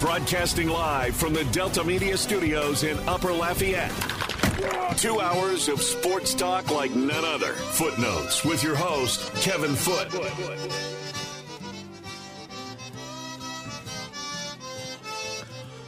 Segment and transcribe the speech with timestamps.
[0.00, 3.90] Broadcasting live from the Delta Media Studios in Upper Lafayette.
[4.96, 7.52] Two hours of sports talk like none other.
[7.52, 10.12] Footnotes with your host, Kevin Foote.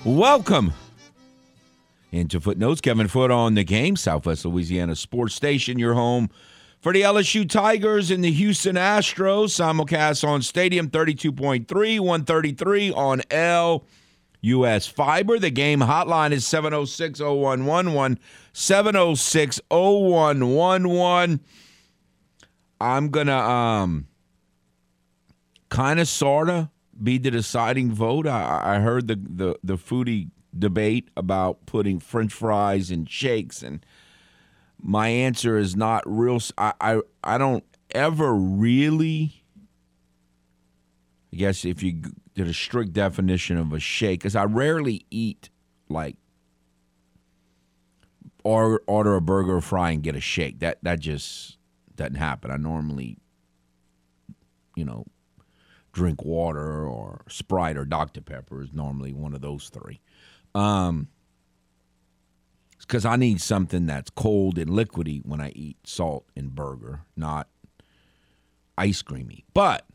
[0.05, 0.73] Welcome
[2.11, 2.81] into Footnotes.
[2.81, 6.31] Kevin Foote on the game, Southwest Louisiana Sports Station, your home
[6.81, 9.51] for the LSU Tigers and the Houston Astros.
[9.51, 13.23] Simulcast on Stadium 32.3, 133 on
[14.43, 15.39] LUS Fiber.
[15.39, 18.19] The game hotline is 706 0111.
[18.53, 21.41] 706 0111.
[22.81, 24.07] I'm going to um,
[25.69, 26.69] kind of, sort of
[27.03, 28.27] be the deciding vote.
[28.27, 33.85] I, I heard the, the, the foodie debate about putting french fries and shakes and
[34.83, 39.45] my answer is not real I, I i don't ever really
[41.33, 42.03] i guess if you
[42.35, 45.51] did a strict definition of a shake because i rarely eat
[45.89, 46.17] like
[48.45, 50.61] or order a burger or fry and get a shake.
[50.61, 51.59] That that just
[51.97, 52.51] doesn't happen.
[52.51, 53.19] I normally
[54.77, 55.07] you know
[55.93, 60.01] drink water or sprite or dr pepper is normally one of those three.
[60.55, 61.09] Um,
[62.91, 67.49] because I need something that's cold and liquidy when I eat salt and burger, not
[68.77, 69.45] ice creamy.
[69.55, 69.87] But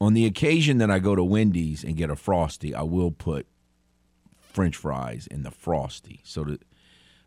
[0.00, 3.48] on the occasion that I go to Wendy's and get a frosty, I will put
[4.38, 6.20] French fries in the frosty.
[6.22, 6.60] So the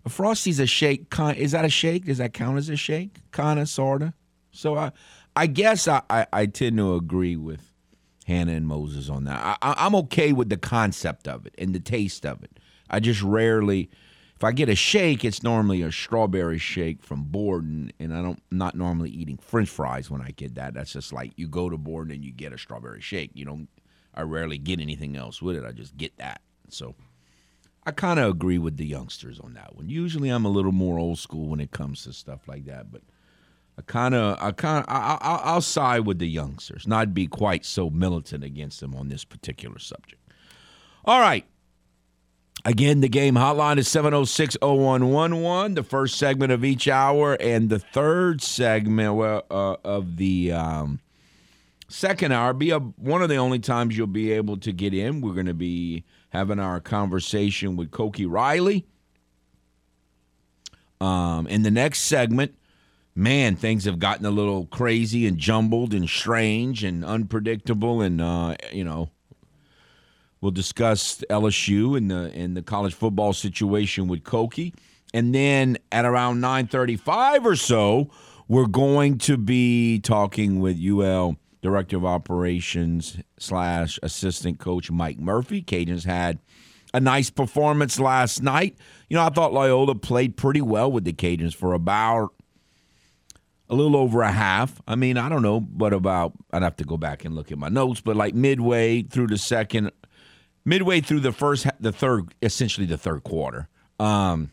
[0.05, 1.13] a frosty's a shake.
[1.35, 2.05] Is that a shake?
[2.05, 3.29] Does that count as a shake?
[3.33, 4.13] Kinda, sorta.
[4.51, 4.93] So I,
[5.35, 7.73] I guess I, I, I tend to agree with
[8.25, 9.57] Hannah and Moses on that.
[9.61, 12.57] I, I, am okay with the concept of it and the taste of it.
[12.89, 13.89] I just rarely,
[14.35, 18.41] if I get a shake, it's normally a strawberry shake from Borden, and I don't
[18.51, 20.73] I'm not normally eating French fries when I get that.
[20.73, 23.31] That's just like you go to Borden and you get a strawberry shake.
[23.33, 23.69] You don't.
[24.13, 25.65] I rarely get anything else with it.
[25.65, 26.41] I just get that.
[26.69, 26.95] So
[27.85, 29.89] I kind of agree with the youngsters on that one.
[29.89, 33.01] Usually I'm a little more old school when it comes to stuff like that, but
[33.77, 37.27] I kind of, I kind of, I, I, I'll side with the youngsters, not be
[37.27, 40.21] quite so militant against them on this particular subject.
[41.03, 41.45] All right.
[42.67, 47.77] Again, the game hotline is 706 0111, the first segment of each hour, and the
[47.77, 50.99] third segment well, uh, of the um,
[51.87, 55.21] second hour be a, one of the only times you'll be able to get in.
[55.21, 58.87] We're going to be having our conversation with Koki Riley.
[60.99, 62.57] Um, in the next segment,
[63.13, 68.01] man, things have gotten a little crazy and jumbled and strange and unpredictable.
[68.01, 69.11] And uh, you know,
[70.45, 74.75] we'll discuss LSU and the and the college football situation with Koki.
[75.11, 78.11] And then at around nine thirty-five or so,
[78.47, 85.63] we're going to be talking with UL Director of Operations slash Assistant Coach Mike Murphy.
[85.63, 86.37] Cajuns had
[86.93, 88.77] a nice performance last night.
[89.09, 92.35] You know, I thought Loyola played pretty well with the Cajuns for about
[93.67, 94.79] a little over a half.
[94.87, 97.57] I mean, I don't know, but about I'd have to go back and look at
[97.57, 99.91] my notes, but like midway through the second,
[100.65, 104.51] midway through the first, the third, essentially the third quarter um,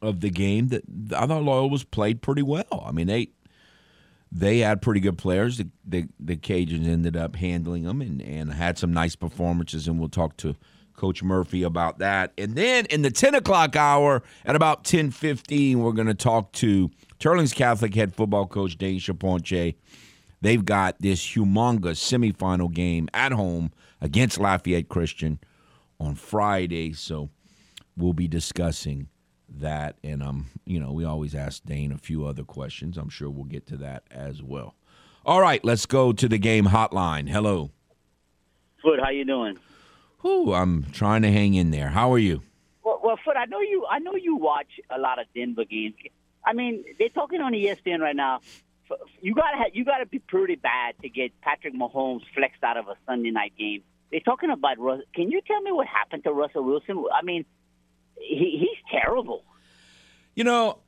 [0.00, 0.82] of the game, that
[1.16, 2.84] I thought Loyola was played pretty well.
[2.86, 3.30] I mean, they
[4.34, 5.58] they had pretty good players.
[5.58, 9.98] The, the, the Cajuns ended up handling them and, and had some nice performances, and
[9.98, 10.56] we'll talk to
[10.96, 12.32] Coach Murphy about that.
[12.38, 16.90] And then in the 10 o'clock hour at about 10.15, we're going to talk to
[17.20, 19.74] Teurlings Catholic head football coach Dane Charpentier.
[20.40, 23.70] They've got this humongous semifinal game at home
[24.02, 25.38] against Lafayette Christian
[25.98, 26.92] on Friday.
[26.92, 27.30] So
[27.96, 29.08] we'll be discussing
[29.48, 29.96] that.
[30.02, 32.98] And, um, you know, we always ask Dane a few other questions.
[32.98, 34.74] I'm sure we'll get to that as well.
[35.24, 37.28] All right, let's go to the game hotline.
[37.28, 37.70] Hello.
[38.82, 39.56] Foot, how you doing?
[40.22, 41.88] Whew, I'm trying to hang in there.
[41.88, 42.42] How are you?
[42.84, 43.86] Well, well, Foot, I know you.
[43.88, 45.94] I know you watch a lot of Denver games.
[46.44, 48.40] I mean, they're talking on ESPN right now.
[49.20, 52.88] You gotta have, you gotta be pretty bad to get Patrick Mahomes flexed out of
[52.88, 53.82] a Sunday night game.
[54.12, 55.00] They're talking about Russ.
[55.14, 57.02] Can you tell me what happened to Russell Wilson?
[57.12, 57.46] I mean,
[58.18, 59.42] he, he's terrible.
[60.36, 60.78] You know,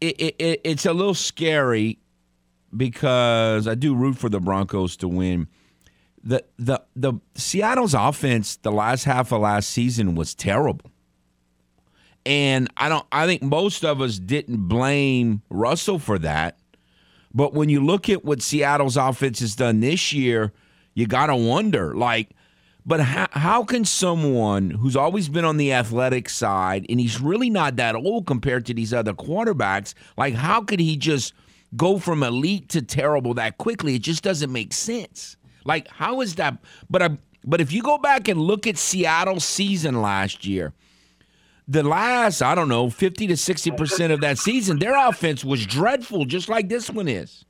[0.00, 1.98] it, it, it's a little scary
[2.74, 5.48] because I do root for the Broncos to win.
[6.22, 10.90] The the the Seattle's offense the last half of last season was terrible.
[12.24, 16.58] And I don't I think most of us didn't blame Russell for that.
[17.32, 20.52] But when you look at what Seattle's offense has done this year,
[20.94, 22.30] you got to wonder like
[22.86, 27.50] but how, how can someone who's always been on the athletic side and he's really
[27.50, 31.34] not that old compared to these other quarterbacks, like how could he just
[31.76, 33.96] go from elite to terrible that quickly?
[33.96, 35.36] It just doesn't make sense.
[35.64, 39.44] Like how is that but I But if you go back and look at Seattle's
[39.44, 40.72] season last year,
[41.68, 46.24] the last, I don't know, 50 to 60% of that season, their offense was dreadful,
[46.24, 47.44] just like this one is.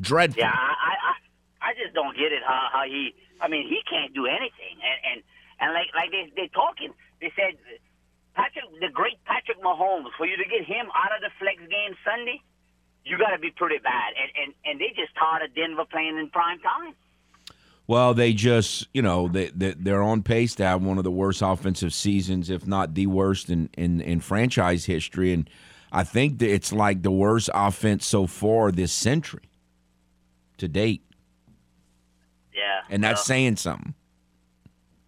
[0.00, 0.42] Dreadful.
[0.42, 3.14] Yeah, I, I, I just don't get it how, how he.
[3.46, 5.18] I mean, he can't do anything, and and
[5.62, 6.90] and like like they they're talking.
[7.20, 7.54] They said
[8.34, 11.94] Patrick, the great Patrick Mahomes, for you to get him out of the flex game
[12.02, 12.42] Sunday,
[13.04, 14.18] you got to be pretty bad.
[14.18, 16.94] And and and they just tired of Denver playing in prime time.
[17.86, 21.12] Well, they just, you know, they, they they're on pace to have one of the
[21.12, 25.48] worst offensive seasons, if not the worst in in, in franchise history, and
[25.92, 29.48] I think that it's like the worst offense so far this century
[30.58, 31.05] to date.
[32.56, 33.94] Yeah, and that's so, saying something.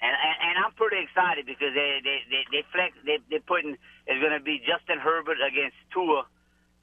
[0.00, 3.80] And, and and I'm pretty excited because they they they, they flex they they're putting
[4.06, 6.28] it's going to be Justin Herbert against Tua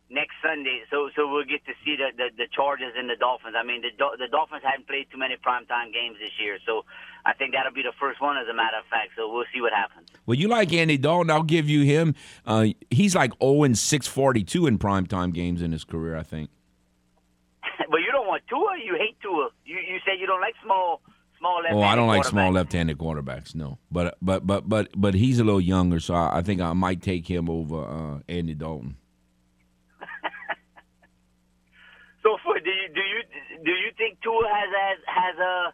[0.10, 0.82] next Sunday.
[0.90, 3.56] So so we'll get to see the the, the Chargers and the Dolphins.
[3.56, 6.84] I mean the the Dolphins haven't played too many primetime games this year, so
[7.26, 9.12] I think that'll be the first one as a matter of fact.
[9.16, 10.10] So we'll see what happens.
[10.26, 11.30] Well, you like Andy Dalton.
[11.32, 12.16] I'll give you him.
[12.46, 16.50] Uh, he's like 0 and 642 in primetime games in his career, I think.
[18.36, 18.78] You Tua.
[18.84, 19.50] You hate Tua.
[19.66, 21.02] You you say you don't like small.
[21.38, 21.76] Small left.
[21.76, 23.54] oh, I don't like small left-handed quarterbacks.
[23.56, 26.72] No, but but but but but he's a little younger, so I, I think I
[26.72, 28.96] might take him over uh, Andy Dalton.
[32.24, 33.22] so, for, do you do you
[33.66, 35.72] do you think Tua has has has uh,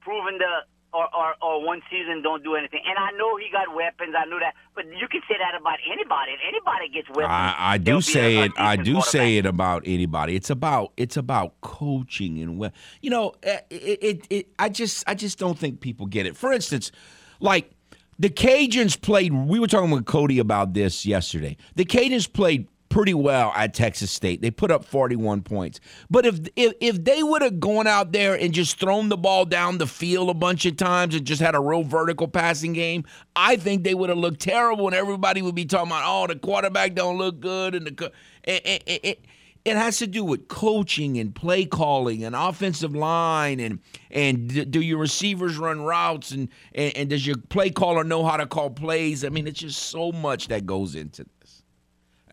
[0.00, 2.80] proven the or, or, or one season don't do anything.
[2.86, 4.14] And I know he got weapons.
[4.16, 6.32] I knew that, but you can say that about anybody.
[6.32, 8.52] If anybody gets weapons, I, I do say it.
[8.56, 10.36] I do say it about anybody.
[10.36, 12.70] It's about it's about coaching and well,
[13.02, 14.48] you know, eh, it, it, it.
[14.58, 16.36] I just I just don't think people get it.
[16.36, 16.92] For instance,
[17.40, 17.72] like
[18.18, 19.32] the Cajuns played.
[19.32, 21.56] We were talking with Cody about this yesterday.
[21.74, 24.40] The Cajuns played pretty well at Texas State.
[24.40, 25.80] They put up 41 points.
[26.08, 29.46] But if if, if they would have gone out there and just thrown the ball
[29.46, 33.02] down the field a bunch of times and just had a real vertical passing game,
[33.34, 36.38] I think they would have looked terrible and everybody would be talking about, oh, the
[36.38, 38.12] quarterback don't look good and the
[38.44, 39.24] it, it, it,
[39.64, 43.80] it has to do with coaching and play calling and offensive line and
[44.12, 48.36] and do your receivers run routes and, and, and does your play caller know how
[48.36, 49.24] to call plays?
[49.24, 51.26] I mean, it's just so much that goes into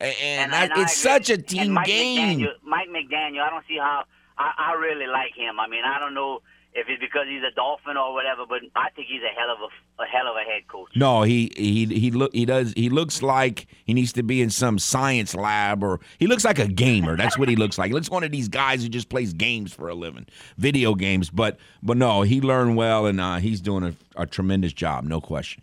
[0.02, 2.40] and, and, and it's such a team Mike game.
[2.40, 4.04] McDaniel, Mike McDaniel, I don't see how.
[4.38, 5.60] I, I really like him.
[5.60, 6.42] I mean, I don't know
[6.74, 9.60] if it's because he's a Dolphin or whatever, but I think he's a hell of
[9.60, 10.90] a, a hell of a head coach.
[10.96, 14.50] No, he he he look he does he looks like he needs to be in
[14.50, 17.18] some science lab or he looks like a gamer.
[17.18, 17.90] That's what he looks like.
[17.90, 20.26] He looks one of these guys who just plays games for a living,
[20.58, 21.30] video games.
[21.30, 25.20] But but no, he learned well and uh, he's doing a, a tremendous job, no
[25.20, 25.62] question.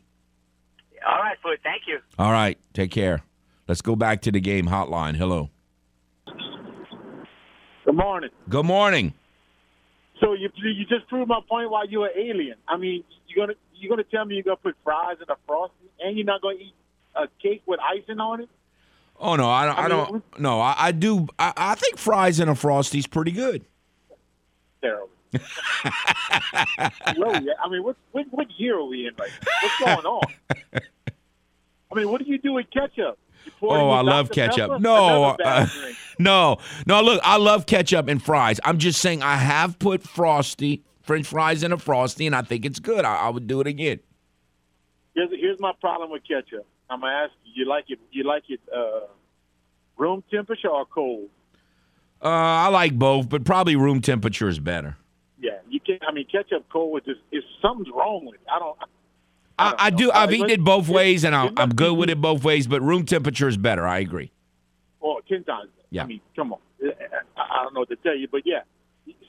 [1.09, 1.61] All right, Foot.
[1.63, 2.01] Thank you.
[2.19, 3.23] All right, take care.
[3.69, 5.15] Let's go back to the game hotline.
[5.15, 5.51] Hello.
[7.85, 8.31] Good morning.
[8.49, 9.13] Good morning.
[10.21, 12.57] So you you just proved my point why you're an alien.
[12.67, 15.91] I mean, you're gonna you're gonna tell me you're gonna put fries in a frosty
[16.01, 16.75] and you're not gonna eat
[17.15, 18.49] a cake with icing on it?
[19.21, 19.79] Oh no, I don't.
[19.79, 20.39] I, I don't.
[20.41, 21.29] No, I, I do.
[21.39, 23.65] I, I, think fries in a frosty is pretty good.
[24.81, 25.11] Terrible.
[25.35, 26.91] I
[27.69, 29.53] mean, what, what what year are we in right now?
[29.63, 30.23] What's going on?
[31.91, 33.19] I mean, what do you do with ketchup?
[33.63, 34.81] Oh, I love ketchup.
[34.81, 35.67] No, uh,
[36.19, 37.03] no, no.
[37.03, 38.61] Look, I love ketchup and fries.
[38.65, 42.67] I'm just saying I have put frosty French fries in a frosty, and I think
[42.67, 43.05] it's good.
[43.05, 44.01] I, I would do it again.
[45.15, 46.67] Here's here's my problem with ketchup.
[46.91, 47.99] I'm gonna ask you: you like it?
[48.13, 49.07] You like it uh,
[49.97, 51.29] room temperature or cold?
[52.23, 54.97] Uh, I like both, but probably room temperature is better.
[55.41, 56.03] Yeah, you can't.
[56.07, 58.47] I mean, ketchup cold with this is something's wrong with it.
[58.53, 58.77] I don't.
[59.59, 60.11] I, I do.
[60.13, 62.67] I've eaten it both ways, and I'm, I'm good with it both ways.
[62.67, 63.87] But room temperature is better.
[63.87, 64.31] I agree.
[65.01, 65.71] Well, ten times.
[65.91, 66.05] Yeah.
[66.05, 66.61] I mean, come on.
[67.37, 68.61] I don't know what to tell you, but yeah,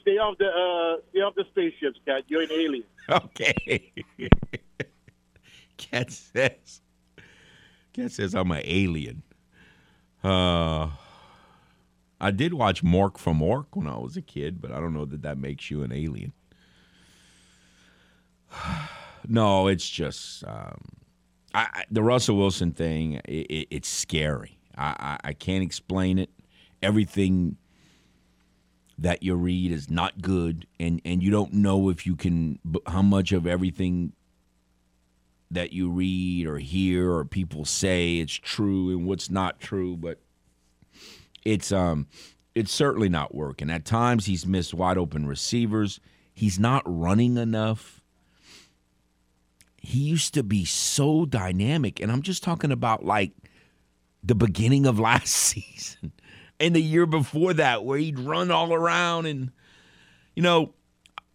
[0.02, 2.24] stay off the uh, stay off the spaceships, cat.
[2.28, 2.84] You're an alien.
[3.10, 3.92] Okay.
[5.76, 6.80] Cat says.
[7.92, 9.24] Cat says I'm an alien.
[10.22, 10.90] Uh,
[12.20, 15.06] I did watch Mork from Ork when I was a kid, but I don't know
[15.06, 16.32] that that makes you an alien.
[19.26, 20.80] no, it's just um,
[21.54, 23.14] I, I, the Russell Wilson thing.
[23.24, 24.58] It, it, it's scary.
[24.76, 26.30] I, I can't explain it.
[26.82, 27.56] Everything
[28.96, 33.02] that you read is not good, and and you don't know if you can how
[33.02, 34.12] much of everything
[35.50, 39.96] that you read or hear or people say it's true and what's not true.
[39.96, 40.20] But
[41.44, 42.06] it's um
[42.54, 43.68] it's certainly not working.
[43.70, 46.00] At times he's missed wide open receivers.
[46.32, 47.99] He's not running enough
[49.80, 52.00] he used to be so dynamic.
[52.00, 53.32] And I'm just talking about like
[54.22, 56.12] the beginning of last season
[56.60, 59.26] and the year before that, where he'd run all around.
[59.26, 59.50] And,
[60.36, 60.74] you know,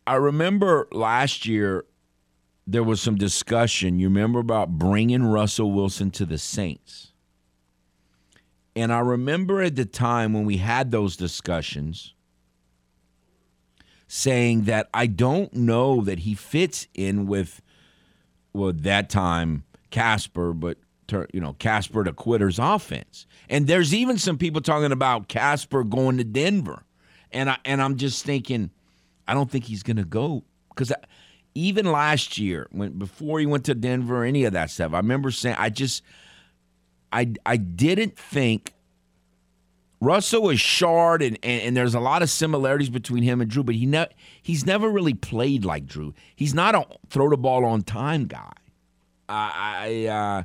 [0.06, 1.86] I remember last year
[2.68, 4.00] there was some discussion.
[4.00, 7.12] You remember about bringing Russell Wilson to the Saints.
[8.76, 12.14] And I remember at the time when we had those discussions
[14.08, 17.62] saying that I don't know that he fits in with
[18.56, 20.78] well that time Casper, but
[21.34, 23.26] you know Casper to Quitter's offense.
[23.50, 26.84] And there's even some people talking about Casper going to Denver,
[27.32, 28.72] and I and I'm just thinking,
[29.28, 30.92] I don't think he's going to go because
[31.54, 35.32] even last year when before he went to Denver, any of that stuff, I remember
[35.32, 36.04] saying I just
[37.12, 38.74] I I didn't think
[40.02, 43.64] Russell is shard, and, and, and, there's a lot of similarities between him and Drew,
[43.64, 46.14] but he ne- he's never really played like Drew.
[46.36, 48.52] He's not a throw the ball on time guy.
[49.28, 50.44] I, uh,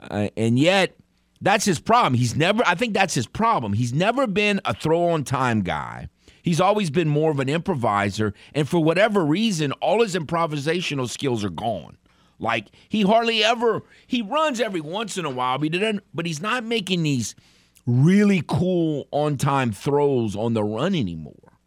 [0.00, 0.96] uh, and yet
[1.40, 2.14] that's his problem.
[2.14, 2.62] He's never.
[2.66, 3.72] I think that's his problem.
[3.72, 6.08] He's never been a throw on time guy.
[6.42, 11.44] He's always been more of an improviser, and for whatever reason, all his improvisational skills
[11.44, 11.96] are gone.
[12.38, 16.04] Like he hardly ever he runs every once in a while, but he doesn't.
[16.14, 17.34] But he's not making these
[17.88, 21.58] really cool on time throws on the run anymore.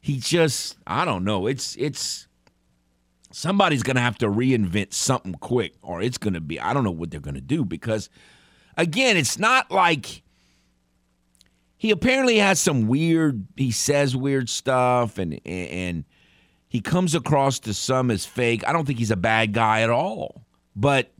[0.00, 1.46] He just, I don't know.
[1.46, 2.26] It's, it's,
[3.30, 6.82] somebody's going to have to reinvent something quick or it's going to be, I don't
[6.82, 8.10] know what they're going to do because,
[8.76, 10.24] again, it's not like
[11.76, 16.04] he apparently has some weird, he says weird stuff and, and,
[16.66, 18.66] he comes across to some as fake.
[18.66, 20.46] I don't think he's a bad guy at all.
[20.74, 21.12] But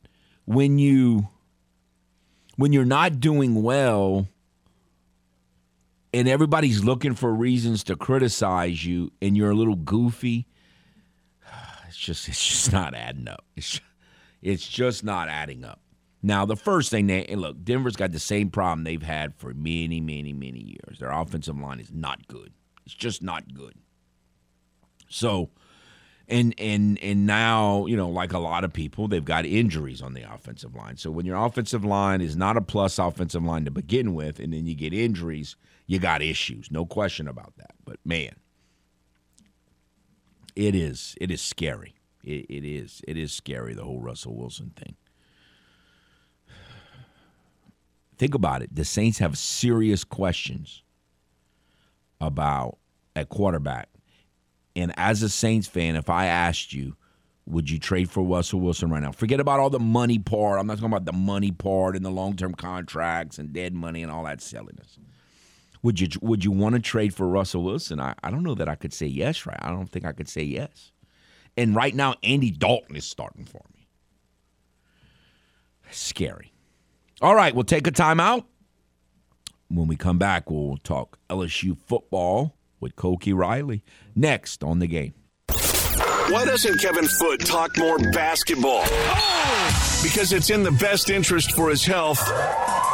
[0.46, 1.28] when you
[2.62, 4.28] when you're not doing well
[6.14, 10.46] and everybody's looking for reasons to criticize you and you're a little goofy,
[11.88, 13.44] it's just it's just not adding up.
[13.56, 13.80] It's
[14.40, 15.80] it's just not adding up.
[16.22, 20.00] Now, the first thing they look, Denver's got the same problem they've had for many,
[20.00, 21.00] many, many years.
[21.00, 22.52] Their offensive line is not good.
[22.86, 23.74] It's just not good.
[25.08, 25.50] So
[26.28, 30.14] and and and now you know like a lot of people they've got injuries on
[30.14, 30.96] the offensive line.
[30.96, 34.52] So when your offensive line is not a plus offensive line to begin with and
[34.52, 36.70] then you get injuries you got issues.
[36.70, 37.74] No question about that.
[37.84, 38.36] But man
[40.54, 41.94] it is it is scary.
[42.22, 44.96] It, it is it is scary the whole russell wilson thing.
[48.18, 48.74] Think about it.
[48.74, 50.82] The saints have serious questions
[52.20, 52.78] about
[53.16, 53.88] at quarterback
[54.74, 56.96] and as a Saints fan, if I asked you,
[57.46, 59.12] would you trade for Russell Wilson right now?
[59.12, 60.60] Forget about all the money part.
[60.60, 64.02] I'm not talking about the money part and the long term contracts and dead money
[64.02, 64.98] and all that silliness.
[65.82, 68.00] Would you would you want to trade for Russell Wilson?
[68.00, 69.58] I, I don't know that I could say yes, right?
[69.60, 70.92] I don't think I could say yes.
[71.56, 73.88] And right now, Andy Dalton is starting for me.
[75.90, 76.52] Scary.
[77.20, 78.44] All right, we'll take a timeout.
[79.68, 83.82] When we come back, we'll talk LSU football with Koki Riley
[84.14, 85.14] next on the game.
[86.28, 88.82] Why doesn't Kevin Foote talk more basketball?
[90.02, 92.20] Because it's in the best interest for his health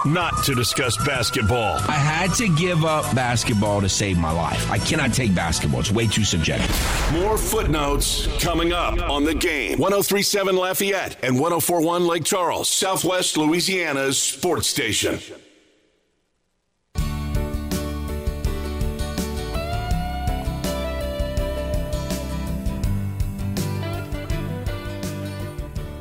[0.04, 1.78] not to discuss basketball.
[1.88, 4.70] I had to give up basketball to save my life.
[4.70, 6.70] I cannot take basketball, it's way too subjective.
[7.12, 9.78] More footnotes coming up on the game.
[9.78, 15.18] 1037 Lafayette and 1041 Lake Charles, Southwest Louisiana's sports station.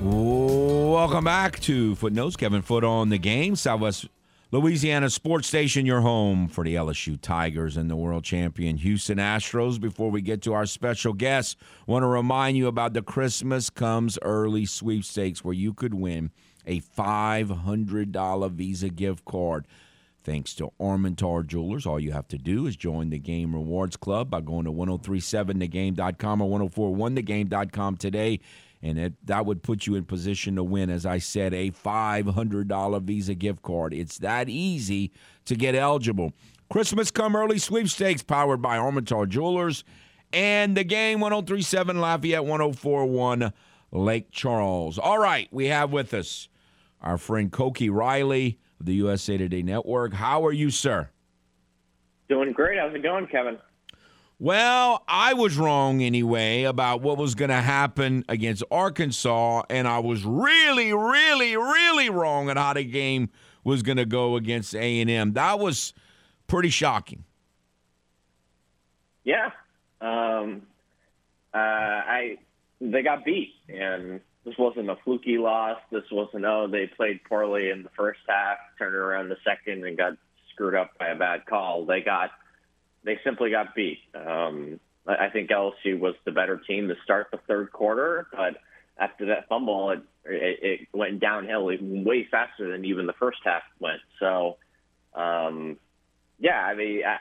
[0.09, 2.37] Welcome back to Footnotes.
[2.37, 3.55] Kevin Foote on the game.
[3.57, 4.07] Southwest
[4.51, 9.81] Louisiana Sports Station, your home for the LSU Tigers and the world champion Houston Astros.
[9.81, 14.17] Before we get to our special guests, want to remind you about the Christmas Comes
[14.21, 16.31] Early sweepstakes where you could win
[16.65, 19.67] a $500 Visa gift card.
[20.23, 24.29] Thanks to Armentor Jewelers, all you have to do is join the Game Rewards Club
[24.29, 28.39] by going to 1037thegame.com or 1041thegame.com today
[28.81, 33.01] and it, that would put you in position to win, as I said, a $500
[33.03, 33.93] Visa gift card.
[33.93, 35.11] It's that easy
[35.45, 36.33] to get eligible.
[36.69, 39.83] Christmas Come Early Sweepstakes powered by Armentor Jewelers
[40.33, 43.53] and the game 1037 Lafayette 1041
[43.91, 44.99] Lake Charles.
[44.99, 46.49] All right, we have with us
[47.01, 50.13] our friend Koki Riley of the USA Today Network.
[50.13, 51.09] How are you, sir?
[52.27, 52.77] Doing great.
[52.77, 53.57] How's it going, Kevin?
[54.39, 59.97] Well, I was wrong anyway about what was going to happen against Arkansas, and I
[59.97, 63.29] was really, really, really wrong on how the game
[63.63, 65.33] was going to go against A and M.
[65.33, 65.91] That was
[66.45, 67.23] pretty shocking.
[69.23, 69.49] Yeah,
[70.01, 70.61] um,
[71.51, 72.37] uh, I
[72.79, 75.79] they got beat, and this wasn't a fluky loss.
[75.91, 79.97] This wasn't oh they played poorly in the first half, turned around the second, and
[79.97, 80.13] got
[80.53, 81.85] screwed up by a bad call.
[81.87, 82.29] They got
[83.03, 83.99] they simply got beat.
[84.13, 88.57] Um, I think LSU was the better team to start the third quarter, but
[88.97, 93.63] after that fumble, it, it, it went downhill way faster than even the first half
[93.79, 94.01] went.
[94.19, 94.57] So,
[95.13, 95.77] um,
[96.39, 97.17] yeah, I mean, I,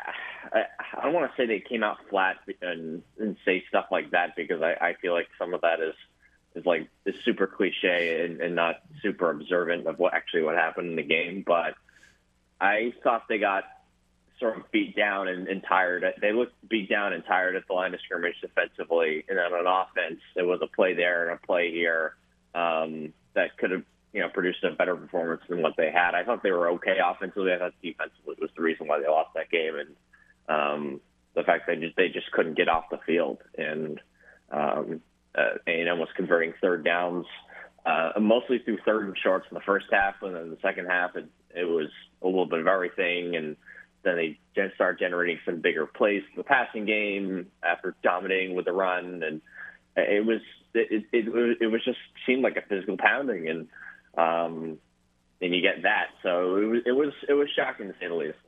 [0.52, 0.64] I,
[0.98, 4.36] I don't want to say they came out flat and, and say stuff like that
[4.36, 5.94] because I, I feel like some of that is
[6.54, 10.90] is like is super cliche and, and not super observant of what actually what happened
[10.90, 11.44] in the game.
[11.46, 11.74] But
[12.60, 13.64] I thought they got
[14.38, 16.04] sort of beat down and, and tired.
[16.20, 19.66] They looked beat down and tired at the line of scrimmage defensively, and then on
[19.66, 22.14] offense, there was a play there and a play here
[22.54, 26.14] um, that could have you know produced a better performance than what they had.
[26.14, 27.52] I thought they were okay offensively.
[27.52, 29.96] I thought defensively was the reason why they lost that game, and
[30.48, 31.00] um,
[31.34, 34.00] the fact they just they just couldn't get off the field, and
[34.50, 35.00] um,
[35.34, 37.26] uh, A&M was converting third downs.
[37.84, 41.14] Uh, mostly through third and shorts in the first half, and then the second half,
[41.14, 41.24] it,
[41.54, 41.88] it was
[42.20, 43.36] a little bit of everything.
[43.36, 43.56] And
[44.06, 44.38] then they
[44.74, 49.40] start generating some bigger plays in the passing game after dominating with the run, and
[49.96, 50.40] it was
[50.74, 53.68] it it, it was just seemed like a physical pounding, and
[54.16, 54.78] um,
[55.42, 58.14] and you get that, so it was it was it was shocking to say the
[58.14, 58.38] least.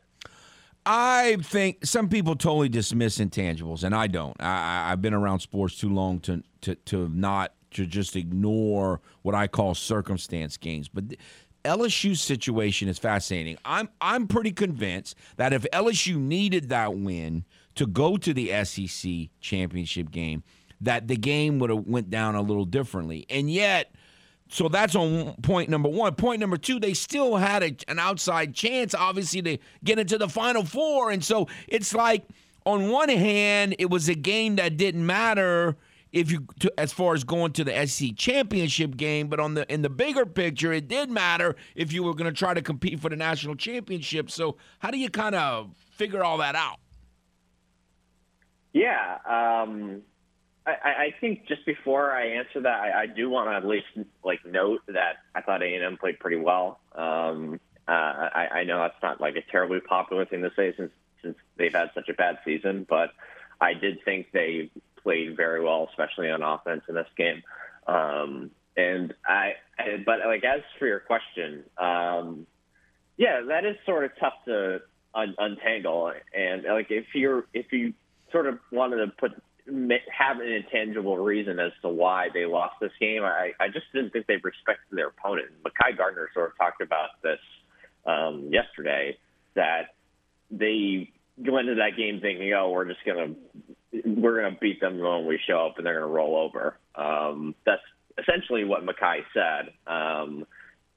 [0.87, 4.41] I think some people totally dismiss intangibles, and I don't.
[4.41, 9.35] I, I've been around sports too long to to to not to just ignore what
[9.35, 11.05] I call circumstance games, but.
[11.65, 13.59] LSU situation is fascinating.
[13.65, 19.29] I'm I'm pretty convinced that if LSU needed that win to go to the SEC
[19.41, 20.43] championship game,
[20.81, 23.27] that the game would have went down a little differently.
[23.31, 23.95] And yet,
[24.49, 26.15] so that's on point number one.
[26.15, 30.29] Point number two, they still had a, an outside chance, obviously, to get into the
[30.29, 31.11] Final Four.
[31.11, 32.27] And so it's like,
[32.65, 35.77] on one hand, it was a game that didn't matter
[36.19, 39.73] if you to, as far as going to the SEC championship game, but on the
[39.73, 43.01] in the bigger picture, it did matter if you were going to try to compete
[43.01, 44.31] for the national championship.
[44.31, 46.79] So how do you kind of figure all that out?
[48.73, 50.03] Yeah, um,
[50.67, 53.87] I, I think just before I answer that, I, I do want to at least
[54.23, 56.81] like note that I thought A and M played pretty well.
[56.95, 60.93] Um, uh, I, I know that's not like a terribly popular thing to say since
[61.23, 63.11] since they've had such a bad season, but
[63.61, 64.71] I did think they
[65.03, 67.43] played very well, especially on offense in this game.
[67.87, 72.47] Um, and I, I, but like as for your question, um,
[73.17, 74.81] yeah, that is sort of tough to
[75.15, 76.13] un- untangle.
[76.35, 77.93] And like if you're if you
[78.31, 79.33] sort of wanted to put
[80.17, 84.13] have an intangible reason as to why they lost this game, I, I just didn't
[84.13, 85.49] think they respected their opponent.
[85.63, 87.41] Mekhi Garner sort of talked about this
[88.07, 89.19] um, yesterday
[89.55, 89.95] that
[90.51, 91.11] they
[91.45, 93.35] go into that game thinking, "Oh, we're just gonna
[93.93, 97.83] we're gonna beat them when we show up, and they're gonna roll over." Um, that's
[98.19, 99.73] essentially what Mekhi said.
[99.87, 100.47] Um,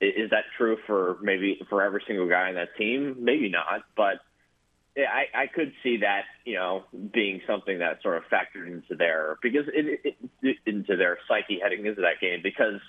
[0.01, 3.17] is that true for maybe for every single guy on that team?
[3.19, 4.21] Maybe not, but
[4.97, 9.37] I, I could see that you know being something that sort of factored into their
[9.41, 12.81] because it, it into their psyche heading into that game because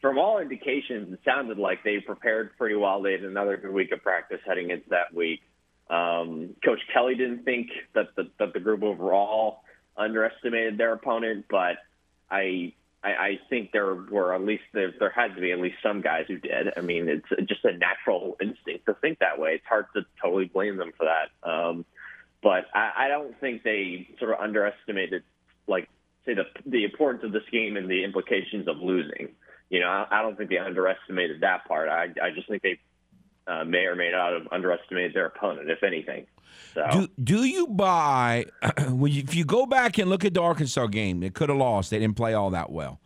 [0.00, 3.02] from all indications it sounded like they prepared pretty well.
[3.02, 5.40] They had another good week of practice heading into that week.
[5.90, 9.62] Um, Coach Kelly didn't think that the, that the group overall
[9.96, 11.76] underestimated their opponent, but
[12.30, 12.72] I,
[13.04, 16.24] I think there were at least there, there had to be at least some guys
[16.28, 16.68] who did.
[16.76, 19.54] I mean, it's just a natural instinct to think that way.
[19.54, 21.48] It's hard to totally blame them for that.
[21.48, 21.84] Um,
[22.42, 25.24] but I, I don't think they sort of underestimated,
[25.66, 25.88] like
[26.24, 29.30] say the the importance of this game and the implications of losing.
[29.68, 31.88] You know, I, I don't think they underestimated that part.
[31.88, 32.78] I I just think they
[33.46, 36.26] uh, may or may not have underestimated their opponent, if anything.
[36.74, 36.86] So.
[36.92, 38.46] Do, do you buy
[38.88, 41.20] when you, if you go back and look at the Arkansas game?
[41.20, 41.90] They could have lost.
[41.90, 43.00] They didn't play all that well.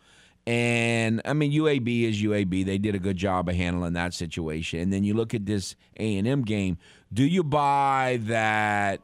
[0.46, 2.64] And I mean, UAB is UAB.
[2.64, 4.78] They did a good job of handling that situation.
[4.78, 6.78] And then you look at this A and M game.
[7.12, 9.00] Do you buy that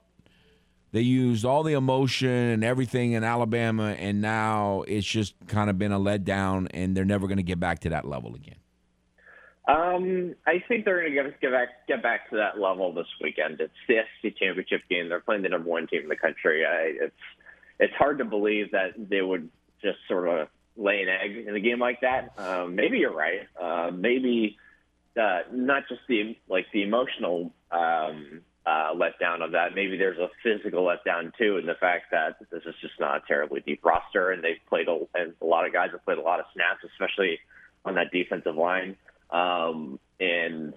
[0.93, 5.79] they used all the emotion and everything in Alabama, and now it's just kind of
[5.79, 8.57] been a letdown, and they're never going to get back to that level again?
[9.69, 13.07] Um, I think they're going to get, get back get back to that level this
[13.23, 13.61] weekend.
[13.61, 15.09] It's the SEC championship game.
[15.09, 16.65] They're playing the number one team in the country.
[16.67, 17.15] I, it's
[17.79, 19.49] it's hard to believe that they would
[19.81, 22.33] just sort of lay an egg in a game like that.
[22.39, 23.47] Um, maybe you're right.
[23.61, 24.57] Uh, maybe
[25.21, 29.75] uh, not just the like the emotional um, uh, letdown of that.
[29.75, 33.27] Maybe there's a physical letdown too, in the fact that this is just not a
[33.27, 36.23] terribly deep roster, and they've played a, and a lot of guys have played a
[36.23, 37.39] lot of snaps, especially
[37.85, 38.97] on that defensive line.
[39.33, 40.75] Um, and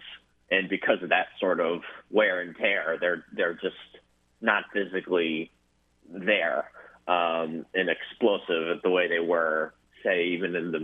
[0.49, 3.75] and because of that sort of wear and tear, they're they're just
[4.41, 5.51] not physically
[6.09, 6.69] there
[7.07, 10.79] um, and explosive the way they were say even in the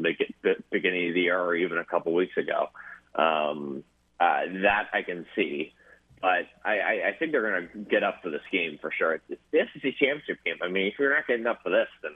[0.71, 2.67] beginning of the year or even a couple weeks ago.
[3.15, 3.84] Um,
[4.19, 5.73] uh, that I can see,
[6.21, 9.19] but I, I, I think they're going to get up for this game for sure.
[9.29, 10.57] It's the SEC championship game.
[10.62, 12.12] I mean, if you're not getting up for this, then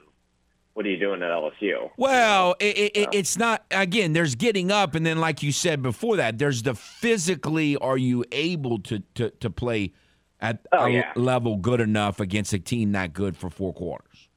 [0.76, 1.88] what are you doing at LSU?
[1.96, 3.64] Well, it, it, it's not.
[3.70, 7.78] Again, there's getting up, and then, like you said before that, there's the physically.
[7.78, 9.94] Are you able to to, to play
[10.38, 11.12] at Oh, a yeah.
[11.16, 14.28] level good enough against a team that good for four quarters?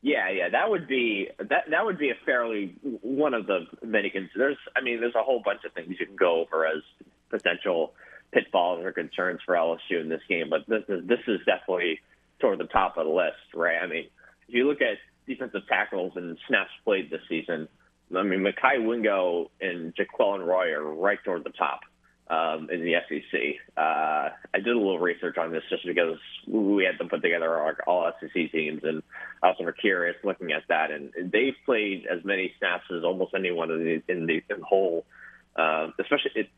[0.00, 1.64] Yeah, yeah, that would be that.
[1.70, 4.10] That would be a fairly one of the many.
[4.34, 6.80] There's, I mean, there's a whole bunch of things you can go over as
[7.28, 7.92] potential
[8.32, 12.00] pitfalls or concerns for LSU in this game, but this is this is definitely
[12.40, 13.76] toward the top of the list, right?
[13.82, 14.06] I mean,
[14.48, 14.96] if you look at
[15.30, 17.68] defensive tackles and snaps played this season,
[18.16, 21.80] I mean, Mekhi Wingo and Jaquelin Roy are right toward the top
[22.28, 23.40] um, in the SEC.
[23.76, 27.48] Uh, I did a little research on this just because we had them put together
[27.48, 29.02] our all SEC teams, and
[29.42, 30.90] I was sort of curious looking at that.
[30.90, 34.66] And they've played as many snaps as almost anyone in the, in the, in the
[34.66, 35.06] whole,
[35.54, 36.48] uh, especially it,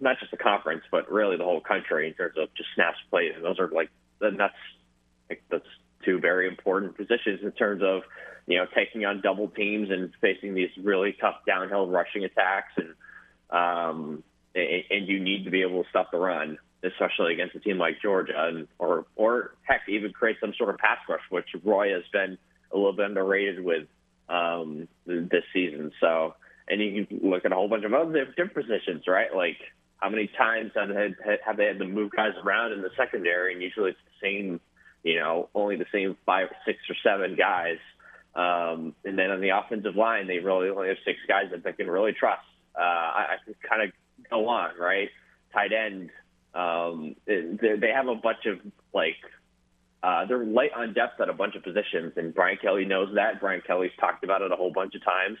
[0.00, 3.32] not just the conference, but really the whole country in terms of just snaps played.
[3.32, 4.52] And those are like, that's
[5.28, 5.66] like, that's
[6.08, 8.02] two very important positions in terms of
[8.46, 12.72] you know taking on double teams and facing these really tough downhill rushing attacks.
[12.76, 12.94] And
[13.50, 14.22] um
[14.54, 18.00] and, you need to be able to stop the run especially against a team like
[18.00, 22.04] Georgia and or or heck even create some sort of pass rush which Roy has
[22.12, 22.38] been
[22.72, 23.86] a little bit underrated with
[24.28, 25.92] um this season.
[26.00, 26.34] So
[26.68, 29.34] and you can look at a whole bunch of other different positions right?
[29.34, 29.58] Like
[29.98, 33.52] how many times have they, have they had to move guys around in the secondary?
[33.52, 34.60] And usually it's the same
[35.08, 37.78] you know, only the same five, six, or seven guys.
[38.34, 41.72] Um, and then on the offensive line, they really only have six guys that they
[41.72, 42.42] can really trust.
[42.78, 43.90] Uh, I, I can kind of
[44.28, 45.08] go on, right?
[45.54, 46.10] Tight end.
[46.54, 48.58] Um, they, they have a bunch of
[48.92, 49.16] like
[50.02, 53.40] uh, they're light on depth at a bunch of positions, and Brian Kelly knows that.
[53.40, 55.38] Brian Kelly's talked about it a whole bunch of times.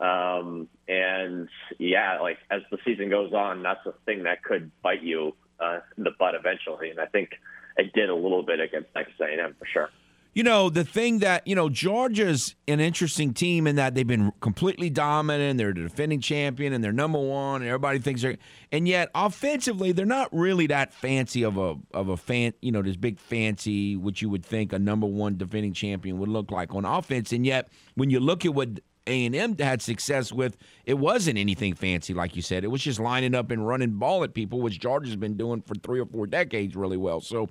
[0.00, 5.02] Um, and yeah, like as the season goes on, that's a thing that could bite
[5.02, 6.88] you uh, in the butt eventually.
[6.88, 7.28] And I think
[7.76, 9.90] it did a little bit against Texas A&M for sure.
[10.34, 14.32] You know, the thing that, you know, Georgia's an interesting team in that they've been
[14.40, 15.58] completely dominant.
[15.58, 18.38] They're the defending champion and they're number one, and everybody thinks they're
[18.70, 22.80] and yet offensively, they're not really that fancy of a of a fan, you know,
[22.80, 26.74] this big fancy, which you would think a number one defending champion would look like
[26.74, 27.30] on offense.
[27.32, 31.38] And yet when you look at what A and M had success with, it wasn't
[31.38, 32.64] anything fancy, like you said.
[32.64, 35.74] It was just lining up and running ball at people, which Georgia's been doing for
[35.74, 37.20] three or four decades really well.
[37.20, 37.48] So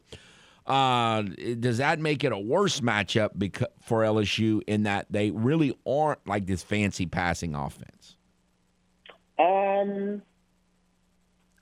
[0.66, 1.24] uh,
[1.60, 6.26] does that make it a worse matchup because, for LSU in that they really aren't
[6.28, 8.16] like this fancy passing offense?
[9.40, 10.22] Um,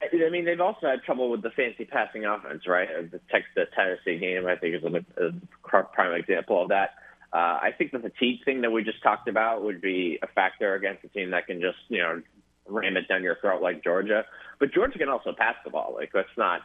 [0.01, 2.87] I mean, they've also had trouble with the fancy passing offense, right?
[3.11, 6.91] The Texas Tennessee game, I think, is a prime example of that.
[7.31, 10.75] Uh, I think the fatigue thing that we just talked about would be a factor
[10.75, 12.21] against a team that can just, you know,
[12.67, 14.25] ram it down your throat like Georgia.
[14.59, 15.93] But Georgia can also pass the ball.
[15.95, 16.61] Like, that's not,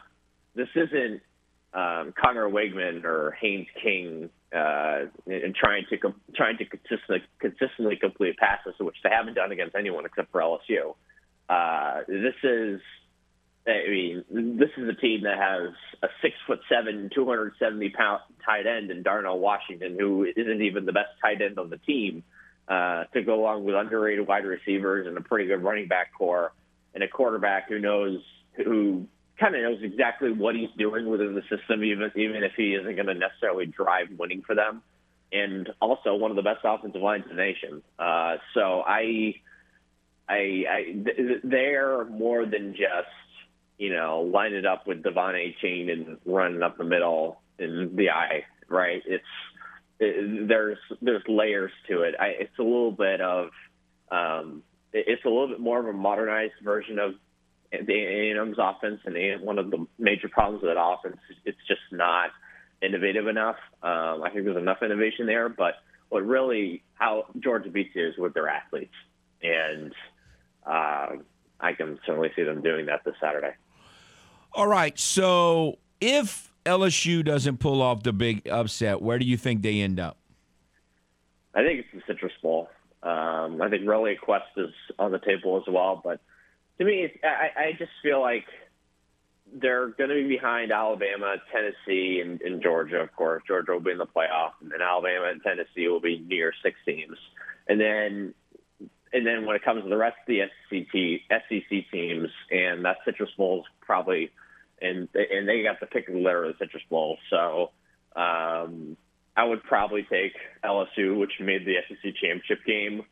[0.55, 1.21] this isn't
[1.75, 5.97] um, Conner Weigman or Haynes King uh, and trying to
[6.33, 10.95] trying to consistently consistently complete passes, which they haven't done against anyone except for LSU.
[11.49, 12.79] Uh, this is,
[13.67, 14.23] I mean,
[14.59, 15.73] this is a team that has
[16.03, 20.61] a six foot seven, two hundred seventy pound tight end in Darnell Washington, who isn't
[20.61, 22.23] even the best tight end on the team,
[22.67, 26.53] uh, to go along with underrated wide receivers and a pretty good running back core,
[26.93, 28.21] and a quarterback who knows
[28.53, 29.07] who
[29.39, 32.95] kind of knows exactly what he's doing within the system, even even if he isn't
[32.95, 34.83] going to necessarily drive winning for them.
[35.31, 37.81] And also one of the best offensive lines in the nation.
[37.97, 39.33] Uh, so I,
[40.29, 43.09] I, I, th- they're more than just
[43.77, 45.35] you know line it up with Devon.
[45.61, 49.01] Chain and running up the middle in the eye, right?
[49.05, 49.23] It's
[49.99, 52.15] it, there's there's layers to it.
[52.19, 53.49] I, it's a little bit of
[54.11, 57.15] um, it- it's a little bit more of a modernized version of
[57.71, 61.81] the A&M's offense, and one of the major problems with that offense, is it's just
[61.91, 62.29] not
[62.81, 63.57] innovative enough.
[63.83, 65.75] Um, I think there's enough innovation there, but
[66.09, 68.93] what really how Georgia beats you is with their athletes,
[69.41, 69.91] and
[70.65, 71.17] uh,
[71.59, 73.53] I can certainly see them doing that this Saturday.
[74.55, 74.97] All right.
[74.97, 79.99] So if LSU doesn't pull off the big upset, where do you think they end
[79.99, 80.17] up?
[81.53, 82.69] I think it's the Citrus Bowl.
[83.03, 86.19] Um, I think ReliaQuest is on the table as well, but
[86.79, 88.45] to me, I, I just feel like
[89.53, 92.97] they're going to be behind Alabama, Tennessee, and, and Georgia.
[92.97, 96.19] Of course, Georgia will be in the playoff, and then Alabama and Tennessee will be
[96.27, 97.17] near six teams.
[97.67, 98.33] And then,
[99.13, 102.97] and then when it comes to the rest of the SEC, SEC teams, and that
[103.05, 104.31] Citrus Bowl is probably,
[104.81, 107.17] and and they got the pick of the litter of the Citrus Bowl.
[107.29, 107.71] So
[108.15, 108.97] um,
[109.35, 110.33] I would probably take
[110.63, 113.03] LSU, which made the SEC championship game,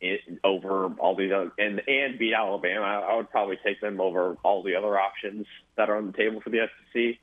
[0.00, 2.84] it, over all these other and and beat Alabama.
[2.84, 5.46] I, I would probably take them over all the other options
[5.76, 7.18] that are on the table for the SEC.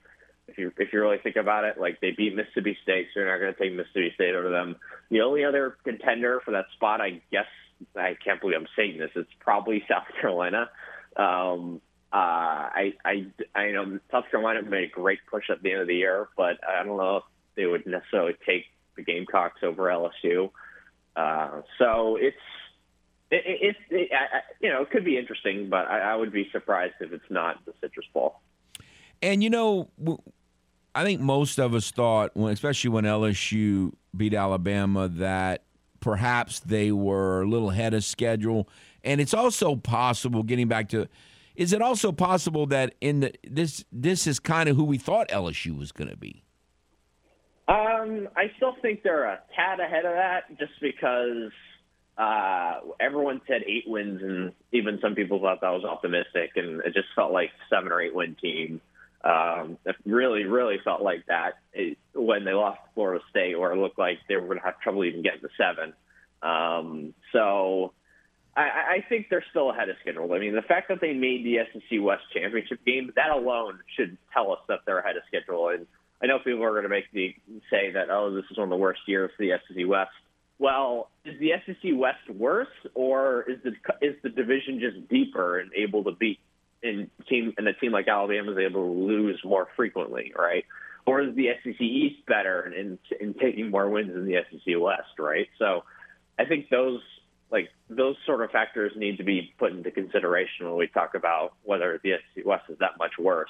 [0.47, 3.29] If you if you really think about it, like they beat Mississippi State, so you're
[3.29, 4.77] not going to take Mississippi State over them.
[5.11, 7.45] The only other contender for that spot, I guess,
[7.95, 9.11] I can't believe I'm saying this.
[9.15, 10.69] It's probably South Carolina.
[11.17, 15.81] Um, uh, I, I, I know South Carolina made a great push at the end
[15.81, 17.23] of the year, but I don't know if
[17.55, 20.49] they would necessarily take the Gamecocks over LSU.
[21.15, 22.37] Uh, so it's
[23.31, 26.49] it, it, it, I, you know it could be interesting, but I, I would be
[26.51, 28.39] surprised if it's not the Citrus Bowl.
[29.21, 29.89] And you know,
[30.95, 35.63] I think most of us thought, especially when LSU beat Alabama, that
[35.99, 38.67] perhaps they were a little ahead of schedule.
[39.03, 41.07] And it's also possible, getting back to,
[41.59, 45.27] is it also possible that in the this this is kind of who we thought
[45.27, 46.45] LSU was going to be?
[47.67, 51.51] Um, I still think they're a tad ahead of that, just because
[52.17, 56.93] uh, everyone said eight wins, and even some people thought that was optimistic, and it
[56.93, 58.79] just felt like seven or eight win team.
[59.21, 61.55] Um, it really, really felt like that
[62.15, 64.79] when they lost to Florida State, where it looked like they were going to have
[64.79, 65.93] trouble even getting to seven.
[66.41, 67.91] Um, so
[68.59, 70.33] I, I think they're still ahead of schedule.
[70.33, 74.17] I mean, the fact that they made the SEC West championship game, that alone should
[74.33, 75.69] tell us that they're ahead of schedule.
[75.69, 75.87] And
[76.21, 77.33] I know people are going to make the
[77.69, 80.11] say that, oh, this is one of the worst years for the SEC West.
[80.57, 83.71] Well, is the SEC West worse, or is the
[84.05, 86.39] is the division just deeper and able to beat
[86.83, 90.65] and team and a team like Alabama is able to lose more frequently, right?
[91.05, 94.75] Or is the SEC East better and, in, in taking more wins than the SEC
[94.77, 95.47] West, right?
[95.57, 95.85] So
[96.37, 96.99] I think those
[97.51, 101.53] like those sort of factors need to be put into consideration when we talk about
[101.63, 103.49] whether the SEC West is that much worse.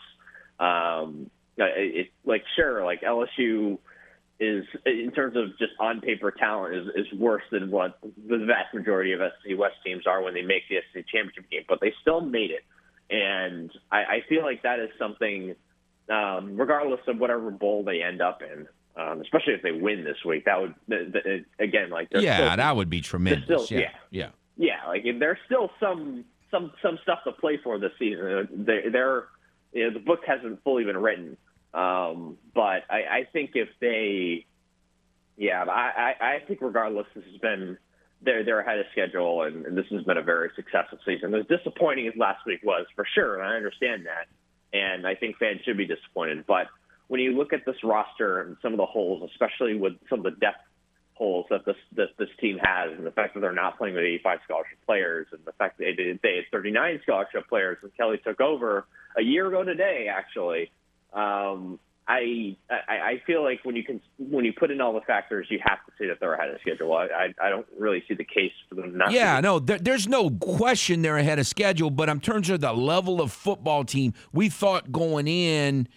[0.59, 3.77] Um, it, it like sure, like LSU
[4.39, 8.73] is in terms of just on paper talent is, is worse than what the vast
[8.73, 11.93] majority of SEC West teams are when they make the SEC championship game, but they
[12.01, 12.63] still made it.
[13.09, 15.55] And I, I feel like that is something,
[16.09, 20.17] um, regardless of whatever bowl they end up in, um, especially if they win this
[20.25, 20.75] week, that would
[21.60, 23.65] again like yeah, still, that would be tremendous.
[23.65, 24.88] Still, yeah, yeah, yeah, yeah.
[24.88, 28.47] Like there's still some some some stuff to play for this season.
[28.65, 29.25] They, they're
[29.73, 31.38] you know, the book hasn't fully been written,
[31.73, 34.45] um, but I, I think if they,
[35.38, 37.78] yeah, I, I, I think regardless, this has been
[38.21, 41.34] they're they're ahead of schedule, and, and this has been a very successful season.
[41.36, 44.28] As disappointing as last week was, for sure, and I understand that,
[44.78, 46.45] and I think fans should be disappointed.
[46.47, 46.67] But
[47.10, 50.24] when you look at this roster and some of the holes, especially with some of
[50.24, 50.62] the depth
[51.15, 54.04] holes that this this, this team has, and the fact that they're not playing with
[54.04, 57.91] 85 scholarship players, and the fact that they did they had 39 scholarship players when
[57.98, 58.86] Kelly took over
[59.17, 60.72] a year ago today, actually.
[61.12, 65.02] Um, I, I I feel like when you can when you put in all the
[65.02, 66.95] factors, you have to say that they're ahead of schedule.
[66.95, 69.12] I I, I don't really see the case for them not.
[69.12, 69.41] Yeah, to.
[69.41, 71.89] no, there, there's no question they're ahead of schedule.
[71.89, 75.88] But in terms of the level of football team, we thought going in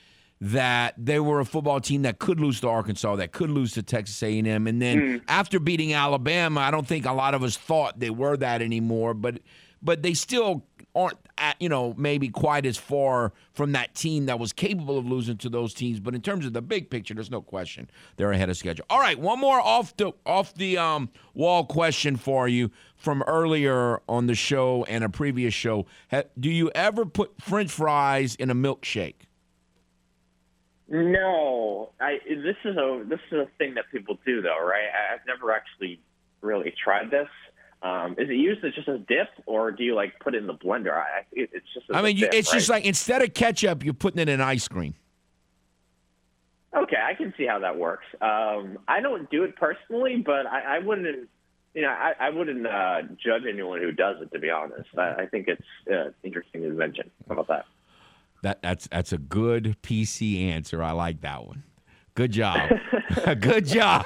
[0.43, 3.83] that they were a football team that could lose to Arkansas, that could lose to
[3.83, 5.23] Texas A&M, and then mm.
[5.29, 9.15] after beating Alabama, I don't think a lot of us thought they were that anymore.
[9.15, 9.39] But
[9.81, 10.65] but they still
[10.97, 15.07] aren't at, you know maybe quite as far from that team that was capable of
[15.07, 18.31] losing to those teams but in terms of the big picture there's no question they're
[18.31, 22.47] ahead of schedule all right one more off the off the um, wall question for
[22.47, 25.87] you from earlier on the show and a previous show
[26.39, 29.15] do you ever put french fries in a milkshake
[30.93, 35.27] no i this is a this is a thing that people do though right i've
[35.27, 35.99] never actually
[36.43, 37.29] really tried this
[37.83, 40.47] um, is it used as just a dip, or do you like put it in
[40.47, 40.93] the blender?
[40.93, 41.87] I, it, it's just.
[41.93, 42.59] I mean, dip, it's right?
[42.59, 44.95] just like instead of ketchup, you're putting it in ice cream.
[46.75, 48.07] Okay, I can see how that works.
[48.21, 51.29] Um, I don't do it personally, but I, I wouldn't.
[51.75, 54.33] You know, I, I wouldn't uh, judge anyone who does it.
[54.33, 57.11] To be honest, I, I think it's uh, interesting invention.
[57.27, 57.67] How about that?
[58.43, 60.83] That that's that's a good PC answer.
[60.83, 61.63] I like that one.
[62.15, 62.71] Good job.
[63.41, 64.05] Good job.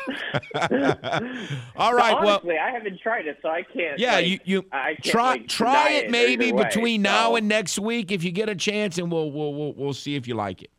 [0.54, 2.14] All right.
[2.14, 3.98] honestly, well, I haven't tried it, so I can't.
[3.98, 7.10] Yeah, like, you you can't, try like, try it maybe way, between so.
[7.10, 10.14] now and next week if you get a chance, and we'll we'll we'll, we'll see
[10.14, 10.70] if you like it.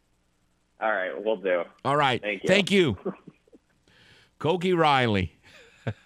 [0.80, 1.63] All right, we'll do.
[1.84, 2.22] All right.
[2.22, 2.48] Thank you.
[2.48, 2.98] Thank you.
[4.39, 5.34] Koki Riley.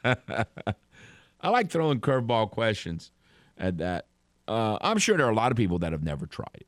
[0.03, 3.11] I like throwing curveball questions
[3.57, 4.07] at that.
[4.47, 6.67] Uh, I'm sure there are a lot of people that have never tried it.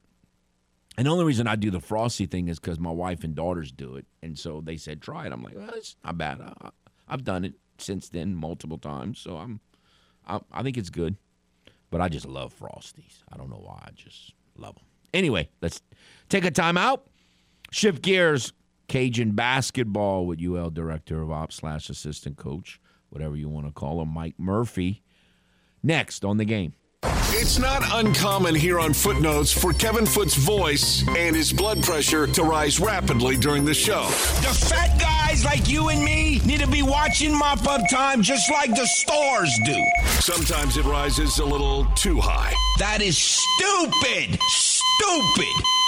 [0.97, 3.71] And the only reason I do the frosty thing is because my wife and daughters
[3.71, 5.31] do it, and so they said try it.
[5.31, 6.39] I'm like, well, it's not bad.
[6.41, 6.69] I,
[7.07, 9.59] have done it since then multiple times, so I'm,
[10.27, 11.17] I, I think it's good.
[11.89, 13.21] But I just love frosties.
[13.31, 13.83] I don't know why.
[13.85, 14.85] I just love them.
[15.13, 15.81] Anyway, let's
[16.27, 17.07] take a time out.
[17.71, 18.53] Shift gears.
[18.87, 22.79] Cajun basketball with UL director of ops slash assistant coach,
[23.09, 25.01] whatever you want to call him, Mike Murphy.
[25.81, 26.73] Next on the game.
[27.05, 32.43] It's not uncommon here on Footnotes for Kevin Foote's voice and his blood pressure to
[32.43, 34.03] rise rapidly during the show.
[34.41, 38.49] The fat guys like you and me need to be watching mop up time just
[38.51, 39.83] like the stores do.
[40.21, 42.53] Sometimes it rises a little too high.
[42.79, 44.39] That is stupid.
[44.47, 45.82] Stupid.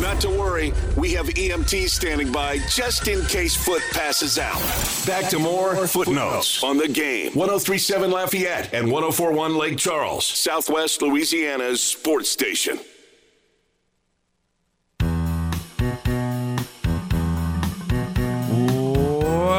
[0.00, 4.60] Not to worry, we have EMTs standing by just in case Foote passes out.
[5.06, 7.32] Back to more Footnotes on the game.
[7.34, 12.78] 1037 Lafayette and 1041 Lake Charles, Southwest Louisiana's sports station.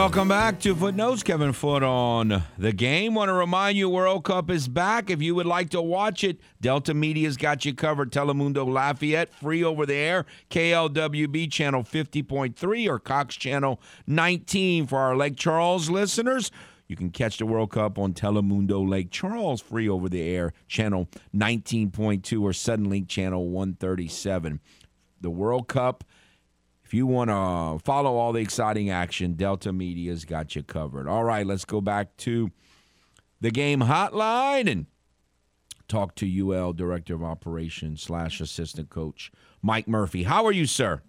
[0.02, 1.22] Welcome back to Footnotes.
[1.22, 3.14] Kevin Foote on the game.
[3.14, 5.12] Want to remind you, World Cup is back.
[5.12, 8.12] If you would like to watch it, Delta Media's got you covered.
[8.12, 10.26] Telemundo Lafayette, free over the air.
[10.50, 16.50] KLWB channel 50.3 or Cox channel 19 for our Lake Charles listeners.
[16.88, 21.10] You can catch the World Cup on Telemundo Lake Charles, free over the air, channel
[21.36, 24.62] 19.2 or Suddenlink channel 137.
[25.22, 26.04] The World Cup
[26.92, 31.08] if you want to follow all the exciting action, Delta Media's got you covered.
[31.08, 32.52] All right, let's go back to
[33.40, 34.88] the game hotline and
[35.88, 40.24] talk to UL Director of Operations slash Assistant Coach Mike Murphy.
[40.24, 41.02] How are you, sir?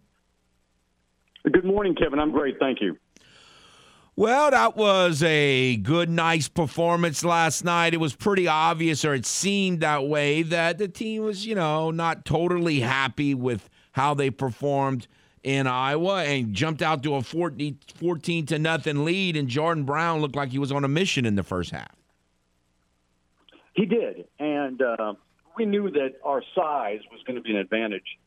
[1.51, 2.21] Good morning, Kevin.
[2.21, 2.97] I'm great, thank you.
[4.15, 7.93] Well, that was a good, nice performance last night.
[7.93, 11.91] It was pretty obvious, or it seemed that way, that the team was, you know,
[11.91, 15.09] not totally happy with how they performed
[15.43, 19.37] in Iowa and jumped out to a 14, 14 to nothing lead.
[19.37, 21.95] And Jordan Brown looked like he was on a mission in the first half.
[23.75, 25.15] He did, and uh,
[25.57, 28.19] we knew that our size was going to be an advantage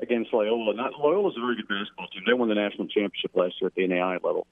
[0.00, 0.74] against Loyola.
[0.74, 2.22] Not Loyola's a very good basketball team.
[2.24, 4.46] They won the national championship last year at the NAIA level,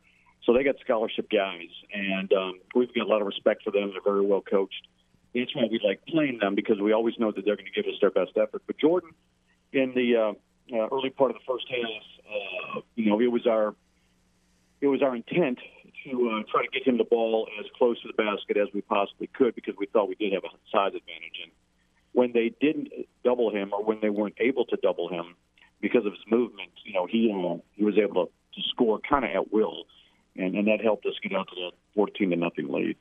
[0.45, 3.93] so they got scholarship guys, and um, we've got a lot of respect for them.
[3.93, 4.89] They're very well coached.
[5.35, 7.89] That's why we like playing them because we always know that they're going to give
[7.89, 8.63] us their best effort.
[8.67, 9.11] But Jordan,
[9.73, 10.33] in the uh,
[10.73, 13.75] uh, early part of the first half, uh, you know, it was our
[14.81, 15.59] it was our intent
[16.05, 18.81] to uh, try to get him the ball as close to the basket as we
[18.81, 21.39] possibly could because we thought we did have a size advantage.
[21.43, 21.53] And
[22.13, 22.89] when they didn't
[23.23, 25.37] double him or when they weren't able to double him
[25.81, 29.25] because of his movement, you know, he uh, he was able to, to score kind
[29.25, 29.85] of at will,
[30.37, 32.97] and, and that helped us get out to the fourteen to nothing lead.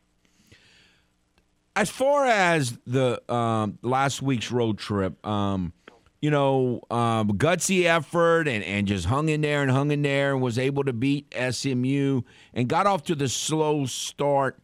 [1.75, 5.71] As far as the um, last week's road trip, um,
[6.21, 10.33] you know, um, gutsy effort and, and just hung in there and hung in there
[10.33, 12.21] and was able to beat SMU
[12.53, 14.59] and got off to the slow start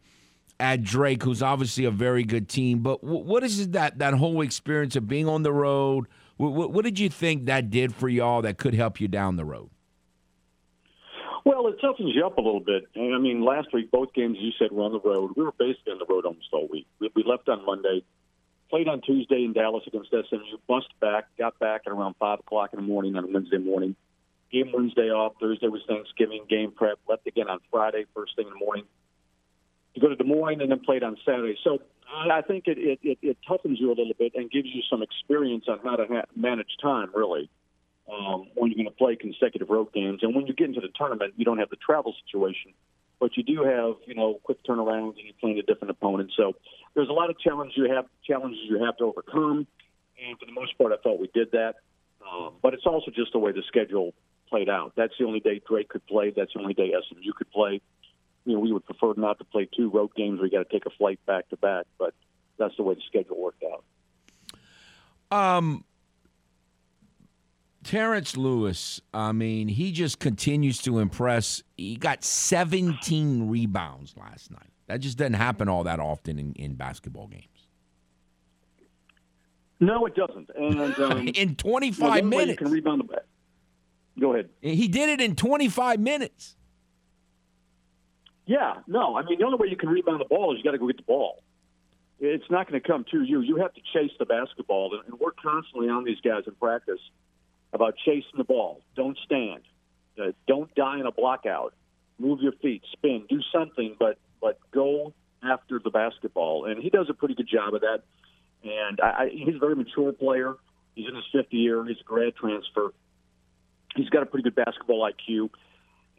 [0.60, 2.80] at Drake, who's obviously a very good team.
[2.80, 6.06] But w- what is that that whole experience of being on the road?
[6.38, 9.44] W- what did you think that did for y'all that could help you down the
[9.44, 9.70] road?
[11.44, 12.84] Well, it toughens you up a little bit.
[12.96, 15.32] I mean, last week both games you said were on the road.
[15.36, 16.86] We were basically on the road almost all week.
[16.98, 18.02] We, we left on Monday
[18.68, 22.70] played on Tuesday in Dallas against SMU, bust back, got back at around 5 o'clock
[22.72, 23.96] in the morning on a Wednesday morning.
[24.52, 25.34] Game Wednesday off.
[25.40, 26.98] Thursday was Thanksgiving, game prep.
[27.08, 28.84] Left again on Friday, first thing in the morning,
[29.94, 31.58] to go to Des Moines and then played on Saturday.
[31.64, 34.82] So I think it, it, it, it toughens you a little bit and gives you
[34.88, 37.50] some experience on how to ha- manage time, really,
[38.10, 40.20] um, when you're going to play consecutive road games.
[40.22, 42.72] And when you get into the tournament, you don't have the travel situation
[43.20, 46.32] but you do have you know quick turnarounds and you're playing a different opponent.
[46.36, 46.54] So
[46.94, 49.66] there's a lot of challenges you have challenges you have to overcome,
[50.24, 51.76] and for the most part, I felt we did that.
[52.26, 54.12] Um, but it's also just the way the schedule
[54.48, 54.92] played out.
[54.96, 56.32] That's the only day Drake could play.
[56.34, 57.80] That's the only day SMU could play.
[58.44, 60.86] You know, we would prefer not to play two road games you got to take
[60.86, 62.14] a flight back to back, but
[62.58, 63.84] that's the way the schedule worked out.
[65.30, 65.84] Um,
[67.86, 71.62] Terrence Lewis, I mean, he just continues to impress.
[71.76, 74.70] He got 17 rebounds last night.
[74.88, 77.44] That just doesn't happen all that often in, in basketball games.
[79.78, 80.50] No, it doesn't.
[80.56, 83.22] And um, in 25 you know, minutes, can rebound the back.
[84.18, 84.48] Go ahead.
[84.60, 86.56] He did it in 25 minutes.
[88.46, 89.16] Yeah, no.
[89.16, 90.88] I mean, the only way you can rebound the ball is you got to go
[90.88, 91.40] get the ball.
[92.18, 93.42] It's not going to come to you.
[93.42, 97.00] You have to chase the basketball, and we're constantly on these guys in practice
[97.72, 98.80] about chasing the ball.
[98.94, 99.62] Don't stand.
[100.20, 101.70] Uh, don't die in a blockout.
[102.18, 105.12] Move your feet, spin, do something, but but go
[105.42, 106.66] after the basketball.
[106.66, 108.02] And he does a pretty good job of that.
[108.64, 110.54] And I, I, he's a very mature player.
[110.94, 111.84] He's in his fifth year.
[111.84, 112.92] He's a grad transfer.
[113.94, 115.50] He's got a pretty good basketball IQ,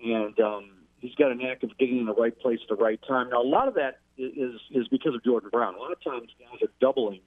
[0.03, 2.99] and um, he's got a knack of getting in the right place at the right
[3.07, 3.29] time.
[3.29, 5.75] Now, a lot of that is is because of Jordan Brown.
[5.75, 7.21] A lot of times, guys are doubling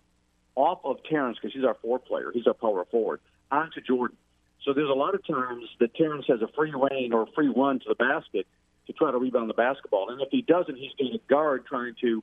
[0.56, 2.30] off of Terrence because he's our four player.
[2.34, 3.20] He's our power forward
[3.50, 4.16] onto Jordan.
[4.64, 7.48] So there's a lot of times that Terrence has a free lane or a free
[7.48, 8.46] run to the basket
[8.86, 10.10] to try to rebound the basketball.
[10.10, 12.22] And if he doesn't, he's going to guard trying to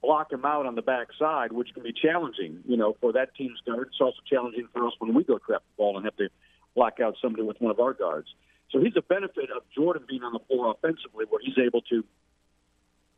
[0.00, 3.60] block him out on the backside, which can be challenging, you know, for that team's
[3.64, 3.88] guard.
[3.88, 6.28] It's also challenging for us when we go trap the ball and have to
[6.74, 8.28] block out somebody with one of our guards.
[8.70, 12.04] So he's a benefit of Jordan being on the floor offensively, where he's able to,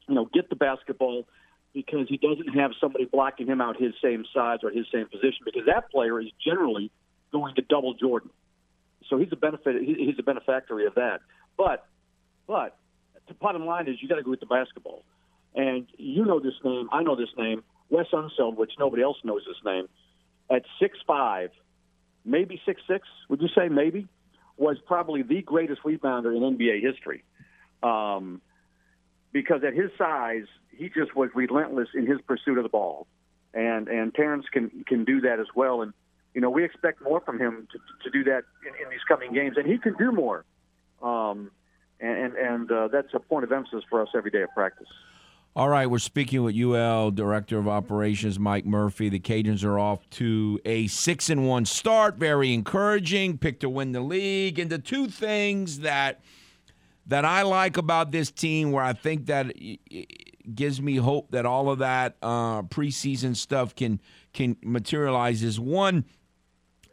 [0.08, 1.26] you know, get the basketball
[1.72, 5.40] because he doesn't have somebody blocking him out his same size or his same position
[5.44, 6.90] because that player is generally
[7.34, 8.30] going to double Jordan.
[9.10, 9.82] So he's a benefit.
[9.82, 11.20] He's a benefactor of that.
[11.58, 11.86] But,
[12.46, 12.78] but
[13.28, 15.04] the bottom line is you got to go with the basketball.
[15.54, 16.88] And you know this name.
[16.92, 17.62] I know this name.
[17.90, 19.88] Wes Unseld, which nobody else knows this name,
[20.50, 21.50] at six five,
[22.24, 23.06] maybe six six.
[23.28, 24.08] Would you say maybe?
[24.56, 27.24] Was probably the greatest rebounder in NBA history.
[27.82, 28.40] Um,
[29.32, 33.06] because at his size, he just was relentless in his pursuit of the ball,
[33.52, 35.82] and and Terrence can can do that as well.
[35.82, 35.92] And
[36.34, 39.32] you know we expect more from him to, to do that in, in these coming
[39.32, 40.44] games, and he can do more.
[41.02, 41.50] Um,
[42.00, 44.88] and and uh, that's a point of emphasis for us every day of practice.
[45.56, 49.08] All right, we're speaking with UL Director of Operations Mike Murphy.
[49.08, 53.38] The Cajuns are off to a six and one start, very encouraging.
[53.38, 56.20] Pick to win the league, and the two things that
[57.06, 59.54] that I like about this team, where I think that
[60.52, 64.00] gives me hope that all of that uh, preseason stuff can
[64.32, 66.04] can materialize, is one.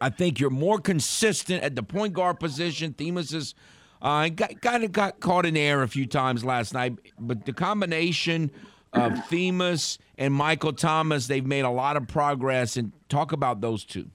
[0.02, 2.94] I think you're more consistent at the point guard position.
[2.94, 3.54] Themus is
[4.02, 7.54] uh, kind of got caught in the air a few times last night, but the
[7.54, 8.50] combination
[8.94, 12.78] of Themus and Michael Thomas, they've made a lot of progress.
[12.78, 14.10] And talk about those two.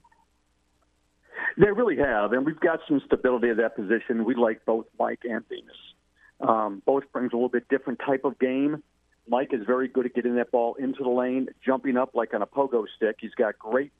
[1.57, 4.25] They really have, and we've got some stability at that position.
[4.25, 6.47] We like both Mike and Themus.
[6.47, 8.83] Um, both brings a little bit different type of game.
[9.27, 12.41] Mike is very good at getting that ball into the lane, jumping up like on
[12.41, 13.15] a pogo stick.
[13.19, 13.91] He's got great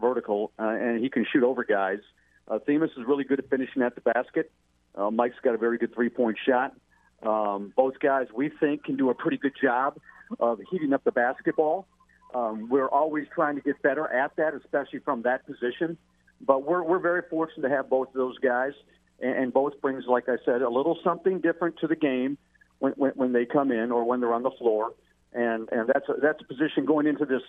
[0.00, 1.98] vertical, uh, and he can shoot over guys.
[2.48, 4.52] Uh, Themus is really good at finishing at the basket.
[4.94, 6.74] Uh, Mike's got a very good three point shot.
[7.22, 9.98] Um, both guys, we think, can do a pretty good job
[10.38, 11.86] of heating up the basketball.
[12.34, 15.96] Um, we're always trying to get better at that, especially from that position.
[16.40, 18.72] But we're, we're very fortunate to have both of those guys,
[19.20, 22.36] and, and both brings, like I said, a little something different to the game
[22.78, 24.92] when, when, when they come in or when they're on the floor.
[25.32, 27.42] And, and that's, a, that's a position going into this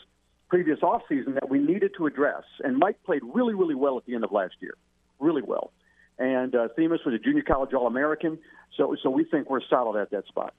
[0.49, 2.43] previous offseason that we needed to address.
[2.63, 4.75] And Mike played really, really well at the end of last year,
[5.19, 5.71] really well
[6.19, 8.37] and uh, Themus was a junior college All American.
[8.75, 10.53] So, so we think we're solid at that spot.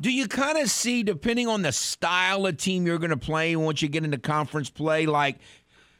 [0.00, 3.54] Do you kind of see, depending on the style of team you're going to play
[3.56, 5.38] once you get into conference play, like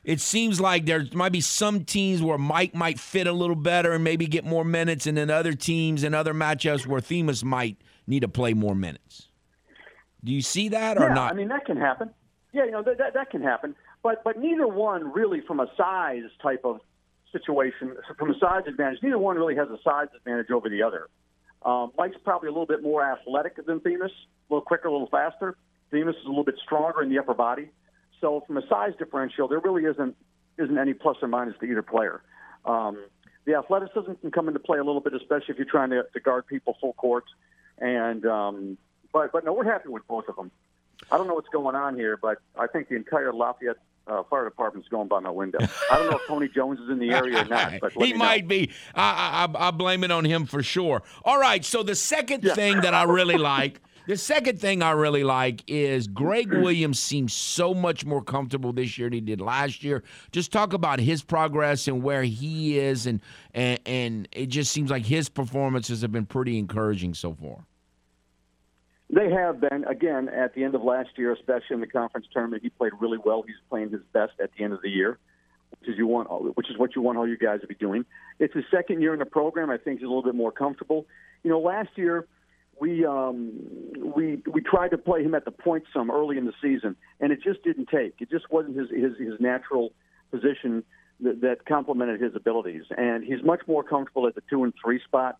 [0.02, 3.92] it seems like there might be some teams where Mike might fit a little better
[3.92, 7.76] and maybe get more minutes, and then other teams and other matchups where Themus might
[8.06, 9.28] need to play more minutes.
[10.24, 11.32] Do you see that or yeah, not?
[11.32, 12.10] I mean, that can happen.
[12.52, 13.74] Yeah, you know that, that that can happen.
[14.02, 16.80] But but neither one really, from a size type of
[17.32, 18.98] situation from a size advantage.
[19.02, 21.08] Neither one really has a size advantage over the other.
[21.64, 25.08] Um, Mike's probably a little bit more athletic than Themus, a little quicker, a little
[25.08, 25.56] faster.
[25.92, 27.70] Themus is a little bit stronger in the upper body.
[28.20, 30.16] So from a size differential, there really isn't
[30.58, 32.22] isn't any plus or minus to either player.
[32.64, 33.04] Um,
[33.44, 36.20] the athleticism can come into play a little bit, especially if you're trying to, to
[36.20, 37.24] guard people full court.
[37.78, 38.78] And um,
[39.12, 40.50] but but no, we're happy with both of them.
[41.10, 43.76] I don't know what's going on here, but I think the entire Lafayette
[44.06, 45.58] uh, fire department's going by my window.
[45.90, 48.44] I don't know if Tony Jones is in the area or not, but he might
[48.44, 48.48] know.
[48.48, 48.70] be.
[48.94, 51.02] I, I, I blame it on him for sure.
[51.24, 51.64] All right.
[51.64, 52.54] So the second yeah.
[52.54, 53.80] thing that I really like.
[54.08, 58.98] The second thing I really like is Greg Williams seems so much more comfortable this
[58.98, 60.02] year than he did last year.
[60.32, 63.20] Just talk about his progress and where he is, and
[63.54, 67.64] and, and it just seems like his performances have been pretty encouraging so far.
[69.12, 72.62] They have been again at the end of last year, especially in the conference tournament.
[72.62, 73.42] He played really well.
[73.46, 75.18] He's playing his best at the end of the year,
[75.78, 78.06] which is you want, which is what you want all you guys to be doing.
[78.38, 79.68] It's his second year in the program.
[79.68, 81.06] I think he's a little bit more comfortable.
[81.42, 82.26] You know, last year
[82.80, 83.52] we um,
[84.16, 87.32] we we tried to play him at the point some early in the season, and
[87.32, 88.14] it just didn't take.
[88.18, 89.92] It just wasn't his his, his natural
[90.30, 90.84] position
[91.20, 92.84] that, that complemented his abilities.
[92.96, 95.36] And he's much more comfortable at the two and three spot.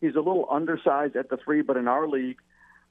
[0.00, 2.38] He's a little undersized at the three, but in our league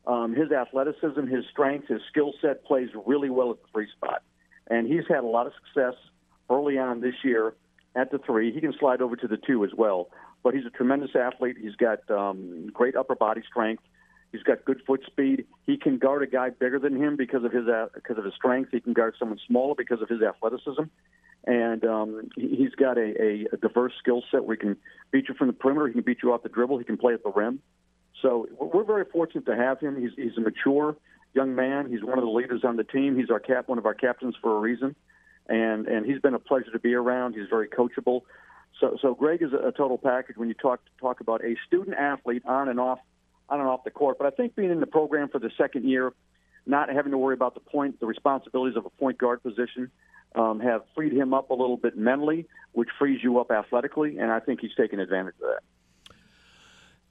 [0.09, 4.23] um, his athleticism, his strength, his skill set plays really well at the three spot.
[4.67, 5.93] And he's had a lot of success
[6.49, 7.53] early on this year
[7.95, 8.51] at the three.
[8.51, 10.09] He can slide over to the two as well.
[10.43, 11.57] But he's a tremendous athlete.
[11.61, 13.83] He's got um, great upper body strength.
[14.31, 15.45] He's got good foot speed.
[15.67, 18.33] He can guard a guy bigger than him because of his uh, because of his
[18.35, 18.69] strength.
[18.71, 20.83] He can guard someone smaller because of his athleticism,
[21.45, 24.77] and um, he's got a, a, a diverse skill set he can
[25.11, 25.87] beat you from the perimeter.
[25.87, 26.77] He can beat you off the dribble.
[26.77, 27.59] He can play at the rim.
[28.21, 29.99] So we're very fortunate to have him.
[29.99, 30.95] He's, he's a mature
[31.33, 31.89] young man.
[31.89, 33.17] He's one of the leaders on the team.
[33.17, 34.95] He's our cap, one of our captains for a reason,
[35.47, 37.33] and and he's been a pleasure to be around.
[37.33, 38.21] He's very coachable.
[38.79, 41.95] So so Greg is a, a total package when you talk talk about a student
[41.97, 42.99] athlete on and off
[43.47, 44.17] on and off the court.
[44.17, 46.13] But I think being in the program for the second year,
[46.65, 49.91] not having to worry about the point, the responsibilities of a point guard position,
[50.35, 54.31] um, have freed him up a little bit mentally, which frees you up athletically, and
[54.31, 55.61] I think he's taken advantage of that.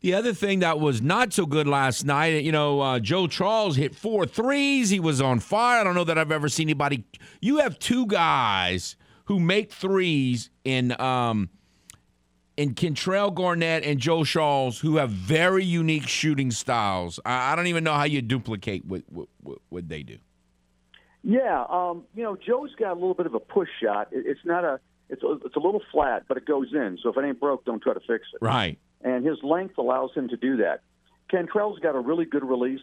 [0.00, 3.76] The other thing that was not so good last night, you know, uh, Joe Charles
[3.76, 4.90] hit four threes.
[4.90, 5.80] He was on fire.
[5.80, 7.04] I don't know that I've ever seen anybody.
[7.40, 11.50] You have two guys who make threes in um,
[12.56, 17.20] in Kentrell Garnett and Joe Charles, who have very unique shooting styles.
[17.24, 19.28] I, I don't even know how you duplicate what, what,
[19.68, 20.18] what they do.
[21.22, 24.08] Yeah, um, you know, Joe's got a little bit of a push shot.
[24.12, 26.98] It, it's not a, it's a, it's a little flat, but it goes in.
[27.02, 28.38] So if it ain't broke, don't try to fix it.
[28.40, 28.78] Right.
[29.02, 30.80] And his length allows him to do that.
[31.32, 32.80] Kentrell's got a really good release,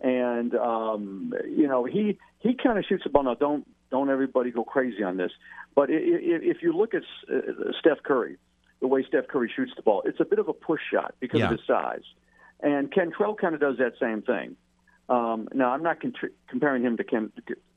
[0.00, 3.22] and um, you know he he kind of shoots the ball.
[3.22, 5.30] Now don't don't everybody go crazy on this,
[5.74, 7.02] but if, if you look at
[7.32, 7.40] uh,
[7.78, 8.36] Steph Curry,
[8.80, 11.38] the way Steph Curry shoots the ball, it's a bit of a push shot because
[11.40, 11.46] Yeah.
[11.46, 12.02] of his size,
[12.60, 14.56] and Kentrell kind of does that same thing.
[15.08, 17.30] Um, now I'm not contr- comparing him to Ken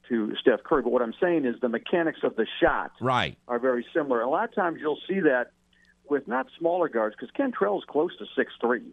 [0.10, 3.38] to Steph Curry, but what I'm saying is the mechanics of the shot Right.
[3.48, 4.22] are very similar.
[4.22, 5.52] A lot of times you'll see that
[6.10, 8.84] with not smaller guards because Kentrell's close to six three.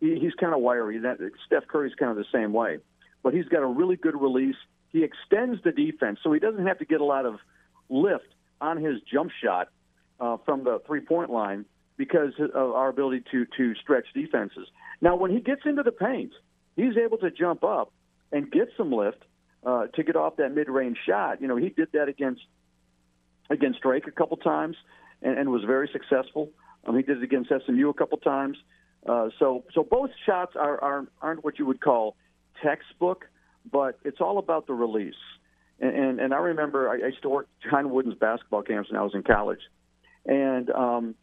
[0.00, 0.98] He, he's kind of wiry.
[0.98, 2.78] That Steph Curry's kind of the same way,
[3.22, 4.56] but he's got a really good release.
[4.92, 7.38] He extends the defense, so he doesn't have to get a lot of
[7.88, 8.28] lift
[8.60, 9.68] on his jump shot
[10.20, 11.64] uh, from the three point line
[11.96, 14.68] because of our ability to to stretch defenses.
[15.00, 16.32] Now, when he gets into the paint,
[16.76, 17.92] he's able to jump up
[18.32, 19.22] and get some lift
[19.64, 21.40] uh, to get off that mid range shot.
[21.40, 22.42] You know, he did that against
[23.50, 24.76] against Drake a couple times
[25.22, 26.50] and, and was very successful.
[26.86, 28.56] Um, he did it against SMU a couple times.
[29.06, 32.16] Uh, so so both shots are, are aren't what you would call
[32.62, 33.26] textbook,
[33.70, 35.14] but it's all about the release.
[35.80, 39.00] And and, and I remember I, I used to work John Wooden's basketball camps when
[39.00, 39.60] I was in college,
[40.26, 41.14] and um,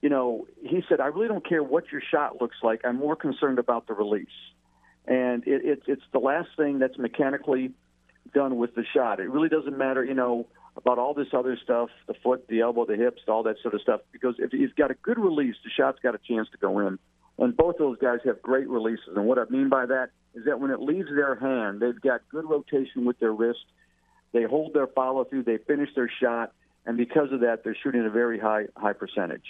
[0.00, 2.80] you know he said I really don't care what your shot looks like.
[2.84, 4.26] I'm more concerned about the release,
[5.06, 7.72] and it, it, it's the last thing that's mechanically
[8.32, 9.20] done with the shot.
[9.20, 10.46] It really doesn't matter, you know,
[10.78, 13.80] about all this other stuff, the foot, the elbow, the hips, all that sort of
[13.80, 16.78] stuff, because if he's got a good release, the shot's got a chance to go
[16.78, 16.98] in.
[17.38, 19.16] And both those guys have great releases.
[19.16, 22.20] And what I mean by that is that when it leaves their hand, they've got
[22.30, 23.64] good rotation with their wrist.
[24.32, 26.52] They hold their follow through, they finish their shot,
[26.86, 29.44] and because of that, they're shooting a very high high percentage.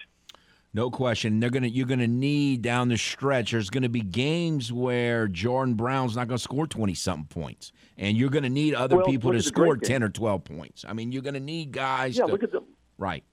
[0.79, 1.41] No question.
[1.41, 3.51] They're gonna you're gonna need down the stretch.
[3.51, 8.31] There's gonna be games where Jordan Brown's not gonna score twenty something points, and you're
[8.31, 10.85] gonna need other Well, people to at the Drake score ten or twelve points.
[10.87, 12.17] I mean, you're gonna need guys.
[12.17, 12.61] Yeah, to, look at the
[12.97, 13.25] right.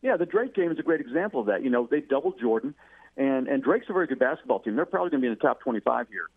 [0.00, 1.64] Yeah, the Drake game is a great example of that.
[1.64, 2.72] You know, they doubled Jordan,
[3.16, 4.76] and and Drake's a very good basketball team.
[4.76, 6.28] They're probably going to be in the top 25 here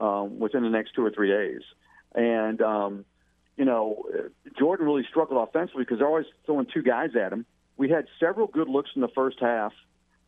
[0.00, 1.60] um, within the next two or three days.
[2.14, 3.04] And um,
[3.58, 4.04] you know,
[4.58, 7.44] Jordan really struggled offensively because they're always throwing two guys at him.
[7.82, 9.72] We had several good looks in the first half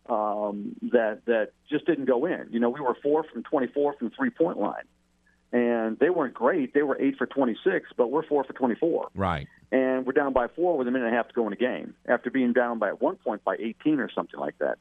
[0.08, 2.48] um, that that just didn't go in.
[2.50, 4.82] You know, we were four from 24 from three point line,
[5.52, 6.74] and they weren't great.
[6.74, 9.46] They were eight for 26, but we're four for 24 Right.
[9.70, 11.56] and we're down by four with a minute and a half to go in the
[11.56, 14.78] game after being down by at one point by 18 or something like that.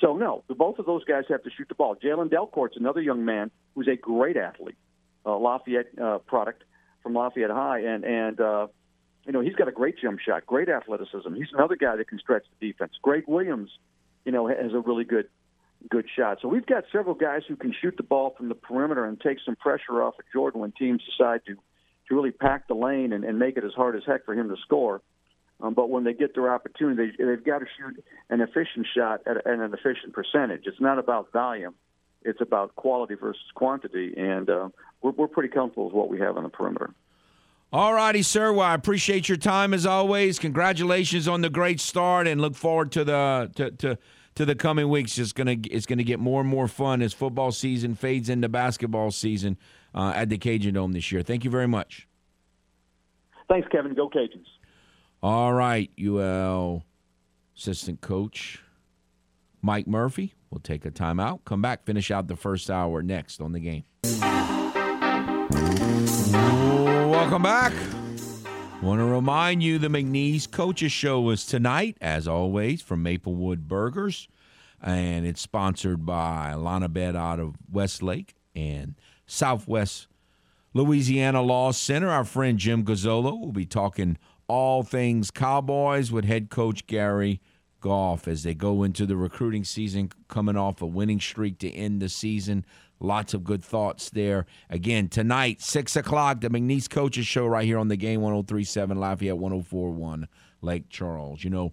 [0.00, 1.96] So no, both of those guys have to shoot the ball.
[1.96, 4.78] Jalen Dalcourt's another young man who's a great athlete,
[5.26, 6.64] uh, Lafayette uh, product
[7.02, 8.68] from Lafayette High, and and uh,
[9.26, 11.34] you know he's got a great jump shot, great athleticism.
[11.34, 12.92] He's another guy that can stretch the defense.
[13.02, 13.70] Greg Williams,
[14.24, 15.28] you know, has a really good
[15.90, 16.38] good shot.
[16.40, 19.38] So we've got several guys who can shoot the ball from the perimeter and take
[19.44, 23.24] some pressure off of Jordan when teams decide to to really pack the lane and,
[23.24, 25.02] and make it as hard as heck for him to score.
[25.60, 29.22] Um, but when they get their opportunity, they, they've got to shoot an efficient shot
[29.26, 30.62] at, at an efficient percentage.
[30.66, 31.74] It's not about volume;
[32.22, 34.68] it's about quality versus quantity, and uh,
[35.02, 36.90] we're, we're pretty comfortable with what we have on the perimeter.
[37.72, 38.52] All righty, sir.
[38.52, 40.38] Well, I appreciate your time as always.
[40.38, 43.98] Congratulations on the great start, and look forward to the to to,
[44.36, 45.18] to the coming weeks.
[45.18, 49.10] It's gonna it's gonna get more and more fun as football season fades into basketball
[49.10, 49.58] season
[49.94, 51.22] uh, at the Cajun Dome this year.
[51.22, 52.06] Thank you very much.
[53.48, 53.94] Thanks, Kevin.
[53.94, 54.46] Go Cajuns.
[55.22, 56.84] All right, UL
[57.56, 58.62] assistant coach
[59.60, 60.34] Mike Murphy.
[60.50, 61.40] We'll take a timeout.
[61.44, 64.55] Come back, finish out the first hour next on the game.
[67.26, 67.72] Welcome back.
[68.80, 74.28] Want to remind you the McNeese Coaches Show is tonight, as always, from Maplewood Burgers.
[74.80, 78.94] And it's sponsored by Lana Bed out of Westlake and
[79.26, 80.06] Southwest
[80.72, 82.10] Louisiana Law Center.
[82.10, 87.40] Our friend Jim Gazzolo will be talking all things Cowboys with head coach Gary
[87.80, 92.00] Goff as they go into the recruiting season, coming off a winning streak to end
[92.00, 92.64] the season.
[92.98, 94.46] Lots of good thoughts there.
[94.70, 99.38] Again, tonight, 6 o'clock, the McNeese Coaches Show right here on the game 1037 Lafayette
[99.38, 100.28] 1041
[100.62, 101.44] Lake Charles.
[101.44, 101.72] You know,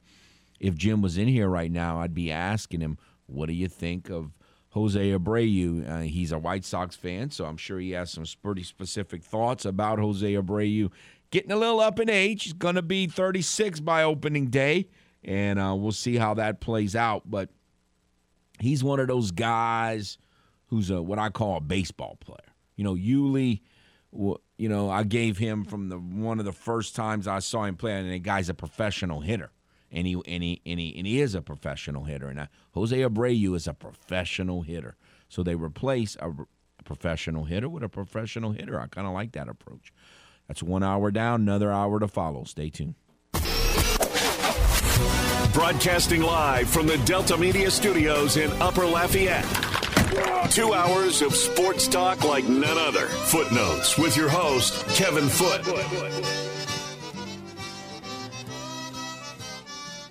[0.60, 4.10] if Jim was in here right now, I'd be asking him, what do you think
[4.10, 4.32] of
[4.74, 5.88] Jose Abreu.
[5.88, 9.66] Uh, he's a White Sox fan, so I'm sure he has some pretty specific thoughts
[9.66, 10.92] about Jose Abreu.
[11.30, 12.44] Getting a little up in age.
[12.44, 14.88] He's going to be 36 by opening day,
[15.24, 17.30] and uh, we'll see how that plays out.
[17.30, 17.50] But
[18.60, 20.18] he's one of those guys
[20.74, 22.54] who's a what I call a baseball player.
[22.76, 23.62] You know, Yuli,
[24.12, 27.76] you know, I gave him from the one of the first times I saw him
[27.76, 29.52] play, and the guy's a professional hitter
[29.94, 32.28] and he and he and he, and he is a professional hitter.
[32.28, 34.98] And uh, Jose Abreu is a professional hitter.
[35.30, 36.32] So they replace a
[36.84, 38.80] professional hitter with a professional hitter.
[38.80, 39.94] I kind of like that approach.
[40.48, 42.44] That's one hour down, another hour to follow.
[42.44, 42.96] Stay tuned.
[45.54, 49.83] Broadcasting live from the Delta Media Studios in Upper Lafayette.
[50.52, 53.08] Two hours of sports talk like none other.
[53.08, 55.66] Footnotes with your host, Kevin Foote.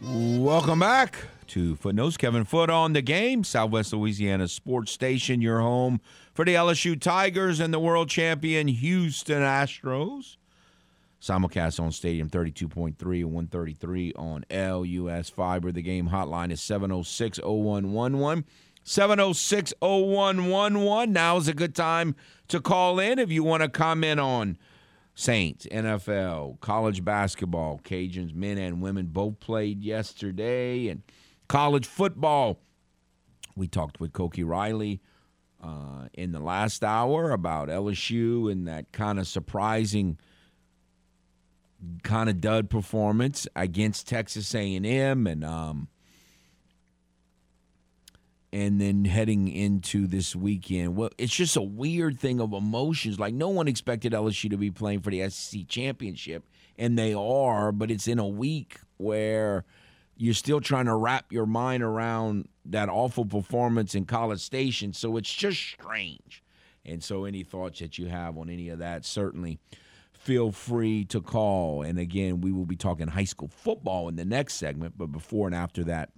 [0.03, 1.17] Welcome back
[1.49, 2.17] to Footnotes.
[2.17, 6.01] Kevin Foote on the game, Southwest Louisiana Sports Station, your home
[6.35, 10.37] for the LSU Tigers and the world champion Houston Astros.
[11.21, 15.71] Simulcast on Stadium 32.3 and 133 on LUS Fiber.
[15.71, 18.45] The game hotline is 706 0111.
[18.85, 21.13] 706 0111.
[21.13, 22.15] Now is a good time
[22.49, 24.59] to call in if you want to comment on
[25.15, 31.03] Saints, NFL, college basketball, Cajuns, men and women both played yesterday, and
[31.49, 32.61] college football.
[33.55, 35.01] We talked with Koki Riley
[35.63, 40.19] uh, in the last hour about LSU and that kind of surprising
[42.03, 45.89] kind of dud performance against Texas A&M, and um,
[48.53, 50.95] and then heading into this weekend.
[50.97, 53.19] Well, it's just a weird thing of emotions.
[53.19, 56.45] Like no one expected LSU to be playing for the SEC championship,
[56.79, 59.65] and they are, but it's in a week where
[60.17, 64.93] you're still trying to wrap your mind around that awful performance in College Station.
[64.93, 66.43] So it's just strange.
[66.85, 69.61] And so, any thoughts that you have on any of that, certainly
[70.13, 71.83] feel free to call.
[71.83, 75.47] And again, we will be talking high school football in the next segment, but before
[75.47, 76.11] and after that,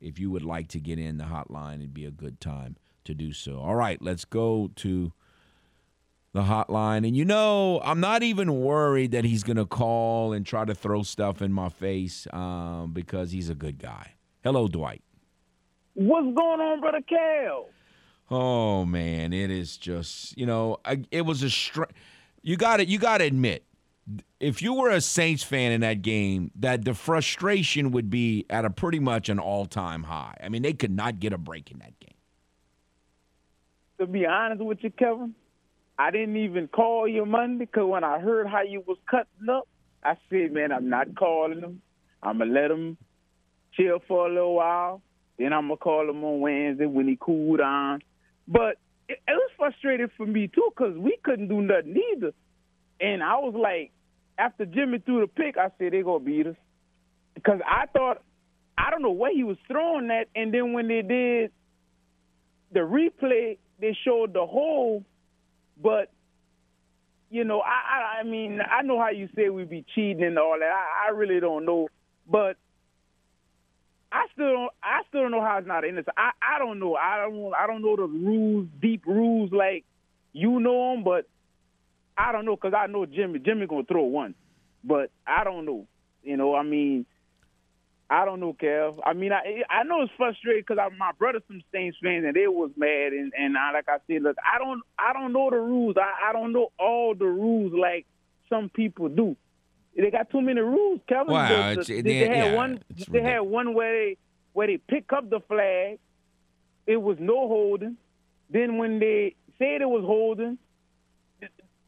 [0.00, 3.14] if you would like to get in the hotline, it'd be a good time to
[3.14, 3.58] do so.
[3.58, 5.12] All right, let's go to
[6.32, 7.06] the hotline.
[7.06, 10.74] And you know, I'm not even worried that he's going to call and try to
[10.74, 14.14] throw stuff in my face um, because he's a good guy.
[14.44, 15.02] Hello, Dwight.
[15.94, 17.66] What's going on, brother Cal?
[18.30, 21.84] Oh man, it is just you know, I, it was a str-
[22.42, 23.64] you got to you got to admit
[24.38, 28.64] if you were a Saints fan in that game, that the frustration would be at
[28.64, 30.36] a pretty much an all-time high.
[30.42, 32.10] I mean, they could not get a break in that game.
[33.98, 35.34] To be honest with you, Kevin,
[35.98, 39.66] I didn't even call you Monday because when I heard how you was cutting up,
[40.04, 41.80] I said, man, I'm not calling them.
[42.22, 42.96] I'm gonna let him
[43.72, 45.02] chill for a little while.
[45.38, 48.02] Then I'm gonna call him on Wednesday when he cooled down.
[48.46, 48.76] But
[49.08, 52.32] it, it was frustrating for me too because we couldn't do nothing either.
[53.00, 53.92] And I was like,
[54.38, 56.56] after Jimmy threw the pick, I said they're gonna beat us
[57.34, 58.22] because I thought
[58.78, 61.52] I don't know where he was throwing that, and then when they did
[62.72, 65.04] the replay, they showed the hole,
[65.82, 66.10] but
[67.30, 70.38] you know, I, I I mean, I know how you say we be cheating and
[70.38, 70.70] all that.
[70.70, 71.88] I, I really don't know,
[72.30, 72.56] but
[74.12, 74.72] I still don't.
[74.82, 76.16] I still don't know how it's not innocent.
[76.16, 76.94] I I don't know.
[76.94, 77.52] I don't.
[77.54, 79.84] I don't know the rules, deep rules like
[80.32, 81.26] you know them, but
[82.16, 83.38] I don't know because I know Jimmy.
[83.38, 84.34] Jimmy gonna throw one,
[84.82, 85.86] but I don't know.
[86.22, 87.06] You know, I mean,
[88.08, 88.98] I don't know, Kev.
[89.04, 92.46] I mean, I I know it's frustrating because my brother some Saints fans and they
[92.46, 95.56] was mad and and I, like I said, look, I don't I don't know the
[95.56, 95.96] rules.
[95.96, 98.06] I I don't know all the rules like
[98.48, 99.36] some people do.
[99.96, 101.32] They got too many rules, Kevin.
[101.32, 102.82] Wow, the, the, they, they, had yeah, one.
[103.08, 104.16] They had one where they
[104.52, 105.98] where they pick up the flag.
[106.86, 107.96] It was no holding.
[108.50, 110.58] Then when they said it was holding,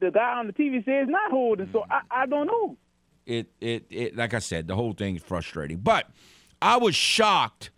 [0.01, 1.69] the guy on the TV says not holding.
[1.73, 2.77] So I, I don't know.
[3.27, 5.79] It, it it like I said, the whole thing is frustrating.
[5.79, 6.09] But
[6.63, 7.71] I was shocked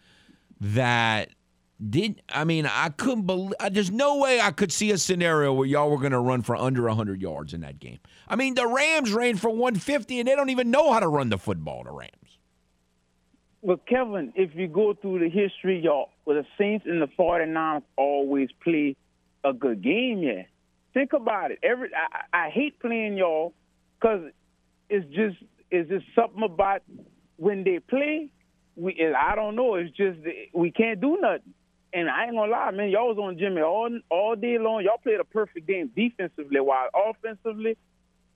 [0.61, 1.31] that
[1.89, 5.67] did I mean I couldn't believe there's no way I could see a scenario where
[5.67, 7.99] y'all were going to run for under 100 yards in that game.
[8.29, 11.31] I mean the Rams ran for 150 and they don't even know how to run
[11.31, 12.15] the football the Rams.
[13.63, 17.83] Well, Kevin, if you go through the history, y'all, well, the Saints and the 49ers
[17.97, 18.97] always play
[19.45, 20.45] a good game, yeah.
[20.95, 21.59] Think about it.
[21.63, 23.55] Every I, I hate playing y'all
[24.01, 24.31] because
[24.89, 25.37] it's just
[25.71, 26.83] it's just something about
[27.37, 28.29] when they play.
[28.77, 29.75] We I don't know.
[29.77, 30.19] It's just
[30.53, 31.55] we can't do nothing.
[31.93, 32.91] And I ain't gonna lie, man.
[32.91, 34.83] Y'all was on Jimmy all all day long.
[34.85, 37.77] Y'all played a perfect game defensively, while offensively,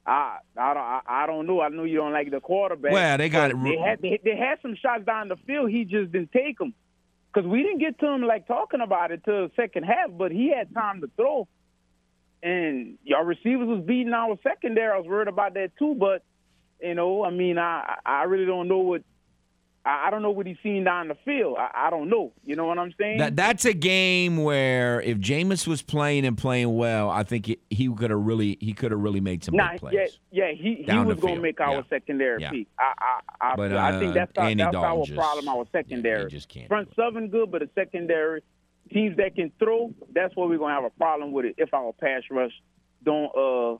[0.06, 1.60] I I don't I, I don't know.
[1.60, 2.92] I know you don't like the quarterback.
[2.92, 3.56] Well, they got it.
[3.62, 5.70] They had they, they had some shots down the field.
[5.70, 6.74] He just didn't take them.
[7.32, 10.30] because we didn't get to him like talking about it till the second half, but
[10.32, 11.48] he had time to throw.
[12.44, 14.92] And y'all receivers was beating our secondary.
[14.92, 16.22] I was worried about that too, but
[16.82, 19.02] you know, I mean, I I really don't know what
[19.86, 21.56] I, I don't know what he's seen down the field.
[21.58, 22.32] I, I don't know.
[22.44, 23.16] You know what I'm saying?
[23.18, 27.58] That that's a game where if Jameis was playing and playing well, I think he,
[27.70, 29.94] he could have really he could have really made some Nah, big plays.
[30.30, 31.82] yeah, yeah, he, he was going to make our Yeah.
[31.88, 32.50] secondary Yeah.
[32.50, 32.68] peak.
[32.78, 33.20] I I
[33.52, 35.48] I, But, I think uh, that's our, that's our problem.
[35.48, 38.42] Our secondary he just can't front seven good, but the secondary
[38.92, 41.72] teams that can throw, that's where we're going to have a problem with it if
[41.74, 42.52] our pass rush
[43.02, 43.78] don't uh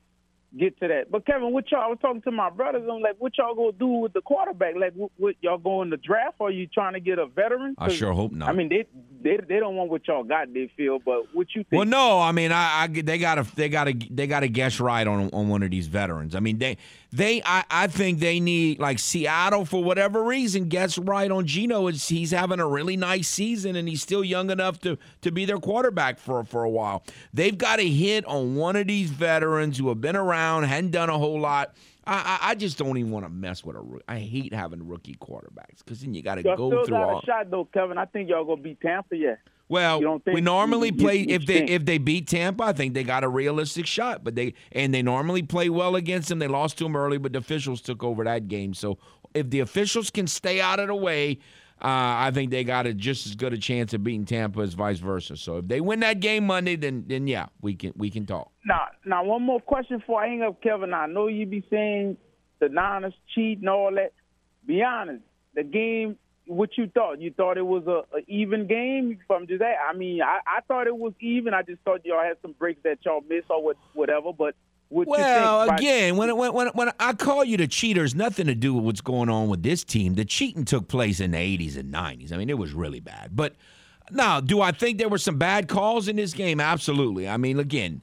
[0.56, 1.10] get to that.
[1.10, 1.80] But Kevin, what y'all?
[1.80, 2.88] I was talking to my brothers.
[2.90, 4.74] I'm like, what y'all gonna do with the quarterback?
[4.76, 6.36] Like, what, what y'all going to draft?
[6.38, 7.74] Or are you trying to get a veteran?
[7.78, 8.48] I sure hope not.
[8.48, 8.86] I mean, they
[9.22, 10.52] they they don't want what y'all got.
[10.52, 11.78] They feel, but what you think?
[11.78, 14.48] Well, no, I mean, I, I they got to they got to they got to
[14.48, 16.34] guess right on on one of these veterans.
[16.34, 16.76] I mean, they
[17.14, 21.86] they I, I think they need like Seattle for whatever reason guess right on Geno.
[21.86, 25.44] Is he's having a really nice season and he's still young enough to to be
[25.44, 27.04] their quarterback for for a while.
[27.32, 31.08] They've got to hit on one of these veterans who have been around, hadn't done
[31.08, 31.74] a whole lot.
[32.04, 33.80] I, I I just don't even want to mess with a.
[33.80, 36.96] roo- I hate having rookie quarterbacks because then you got to y'all go still through
[36.96, 37.18] got all.
[37.20, 37.96] a shot though, Kevin.
[37.96, 39.16] I think y'all gonna beat Tampa.
[39.16, 39.36] Yeah.
[39.68, 42.28] Well, You don't think- we normally you- play you if they think- if they beat
[42.28, 44.22] Tampa, I think they got a realistic shot.
[44.22, 46.38] But they and they normally play well against them.
[46.38, 48.74] They lost to them early, but the officials took over that game.
[48.74, 48.98] So
[49.34, 51.38] if the officials can stay out of the way,
[51.82, 51.86] uh,
[52.26, 54.98] I think they got a just as good a chance of beating Tampa as vice
[55.00, 55.36] versa.
[55.36, 58.50] So if they win that game Monday, then then yeah, we can we can talk.
[58.66, 60.92] Now, now one more question before I hang up, Kevin.
[60.92, 62.16] I know you be saying
[62.60, 64.12] the Niners cheat and all that.
[64.66, 65.22] Be honest,
[65.54, 66.16] the game.
[66.46, 67.20] What you thought?
[67.20, 69.74] You thought it was a, a even game from today.
[69.88, 71.54] I mean, I, I thought it was even.
[71.54, 74.32] I just thought y'all had some breaks that y'all missed or what, whatever.
[74.32, 74.54] But
[74.88, 78.54] what you Well, again, when, when when when I call you the cheaters, nothing to
[78.54, 80.14] do with what's going on with this team.
[80.14, 82.32] The cheating took place in the 80s and 90s.
[82.32, 83.34] I mean, it was really bad.
[83.34, 83.54] But
[84.10, 86.60] now, do I think there were some bad calls in this game?
[86.60, 87.28] Absolutely.
[87.28, 88.02] I mean, again,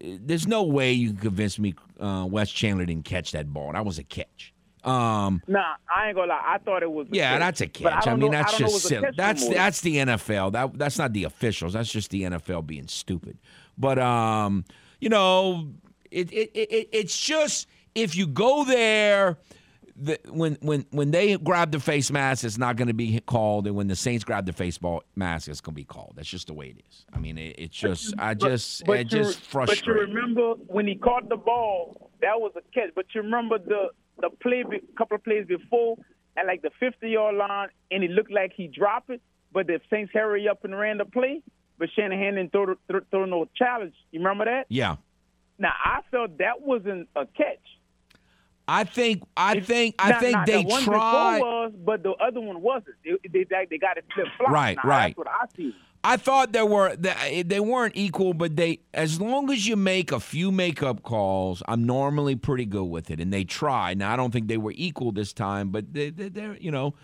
[0.00, 3.72] eh, there's no way you can convince me uh, Wes Chandler didn't catch that ball.
[3.72, 4.53] That was a catch.
[4.84, 6.42] Um, Nah, I ain't gonna lie.
[6.44, 7.06] I thought it was.
[7.08, 7.40] a yeah, catch.
[7.40, 8.06] that's a catch.
[8.06, 9.08] I, don't mean, know- that's don't just silly.
[9.16, 10.52] That's that's the NFL.
[10.52, 11.72] That that's not the officials.
[11.72, 13.38] That's just the NFL being stupid.
[13.78, 14.64] But um,
[15.00, 15.68] you know,
[16.10, 19.38] it it, it it's just if you go there.
[19.96, 23.68] The, when when when they grab the face mask, it's not going to be called,
[23.68, 26.14] and when the Saints grab the face ball mask, it's going to be called.
[26.16, 27.06] That's just the way it is.
[27.12, 29.82] I mean, it, it's just I just But it just frustrates.
[29.82, 32.90] But you remember when he caught the ball, that was a catch.
[32.96, 33.90] But you remember the
[34.20, 35.96] the play, be, couple of plays before,
[36.36, 39.20] at like the 50 yard line, and it looked like he dropped it,
[39.52, 41.42] but the Saints hurry up and ran the play.
[41.78, 43.94] But Shanahan didn't throw, throw, throw no challenge.
[44.12, 44.66] You remember that?
[44.68, 44.96] Yeah,
[45.58, 47.58] Now I felt that wasn't a catch.
[48.66, 51.40] I think I think I Now- think now, they the tried.
[51.40, 52.94] was, but the other one wasn't.
[53.04, 54.50] They, they, they, they got it flip flop.
[54.50, 55.08] Right, now, right.
[55.08, 55.74] That's what I see.
[56.06, 60.12] I thought there were they they weren't equal, but they as long as you make
[60.12, 63.94] a few makeup calls, I'm normally pretty good with it, and they try.
[63.94, 66.94] Now I don't think they were equal this time, but they, they, they're you know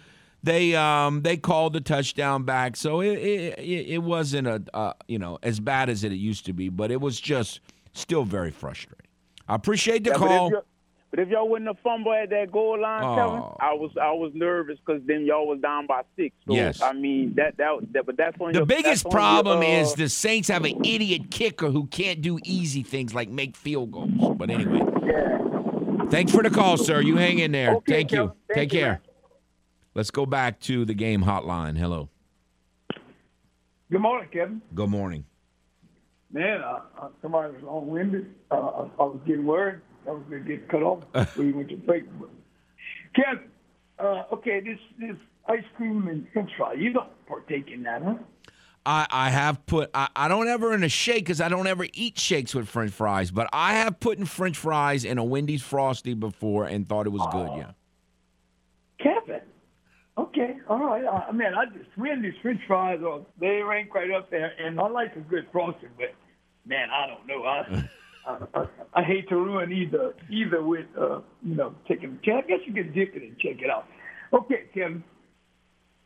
[0.42, 5.18] they um they called the touchdown back, so it it, it wasn't a uh, you
[5.18, 7.60] know as bad as it used to be, but it was just
[7.94, 9.06] still very frustrating.
[9.48, 10.52] I appreciate the Yeah, call.
[11.12, 13.56] If y'all, but if y'all wouldn't have fumbled at that goal line, Kevin, Oh.
[13.60, 16.34] I was I was nervous because then y'all was down by six.
[16.46, 16.80] So, Yes.
[16.82, 19.94] I mean that that, that but that's on The your, biggest problem your, uh, is
[19.94, 24.36] the Saints have an idiot kicker who can't do easy things like make field goals.
[24.36, 26.06] But anyway, yeah.
[26.10, 27.00] thanks for the call, sir.
[27.00, 27.74] You hang in there.
[27.76, 28.32] Okay, Thank you.
[28.48, 28.88] Thank Take you, care.
[28.90, 29.00] man.
[29.94, 31.76] Let's go back to the game hotline.
[31.76, 32.08] Hello.
[33.90, 34.62] Good morning, Kevin.
[34.74, 35.24] Good morning.
[36.32, 38.32] Man, uh, uh, somebody was long winded.
[38.52, 39.80] Uh, I, I was getting worried.
[40.06, 41.04] I was going to get cut off
[41.36, 42.04] you went to break.
[43.14, 43.50] Kevin,
[43.98, 46.74] uh, okay, this this ice cream and French fry.
[46.74, 48.14] You don't partake in that, huh?
[48.86, 51.86] I, I have put I, I don't ever in a shake because I don't ever
[51.92, 55.62] eat shakes with French fries, but I have put in French fries in a Wendy's
[55.62, 57.50] frosty before and thought it was good.
[57.56, 57.72] Yeah.
[58.98, 59.40] Kevin.
[60.18, 61.04] Okay, all right.
[61.04, 64.80] I, I mean, I just Wendy's French fries are they rank right up there, and
[64.80, 66.14] I like a good frosting, but
[66.66, 67.44] man, I don't know.
[67.44, 67.88] I
[68.26, 68.64] I, I,
[68.94, 72.18] I hate to ruin either either with uh, you know taking.
[72.24, 73.86] I guess you can dip it and check it out.
[74.32, 75.04] Okay, Kevin.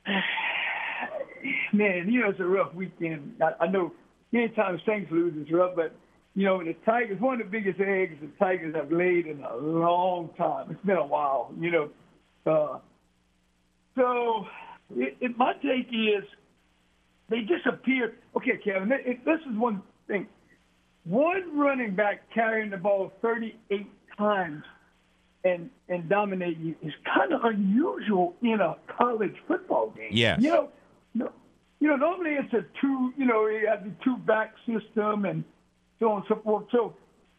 [1.73, 3.35] Man, you know it's a rough weekend.
[3.43, 3.93] I, I know
[4.33, 5.95] anytime Saints lose it's rough, but
[6.35, 9.57] you know the Tigers one of the biggest eggs the Tigers have laid in a
[9.57, 10.71] long time.
[10.71, 11.91] It's been a while, you know.
[12.47, 12.79] Uh,
[13.97, 14.45] so
[14.97, 16.25] it, it, my take is
[17.31, 18.19] they disappeared.
[18.37, 20.27] Okay, Kevin, it, it, this is one thing.
[21.05, 23.87] One running back carrying the ball 38
[24.17, 24.65] times
[25.45, 30.09] and and dominating you is kind of unusual in a college football game.
[30.11, 30.41] Yes.
[30.41, 30.69] You know,
[31.15, 31.33] no,
[31.81, 35.45] you know, normally it's a two, you know, you have the two back system and
[36.01, 36.65] so on and so forth.
[36.73, 36.95] So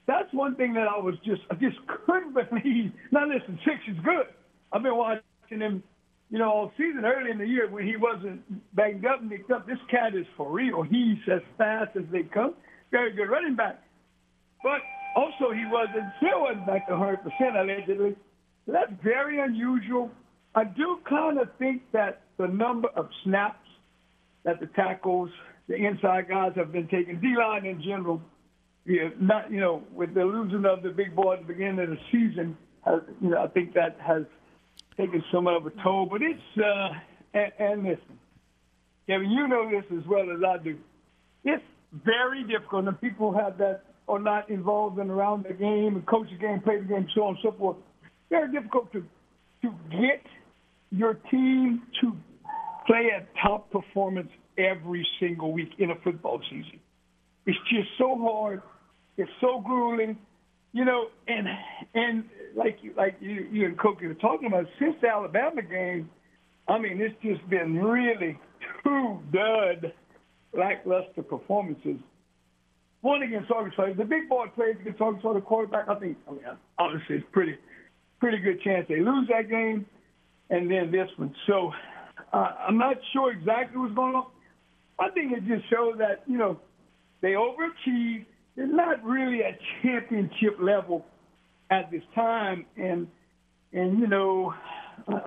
[0.06, 2.92] that's one thing that I was just, I just couldn't believe.
[3.12, 4.28] Now listen, six is good.
[4.72, 5.84] I've been watching him,
[6.30, 8.42] you know, all season early in the year when he wasn't
[8.76, 9.66] banged up and nicked up.
[9.66, 10.84] This cat is for real.
[10.84, 12.54] He's as fast as they come.
[12.92, 13.82] Very good running back.
[14.64, 14.82] But
[15.16, 17.18] also he wasn't, still wasn't back to 100%
[17.56, 18.16] allegedly.
[18.68, 20.12] That's very unusual.
[20.56, 23.68] I do kind of think that the number of snaps
[24.44, 25.30] that the tackles,
[25.68, 28.22] the inside guys have been taking, D-line in general,
[28.86, 31.90] yeah, not you know, with the losing of the big boy at the beginning of
[31.90, 32.56] the season,
[32.86, 34.24] has, you know, I think that has
[34.96, 36.08] taken some of a toll.
[36.10, 36.90] But it's uh,
[37.34, 38.20] and, and listen,
[39.08, 40.78] Kevin, you know this as well as I do.
[41.44, 41.64] It's
[42.04, 46.06] very difficult, and people who have that are not involved in around the game and
[46.06, 47.78] coach the game, play the game, so on and so forth.
[48.30, 49.04] Very difficult to
[49.62, 50.22] to get
[50.92, 52.16] your team to
[52.86, 56.80] play at top performance every single week in a football season.
[57.46, 58.62] It's just so hard.
[59.18, 60.18] It's so grueling,
[60.74, 61.08] you know.
[61.28, 61.48] And
[61.94, 62.26] and
[62.56, 66.10] like you like you, you and Koki were talking about since the Alabama game,
[66.68, 68.38] I mean it's just been really
[68.84, 69.94] too dud
[70.58, 71.98] lackluster performances.
[73.02, 73.94] One against Arkansas.
[73.98, 75.88] The big boy plays against Arkansas, the quarterback.
[75.90, 76.42] I think I mean
[76.80, 77.56] obviously it's pretty
[78.20, 79.86] pretty good chance they lose that game,
[80.50, 81.36] and then this one.
[81.48, 81.72] So
[82.34, 84.26] uh, I'm not sure exactly what's going on.
[85.00, 86.60] I think it just shows that you know
[87.22, 88.26] they overachieved.
[88.56, 91.06] They're not really at championship level
[91.70, 93.08] at this time, and
[93.74, 94.54] and you know,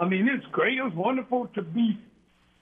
[0.01, 0.79] I mean, it's great.
[0.79, 1.99] It was wonderful to be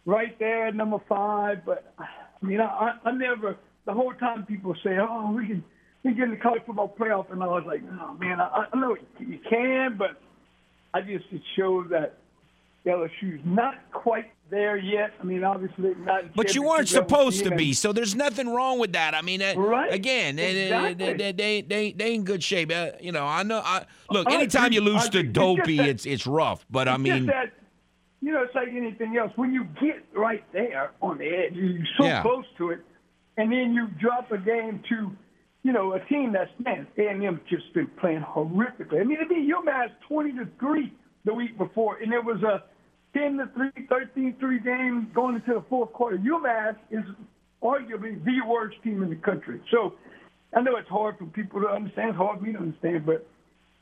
[0.05, 1.64] right there at number five.
[1.64, 1.95] But
[2.43, 3.57] I mean, I, I never.
[3.87, 5.64] The whole time people say, "Oh, we can
[6.05, 8.78] we get in the college football playoff," and I was like, "Oh man, I, I
[8.78, 10.20] know you can," but
[10.95, 12.18] I just it shows that
[12.84, 15.12] LSU's not quite there yet.
[15.20, 16.34] I mean, obviously not.
[16.34, 19.14] But you weren't supposed to be, so there's nothing wrong with that.
[19.14, 19.93] I mean, uh, Right.
[19.93, 22.70] again, they, they, they, they, they, they in good shape.
[22.72, 23.61] Uh, you know, I know.
[23.64, 24.76] I, look, I anytime agree.
[24.76, 25.28] you lose I to agree.
[25.30, 26.64] It's Dopey, that- it's it's rough.
[26.70, 27.53] But I mean, that,
[28.27, 29.31] you know, it's like anything else.
[29.37, 32.22] When you get right there on the edge, you're so Yeah.
[32.22, 32.81] close to it,
[33.37, 35.16] and then you drop a game to,
[35.62, 39.01] you know, a team that's man, A and M just been playing horrifically.
[39.01, 40.93] I mean, it be UMass twenty to three
[41.24, 42.64] the week before, and it was a
[43.14, 46.18] ten to 3, 13-3 game going into the fourth quarter.
[46.18, 47.05] UMass is
[47.62, 49.61] arguably the worst team in the country.
[49.70, 49.95] So
[50.53, 52.09] I know it's hard for people to understand.
[52.11, 53.24] It's hard for me to understand, but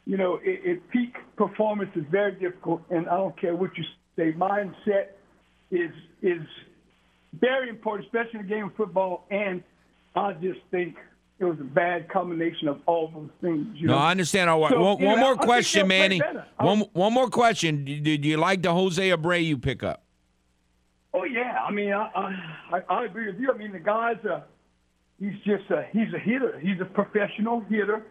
[0.05, 3.85] you know, it, it peak performance is very difficult, and I don't care what you
[4.17, 4.33] say.
[4.33, 5.09] Mindset
[5.71, 5.91] is
[6.23, 6.43] is
[7.41, 9.27] very important, especially in the game of football.
[9.31, 9.63] And
[10.15, 10.97] I just think
[11.39, 13.67] it was a bad combination of all those things.
[13.75, 13.99] You no, know?
[13.99, 14.51] I understand.
[14.51, 14.71] All right.
[14.71, 16.21] So, one, one know, more I question, Manny.
[16.59, 17.85] One one more question.
[17.85, 20.03] Did, did you like the Jose Abreu pickup?
[21.13, 22.09] Oh yeah, I mean, I,
[22.73, 23.51] I I agree with you.
[23.53, 24.45] I mean, the guy's a
[25.21, 26.59] he's just a he's a hitter.
[26.61, 28.03] He's a professional hitter.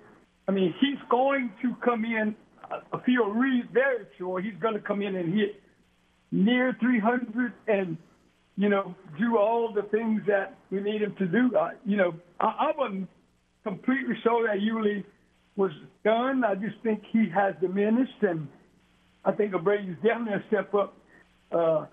[0.48, 2.36] I mean, he's going to come in.
[2.70, 5.62] I feel really very sure he's going to come in and hit
[6.34, 7.96] near 300 and
[8.56, 11.56] you know do all the things that we need him to do.
[11.56, 13.08] Uh, you know, I, I wasn't
[13.64, 15.04] completely sure that Yuli
[15.56, 15.72] was
[16.04, 16.44] done.
[16.44, 18.48] I just think he has diminished, and
[19.24, 20.98] I think Abreu's definitely a step up.
[21.52, 21.86] Uh,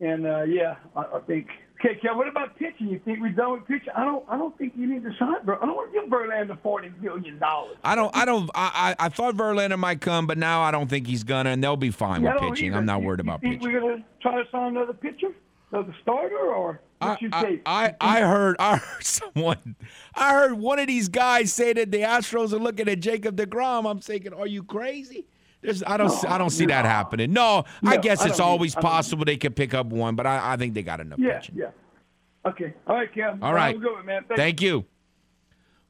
[0.00, 1.48] and uh, yeah, I, I think.
[1.84, 2.88] Okay, Kel, what about pitching?
[2.88, 3.92] You think we're done with pitching?
[3.96, 4.24] I don't.
[4.28, 5.44] I don't think you need to sign.
[5.44, 7.76] Ver- I don't want to give Verlander forty million dollars.
[7.82, 8.14] I don't.
[8.16, 8.48] I don't.
[8.54, 11.62] I, I I thought Verlander might come, but now I don't think he's gonna, and
[11.62, 12.72] they'll be fine with pitching.
[12.74, 13.62] I'm not worried about you pitching.
[13.62, 15.28] Think we're gonna try to sign another pitcher,
[15.72, 17.60] another starter, or I, what you I?
[17.66, 19.74] I, I heard I heard someone
[20.14, 23.90] I heard one of these guys say that the Astros are looking at Jacob DeGrom.
[23.90, 25.26] I'm thinking, are you crazy?
[25.62, 26.88] There's, I don't see- I don't see that no.
[26.88, 27.32] happening.
[27.32, 28.82] No, I guess I it's always either.
[28.82, 31.56] Possible they could pick up one, but I, I think they got enough yeah, pitching.
[31.56, 31.70] yeah.
[32.44, 33.42] Okay, all right, Cam.
[33.42, 33.68] All right.
[33.74, 34.24] Have a good one, man.
[34.26, 34.84] Thank Thank you.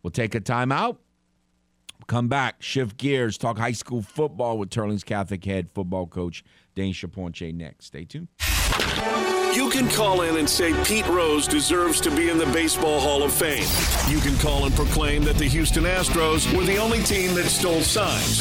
[0.03, 0.99] We'll take a timeout.
[2.07, 6.45] Come back, shift gears, talk high school football with Teurlings Catholic head football coach
[6.75, 7.87] Dane Charpentier next.
[7.87, 8.29] Stay tuned.
[9.55, 13.23] You can call in and say Pete Rose deserves to be in the Baseball Hall
[13.23, 13.67] of Fame.
[14.09, 17.83] You can call and proclaim that the Houston Astros were the only team that stole
[17.83, 18.39] signs.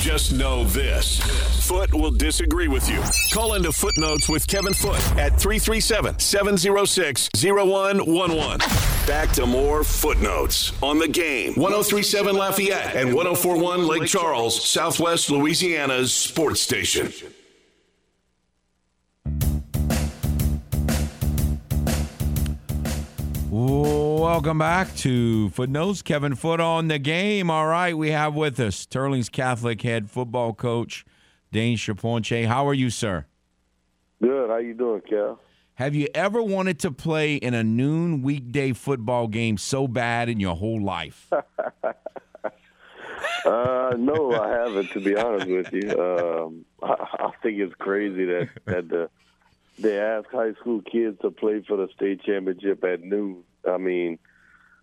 [0.00, 1.20] Just know this
[1.66, 3.02] Foote will disagree with you.
[3.32, 8.58] Call into Footnotes with Kevin Foote at 337 706 0111.
[9.06, 11.52] Back to more Footnotes on the game.
[11.54, 17.12] 1037 Lafayette and 1041 Lake Charles, Southwest Louisiana's sports station.
[23.50, 26.02] Welcome back to Footnotes.
[26.02, 27.50] Kevin Foote on the game.
[27.50, 31.04] All right, we have with us Teurlings Catholic head football coach
[31.50, 32.46] Dane Charpentier.
[32.46, 33.26] How are you, sir?
[34.22, 34.50] Good.
[34.50, 35.40] How you doing, Cal?
[35.74, 40.38] Have you ever wanted to play in a noon weekday football game so bad in
[40.38, 41.28] your whole life?
[43.44, 44.90] Uh, no, I haven't.
[44.90, 46.92] To be honest with you, um, I,
[47.26, 49.10] I think it's crazy that that the,
[49.80, 53.42] they ask high school kids to play for the state championship at noon.
[53.68, 54.18] I mean,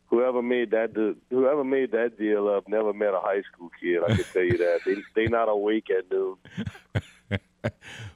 [0.07, 4.01] whoever made that whoever made that deal up never met a high school kid.
[4.03, 6.37] I can tell you that they they not awake at noon.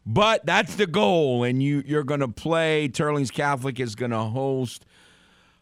[0.05, 2.89] but that's the goal, and you you're going to play.
[2.89, 4.85] Teurlings Catholic is going to host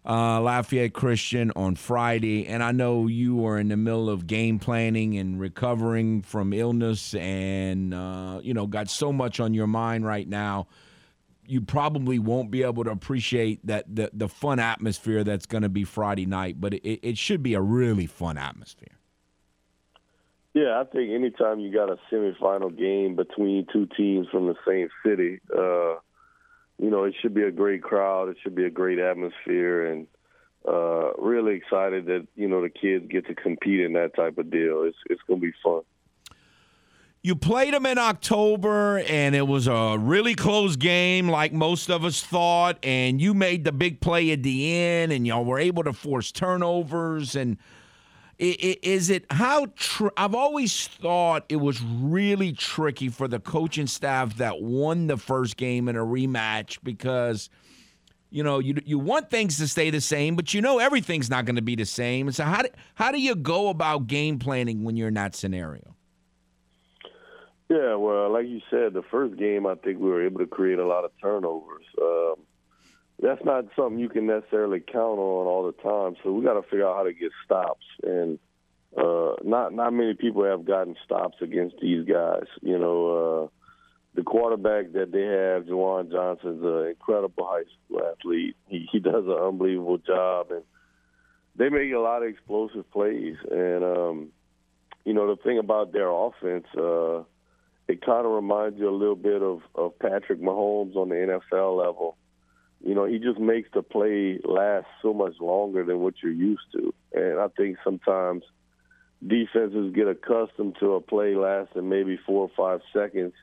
[0.06, 4.60] uh, Lafayette Christian on Friday, and I know you are in the middle of game
[4.60, 10.06] planning and recovering from illness, and uh, you know got so much on your mind
[10.06, 10.68] right now.
[11.50, 15.70] You probably won't be able to appreciate that the the fun atmosphere that's going to
[15.70, 19.00] be Friday night, but it, it should be a really fun atmosphere.
[20.54, 24.90] Yeah, I think anytime you got a semifinal game between two teams from the same
[25.06, 25.96] city, uh,
[26.80, 28.30] you know, it should be a great crowd.
[28.30, 30.08] It should be a great atmosphere, and
[30.68, 34.50] uh, really excited that you know the kids get to compete in that type of
[34.50, 34.84] deal.
[34.84, 35.82] It's it's going to be fun.
[37.22, 42.06] You played them in October, and it was a really close game, like most of
[42.06, 42.80] us thought.
[42.82, 46.32] And you made the big play at the end, and y'all were able to force
[46.32, 47.58] turnovers and
[48.40, 54.38] is it how tr- I've always thought it was really tricky for the coaching staff
[54.38, 57.50] that won the first game in a rematch because
[58.30, 61.44] you know you you want things to stay the same, but you know everything's not
[61.44, 62.28] going to be the same.
[62.28, 65.36] And so how do, how do you go about game planning when you're in that
[65.36, 65.98] scenario?
[67.70, 70.80] Yeah, well, like you said, the first game I think we were able to create
[70.80, 71.86] a lot of turnovers.
[72.02, 72.36] Um,
[73.22, 76.16] that's not something you can necessarily count on all the time.
[76.24, 78.40] So we got to figure out how to get stops, and
[78.98, 82.46] uh, not not many people have gotten stops against these guys.
[82.62, 83.08] You know,
[83.44, 83.48] uh,
[84.16, 88.56] the quarterback that they have, Ju'Juan Johnson's an incredible high school athlete.
[88.68, 90.64] He he does an unbelievable job, and
[91.56, 93.36] they make a lot of explosive plays.
[93.52, 94.30] And um,
[95.06, 96.66] you know, the thing about their offense.
[96.76, 97.26] Uh,
[97.90, 101.78] it kind of reminds you a little bit of, of Patrick Mahomes on the NFL
[101.78, 102.18] level
[102.82, 106.72] you know, he just makes the play last so much longer than what you're used
[106.74, 106.94] to.
[107.14, 108.44] And I think sometimes
[109.26, 113.34] defenses get accustomed to a play lasting maybe four or five seconds,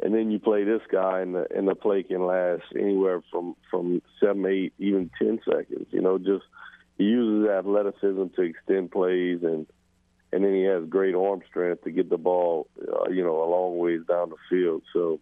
[0.00, 3.56] and then you play this guy, and the and the play can last anywhere from
[3.70, 5.88] from seven, eight, even ten seconds.
[5.90, 6.44] You know, just
[6.96, 9.66] he uses athleticism to extend plays, and
[10.32, 13.48] and then he has great arm strength to get the ball, uh, you know, a
[13.50, 14.82] long ways down the field.
[14.92, 15.20] So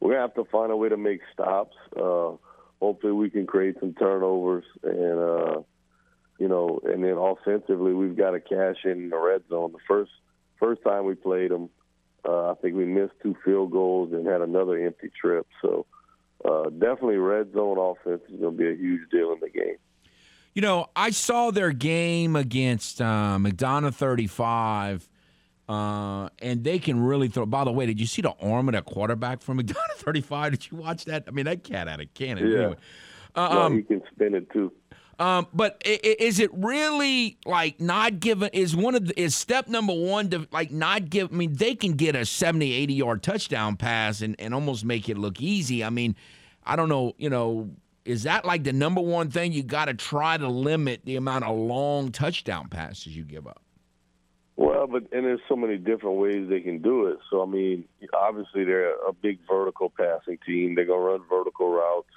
[0.00, 1.76] we're gonna have to find a way to make stops.
[1.96, 2.32] Uh,
[2.80, 5.60] hopefully, we can create some turnovers, and uh,
[6.38, 9.72] you know, and then offensively, we've got to cash in the red zone.
[9.72, 10.10] The first
[10.60, 11.70] first time we played them,
[12.28, 15.46] uh, I think we missed two field goals and had another empty trip.
[15.62, 15.86] So
[16.44, 19.76] uh, definitely, red zone offense is to be a huge deal in the game.
[20.54, 25.08] You know, I saw their game against uh, McDonough 35
[25.68, 27.46] uh, and they can really throw.
[27.46, 30.52] By the way, did you see the arm of that quarterback from McDonough 35?
[30.52, 31.24] Did you watch that?
[31.26, 32.50] I mean, that cat had a cannon.
[32.50, 32.58] Yeah.
[32.58, 32.76] Anyway.
[33.34, 34.72] Uh, well, um, he can spin it too.
[35.18, 38.50] Um, but is it really like not giving?
[38.52, 41.32] Is one of the, is step number one to like not give?
[41.32, 45.08] I mean, they can get a 70, 80 yard touchdown pass and, and almost make
[45.08, 45.84] it look easy.
[45.84, 46.16] I mean,
[46.66, 47.70] I don't know, you know,
[48.04, 51.44] is that like the number one thing you got to try to limit the amount
[51.44, 53.62] of long touchdown passes you give up?
[54.56, 57.18] Well, but and there's so many different ways they can do it.
[57.30, 60.74] So I mean, obviously they're a big vertical passing team.
[60.74, 62.10] They're gonna run vertical routes,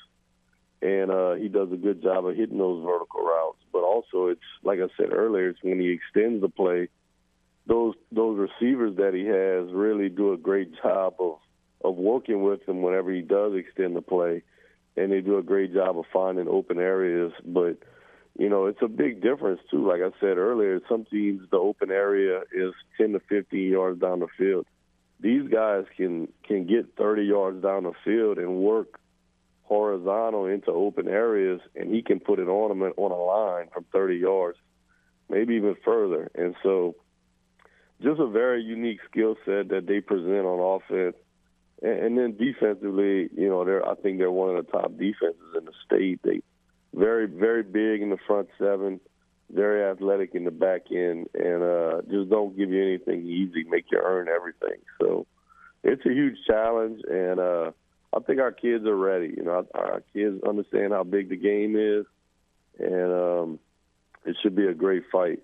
[0.82, 3.60] and uh, he does a good job of hitting those vertical routes.
[3.72, 6.90] But also, it's like I said earlier, it's when he extends the play.
[7.66, 11.38] Those those receivers that he has really do a great job of
[11.84, 14.44] of working with him whenever he does extend the play,
[14.98, 17.32] and they do a great job of finding open areas.
[17.45, 17.78] But
[18.38, 19.88] you know, it's a big difference too.
[19.88, 24.20] Like I said earlier, some teams the open area is 10 to 15 yards down
[24.20, 24.66] the field.
[25.20, 29.00] These guys can can get 30 yards down the field and work
[29.68, 34.16] horizontal into open areas, and he can put an ornament on a line from 30
[34.16, 34.58] yards,
[35.30, 36.32] maybe even further.
[36.36, 36.95] And so,
[38.02, 41.18] just a very unique skill set that they present on offense.
[41.82, 45.55] And, and then defensively, you know, they're I think they're one of the top defenses
[45.57, 46.19] in the state.
[46.23, 46.41] They
[46.93, 48.99] very very big in the front seven,
[49.51, 53.86] very athletic in the back end, and uh, just don't give you anything easy, make
[53.91, 54.82] you earn everything.
[54.99, 55.25] So
[55.84, 57.71] it's a huge challenge, and uh,
[58.15, 59.34] I think our kids are ready.
[59.36, 62.05] You know, our our kids understand how big the game is,
[62.80, 63.59] and um,
[64.25, 65.41] it should be a great fight.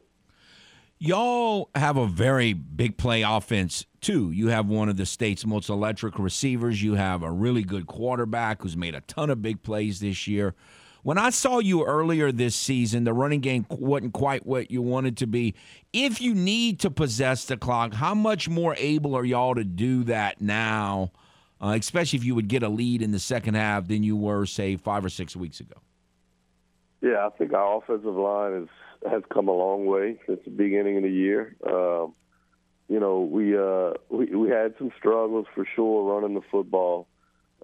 [1.06, 4.32] Y'all have a very big play offense, too.
[4.32, 6.82] You have one of the state's most electric receivers.
[6.82, 10.56] You have a really good quarterback who's made a ton of big plays this year.
[11.02, 15.18] When I saw you earlier this season, the running game wasn't quite what you wanted
[15.18, 15.56] to be.
[15.92, 20.06] If you need to possess the clock, how much more able are y'all to do
[20.06, 21.12] that now,
[21.62, 24.46] uh, especially if you would get a lead in the second half than you were,
[24.46, 25.76] say, five or six weeks ago?
[27.02, 28.70] Yeah, I think our offensive line is
[29.10, 31.56] has come a long way since the beginning of the year.
[31.66, 32.14] Um,
[32.90, 37.08] you know, we uh, we we had some struggles for sure running the football.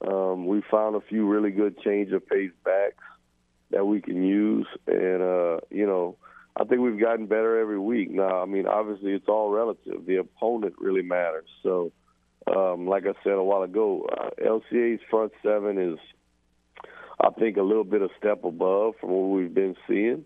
[0.05, 3.03] Um, we found a few really good change of pace backs
[3.71, 6.15] that we can use, and uh, you know,
[6.55, 8.11] I think we've gotten better every week.
[8.11, 10.05] Now, I mean, obviously, it's all relative.
[10.05, 11.47] The opponent really matters.
[11.63, 11.91] So,
[12.47, 15.99] um, like I said a while ago, uh, LCA's front seven is,
[17.19, 20.25] I think, a little bit a step above from what we've been seeing.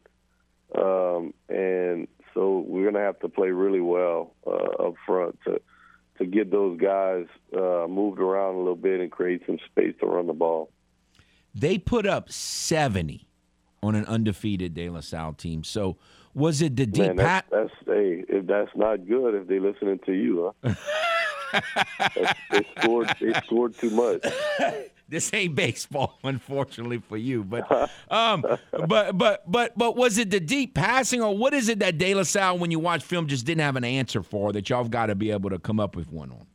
[0.78, 5.62] Um, and so we're going to have to play really well uh, up front to
[6.20, 7.26] to get those guys
[7.58, 10.70] uh, moved around a little bit and create some space to run the ball.
[11.56, 13.28] They put up 70
[13.82, 15.64] on an undefeated De La Salle team.
[15.64, 15.98] So
[16.34, 20.00] was it the deep Man, that's, that's hey, if that's not good if they're listening
[20.06, 21.62] to you, huh?
[22.52, 24.24] they scored they scored too much.
[25.14, 27.44] this ain't baseball, unfortunately for you.
[27.44, 27.72] But
[28.12, 31.98] um, but but but but was it the deep passing, or what is it that
[31.98, 34.84] De La Salle, when you watch film, just didn't have an answer for that y'all
[34.86, 36.48] got to be able to come up with one on?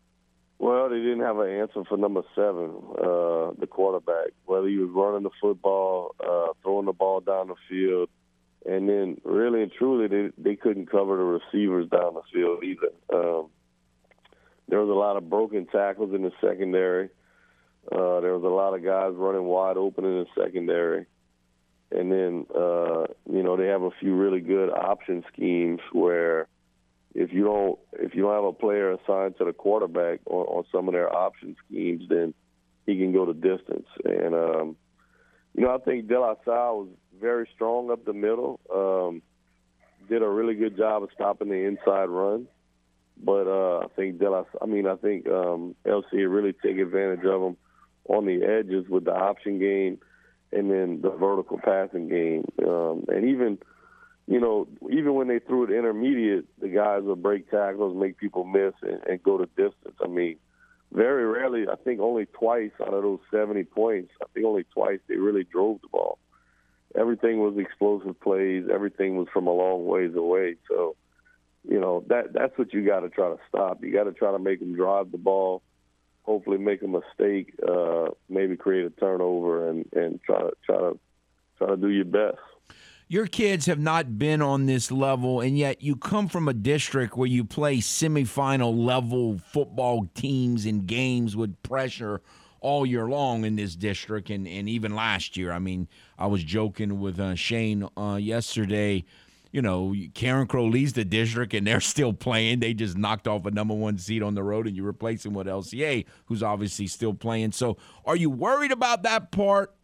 [0.58, 4.32] Well, they didn't have an answer for number seven, uh, the quarterback.
[4.46, 8.08] Whether he was running the football, uh, throwing the ball down the field,
[8.66, 12.90] and then really and truly, they they couldn't cover the receivers down the field either.
[13.14, 13.50] Um,
[14.68, 17.08] there was a lot of broken tackles in the secondary.
[17.90, 21.06] Uh, there was a lot of guys running wide open in the secondary.
[21.90, 26.46] And then, uh, you know, they have a few really good option schemes where
[27.14, 30.64] if you don't if you don't have a player assigned to the quarterback on, on
[30.70, 32.34] some of their option schemes, then
[32.84, 33.86] he can go the distance.
[34.04, 34.76] And um,
[35.54, 38.60] you know, I think De La Salle was very strong up the middle.
[38.72, 39.22] Um,
[40.10, 42.46] did a really good job of stopping the inside run.
[43.22, 47.24] But uh, I think De La, I mean, I think um, LC really take advantage
[47.24, 47.56] of them
[48.08, 49.98] on the edges with the option game
[50.52, 52.44] and then the vertical passing game.
[52.66, 53.58] Um, and even,
[54.26, 58.44] you know, even when they threw it intermediate, the guys would break tackles, make people
[58.44, 59.96] miss, and, and go to distance.
[60.02, 60.36] I mean,
[60.92, 65.00] very rarely, I think only twice out of those 70 points, I think only twice
[65.06, 66.18] they really drove the ball.
[66.96, 68.64] Everything was explosive plays.
[68.72, 70.56] Everything was from a long ways away.
[70.68, 70.96] So,
[71.68, 73.84] you know, that that's what you got to try to stop.
[73.84, 75.62] You got to try to make them drive the ball
[76.28, 80.98] hopefully make a mistake, uh, maybe create a turnover, and, and try to try to
[81.56, 82.38] try to do your best.
[83.10, 87.16] Your kids have not been on this level, and yet you come from a district
[87.16, 92.20] where you play semifinal level football teams and games with pressure
[92.60, 95.52] all year long in this district, and, and even last year.
[95.52, 99.06] I mean, I was joking with uh, Shane uh, yesterday
[99.52, 102.60] you know, Carencro leads the district and they're still playing.
[102.60, 105.34] They just knocked off a number one seed on the road and you replace them
[105.34, 107.52] with LCA, who's obviously still playing.
[107.52, 109.74] So are you worried about that part?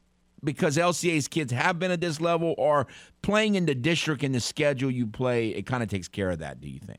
[0.43, 2.87] Because LCA's kids have been at this level, or
[3.23, 6.41] playing in the district and the schedule you play, it kind of takes care of
[6.41, 6.61] that.
[6.61, 6.99] Do you think?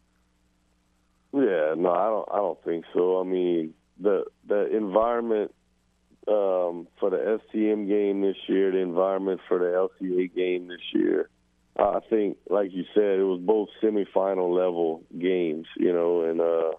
[1.31, 2.27] Yeah, no, I don't.
[2.31, 3.19] I don't think so.
[3.19, 5.53] I mean, the the environment
[6.27, 11.29] um, for the STM game this year, the environment for the LCA game this year,
[11.77, 16.71] I think, like you said, it was both semifinal level games, you know, and uh,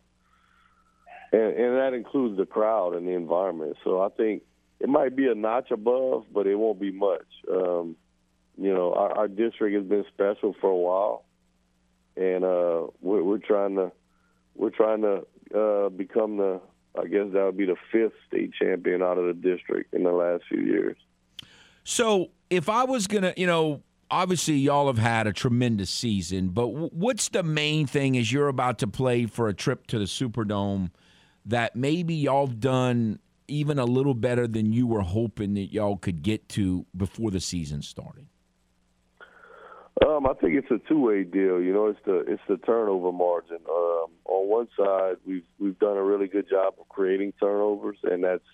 [1.33, 3.77] and, and that includes the crowd and the environment.
[3.85, 4.43] So I think
[4.81, 7.27] it might be a notch above, but it won't be much.
[7.51, 7.97] Um,
[8.57, 11.25] you know, our, our district has been special for a while,
[12.16, 13.93] and uh, we're, we're trying to
[14.55, 16.61] we're trying to uh, become the
[16.99, 20.12] I guess that would be the fifth state champion out of the district in the
[20.12, 20.97] last few years.
[21.85, 26.69] So if I was gonna, you know, obviously y'all have had a tremendous season, but
[26.69, 30.91] what's the main thing as you're about to play for a trip to the Superdome
[31.45, 33.19] that maybe y'all have done
[33.49, 37.41] even a little better than you were hoping that y'all could get to before the
[37.41, 38.27] season started?
[40.05, 41.61] Um, I think it's a two-way deal.
[41.61, 43.59] You know, it's the it's the turnover margin.
[43.69, 48.23] Um, on one side, we've we've done a really good job of creating turnovers, and
[48.23, 48.45] that's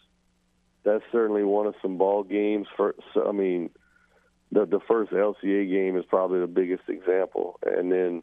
[0.85, 2.69] that's certainly one of some ball games.
[2.77, 2.95] For
[3.27, 3.70] I mean,
[4.53, 8.23] the the first LCA game is probably the biggest example, and then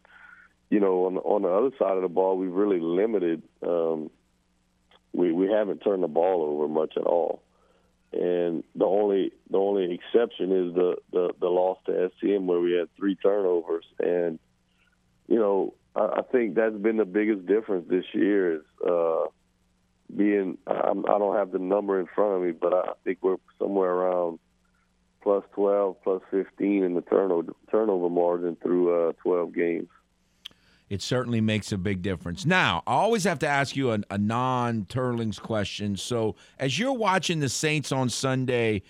[0.70, 3.42] you know on the, on the other side of the ball, we've really limited.
[3.66, 4.12] Um,
[5.12, 7.42] we we haven't turned the ball over much at all,
[8.14, 12.74] and the only the only exception is the the, the loss to STM where we
[12.74, 14.38] had three turnovers, and
[15.28, 19.26] you know I, I think that's been the biggest difference this year is uh,
[20.16, 20.60] being.
[20.68, 23.90] I'm, I don't have the number in front of me, but I think we're somewhere
[23.90, 24.38] around
[25.22, 29.88] plus 12, plus 15 in the turnover turnover margin through uh, 12 games.
[30.90, 32.46] It certainly makes a big difference.
[32.46, 35.96] Now, I always have to ask you a, a non Teurlings question.
[35.96, 38.82] So, as you're watching the Saints on Sunday,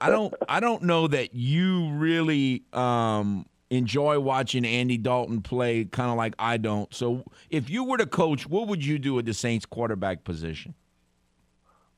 [0.00, 6.10] I don't, I don't know that you really um, enjoy watching Andy Dalton play, kind
[6.10, 6.92] of like I don't.
[6.94, 10.74] So, if you were to coach, what would you do at the Saints quarterback position?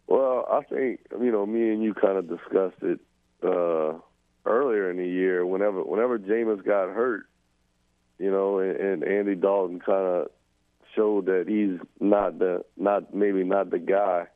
[0.09, 2.99] Well, I think you know me and you kind of discussed it
[3.43, 3.99] uh,
[4.45, 5.45] earlier in the year.
[5.45, 7.27] Whenever whenever Jameis got hurt,
[8.19, 10.31] you know, and, and Andy Dalton kind of
[10.95, 14.27] showed that he's not the not maybe not the guy.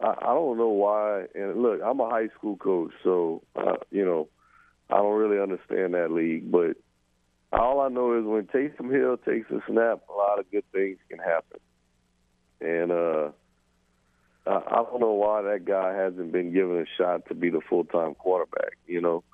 [0.00, 1.24] I, I don't know why.
[1.34, 4.28] And look, I'm a high school coach, so uh, you know,
[4.90, 6.50] I don't really understand that league.
[6.50, 6.76] But
[7.52, 10.98] all I know is when Taysom Hill takes a snap, a lot of good things
[11.08, 11.60] can happen.
[12.60, 13.30] And uh,
[14.46, 17.60] I, I don't know why that guy hasn't been given a shot to be the
[17.68, 18.78] full time quarterback.
[18.86, 19.24] You know,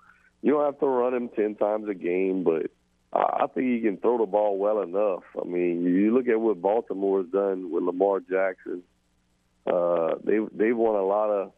[0.43, 2.71] you don't have to run him ten times a game, but
[3.13, 5.23] I think he can throw the ball well enough.
[5.41, 8.83] I mean, you look at what Baltimore's done with Lamar Jackson.
[9.67, 11.53] Uh, they they've won a lot of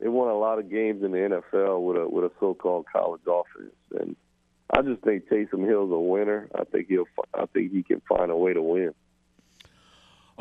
[0.00, 3.22] they won a lot of games in the NFL with a with a so-called college
[3.26, 4.16] offense, and
[4.70, 6.48] I just think Taysom Hill's a winner.
[6.54, 8.94] I think he'll I think he can find a way to win.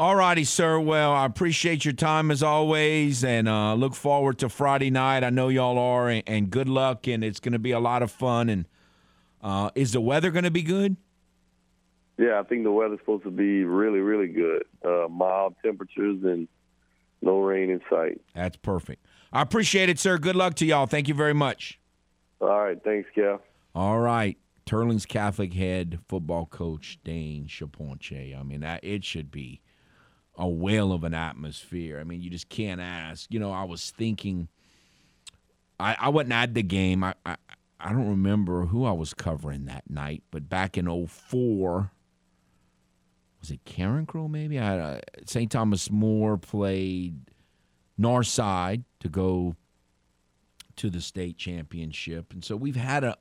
[0.02, 0.80] All righty, sir.
[0.80, 5.23] Well, I appreciate your time as always, and uh, look forward to Friday night.
[5.23, 7.07] I know y'all are, and, and good luck.
[7.07, 8.49] And it's going to be a lot of fun.
[8.49, 8.68] And
[9.44, 10.98] uh, is the weather going to be good?
[12.18, 14.64] Yeah, I think the weather's supposed to be really, really good.
[14.84, 16.48] Uh, mild temperatures and
[17.22, 18.19] no rain in sight.
[18.34, 19.06] That's perfect.
[19.32, 20.18] I appreciate it, sir.
[20.18, 20.88] Good luck to y'all.
[20.88, 21.80] Thank you very much.
[22.40, 22.84] All right.
[22.84, 23.40] Thanks, Kev.
[23.76, 24.36] All right.
[24.65, 28.36] Teurlings Catholic head football coach Dane Charpentier.
[28.36, 29.61] I mean, that, it should be
[30.42, 32.00] a whale of an atmosphere.
[32.00, 33.32] I mean, you just can't ask.
[33.32, 34.48] You know, I was thinking,
[35.80, 37.04] I, I wasn't at the game.
[37.04, 37.36] I, I,
[37.80, 41.92] I don't remember who I was covering that night, but back in 04,
[43.40, 44.58] was it Carencro maybe?
[44.58, 45.52] I uh, St.
[45.52, 47.20] Thomas More played
[48.00, 49.56] Northside to go
[50.78, 52.34] to the state championship.
[52.34, 53.16] And so we've had a,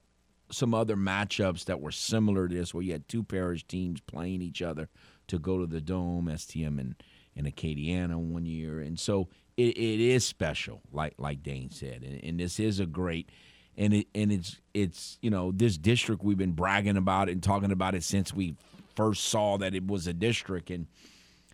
[0.51, 4.41] some other matchups that were similar to this where you had two parish teams playing
[4.41, 4.89] each other
[5.31, 6.95] to go to the dome, STM and,
[7.37, 8.81] and Acadiana one year.
[8.81, 12.03] And so it, it is special, like like Dane said.
[12.03, 13.31] And, and this is a great–
[13.77, 17.73] and it and it's it's you know this district we've been bragging about and talking
[17.73, 18.55] about it since we
[18.95, 20.87] first saw that it was a district, and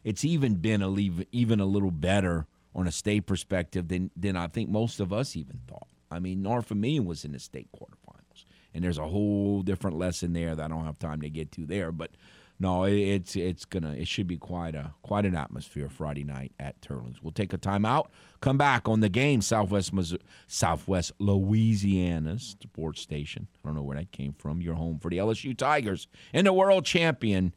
[0.05, 4.36] it's even been a leave, even a little better on a state perspective than than
[4.36, 5.89] I think most of us even thought.
[6.11, 8.44] I mean, North Norfolk was in the state quarterfinals,
[8.74, 11.66] and there's a whole different lesson there that I don't have time to get to
[11.66, 12.11] there, but
[12.59, 16.81] no, it's it's gonna it should be quite a quite an atmosphere Friday night at
[16.81, 17.16] Teurlings.
[17.23, 18.07] We'll take a timeout,
[18.41, 23.49] come back on the game Southwest Missouri, Southwest Louisiana's sports station.
[23.62, 24.62] I don't know where that came from.
[24.62, 27.55] You're home for the LSU Tigers and the world champion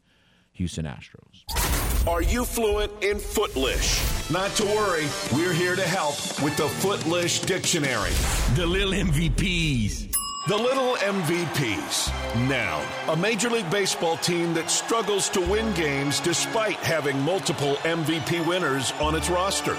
[0.52, 2.06] Houston Astros.
[2.06, 4.30] Are you fluent in Footlish?
[4.30, 8.10] Not to worry, we're here to help with the Footlish Dictionary.
[8.54, 10.19] The little MVPs.
[10.48, 12.48] The Little MVPs.
[12.48, 18.46] Now, a Major League Baseball team that struggles to win games despite having multiple MVP
[18.46, 19.76] winners on its roster.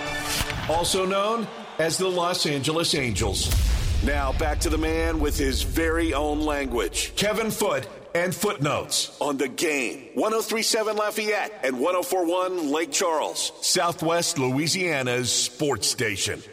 [0.70, 1.48] Also known
[1.80, 3.52] as the Los Angeles Angels.
[4.04, 9.38] Now, back to the man with his very own language, Kevin Foote and footnotes on
[9.38, 10.10] the game.
[10.14, 16.44] 1037 Lafayette and 1041 Lake Charles, Southwest Louisiana's sports station.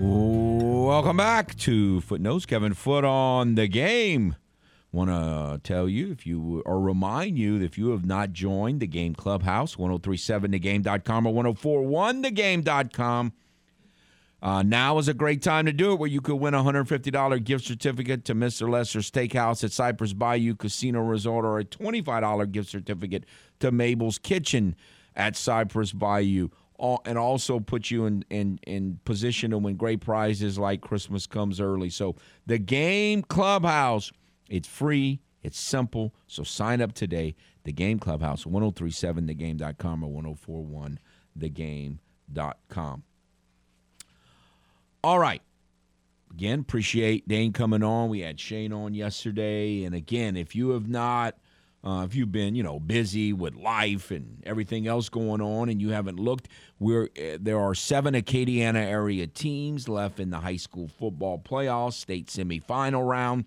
[0.00, 2.46] Welcome back to Footnotes.
[2.46, 4.34] Kevin Foote on the game.
[4.92, 8.80] Want to tell you if you or remind you that if you have not joined
[8.80, 13.32] the game clubhouse, 1037thegame.com or 1041thegame.com.
[14.42, 17.44] Uh, now is a great time to do it where you could win a $150
[17.44, 18.70] gift certificate to Mr.
[18.70, 23.24] Lester Steakhouse at Cypress Bayou Casino Resort or a $25 gift certificate
[23.58, 24.74] to Mabel's Kitchen
[25.14, 26.48] at Cypress Bayou
[27.04, 31.60] and also put you in, in, in position to win great prizes like Christmas comes
[31.60, 31.90] early.
[31.90, 32.16] So
[32.46, 34.10] the Game Clubhouse,
[34.48, 36.14] it's free, it's simple.
[36.26, 37.34] So sign up today.
[37.64, 40.22] The Game Clubhouse, 1037thegame.com or
[41.38, 43.02] 1041thegame.com.
[45.02, 45.42] All right.
[46.30, 48.08] Again, appreciate Dane coming on.
[48.08, 49.84] We had Shane on yesterday.
[49.84, 51.36] And again, if you have not
[51.82, 55.80] Uh, if you've been, you know, busy with life and everything else going on, and
[55.80, 56.48] you haven't looked,
[56.78, 61.94] we're uh, there are seven Acadiana area teams left in the high school football playoffs,
[61.94, 63.46] state semifinal round.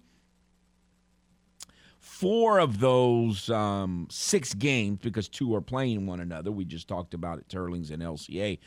[1.99, 6.51] Four of those um, six games, because two are playing one another.
[6.51, 8.57] We just talked about it, Teurlings and LCA.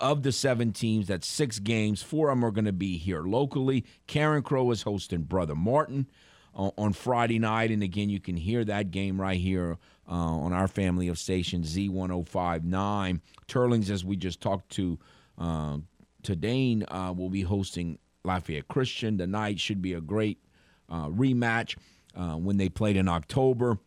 [0.00, 2.02] Of the seven teams, that's six games.
[2.02, 3.84] Four of them are going to be here locally.
[4.08, 6.08] Carencro is hosting Brother Martin
[6.54, 7.70] on Friday night.
[7.70, 11.76] And again, you can hear that game right here uh, on our family of stations,
[11.76, 13.20] Z1059.
[13.48, 14.98] Teurlings, as we just talked to,
[15.38, 15.78] uh,
[16.24, 19.16] to uh, will be hosting Lafayette Christian.
[19.16, 20.38] The night should be a great
[20.88, 21.76] uh, rematch
[22.16, 23.78] uh, when they played in October.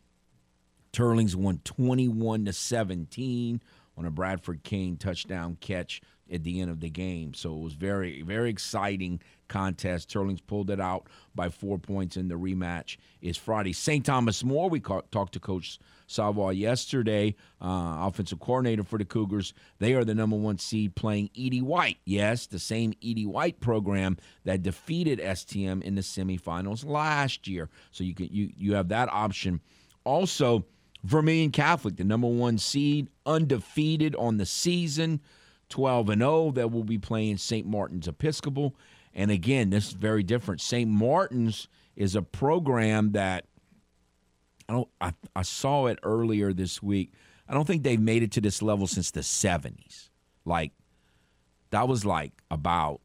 [0.91, 3.61] Teurlings won 21 to 17
[3.97, 7.33] on a Bradford Kane touchdown catch at the end of the game.
[7.33, 10.09] So it was very, very exciting contest.
[10.09, 12.97] Teurlings pulled it out by four points in the rematch.
[13.21, 13.73] Is Friday.
[13.73, 14.05] St.
[14.05, 19.53] Thomas More, we talked to Coach Savoy yesterday, uh, offensive coordinator for the Cougars.
[19.79, 21.61] They are the number one seed playing E.D.
[21.61, 21.97] White.
[22.05, 23.25] Yes, the same E.D.
[23.25, 27.69] White program that defeated STM in the semifinals last year.
[27.91, 29.61] So you can you you have that option.
[30.03, 30.65] Also,
[31.03, 35.21] Vermilion Catholic, the number one seed, undefeated on the season.
[35.69, 37.65] 12 and 0 that will be playing St.
[37.65, 38.75] Martin's Episcopal.
[39.13, 40.61] And again, this is very different.
[40.61, 40.89] St.
[40.89, 43.45] Martin's is a program that
[44.67, 47.13] I don't I, I saw it earlier this week.
[47.47, 50.09] I don't think they've made it to this level since the 70s.
[50.43, 50.71] Like
[51.69, 53.01] that was like about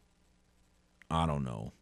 [1.11, 1.73] I don't know,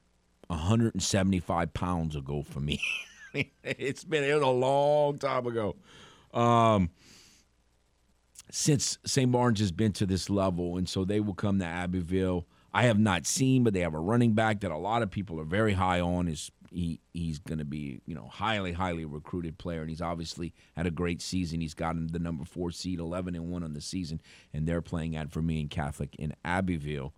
[0.46, 2.80] 175 pounds ago for me.
[3.62, 5.76] it's been it was a long time ago.
[6.32, 6.90] Um,
[8.50, 9.30] since St.
[9.30, 12.46] Barnes has been to this level, and so they will come to Abbeville.
[12.72, 15.40] I have not seen, but they have a running back that a lot of people
[15.40, 16.28] are very high on.
[16.28, 17.00] Is he?
[17.12, 20.90] He's going to be you know highly highly recruited player, and he's obviously had a
[20.90, 21.60] great season.
[21.60, 24.20] He's gotten the number four seed, eleven and one on the season,
[24.52, 27.14] and they're playing at Vermilion Catholic in Abbeville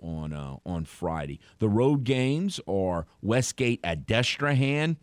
[0.00, 1.40] on uh, on Friday.
[1.58, 4.96] The road games are Westgate at Destrehan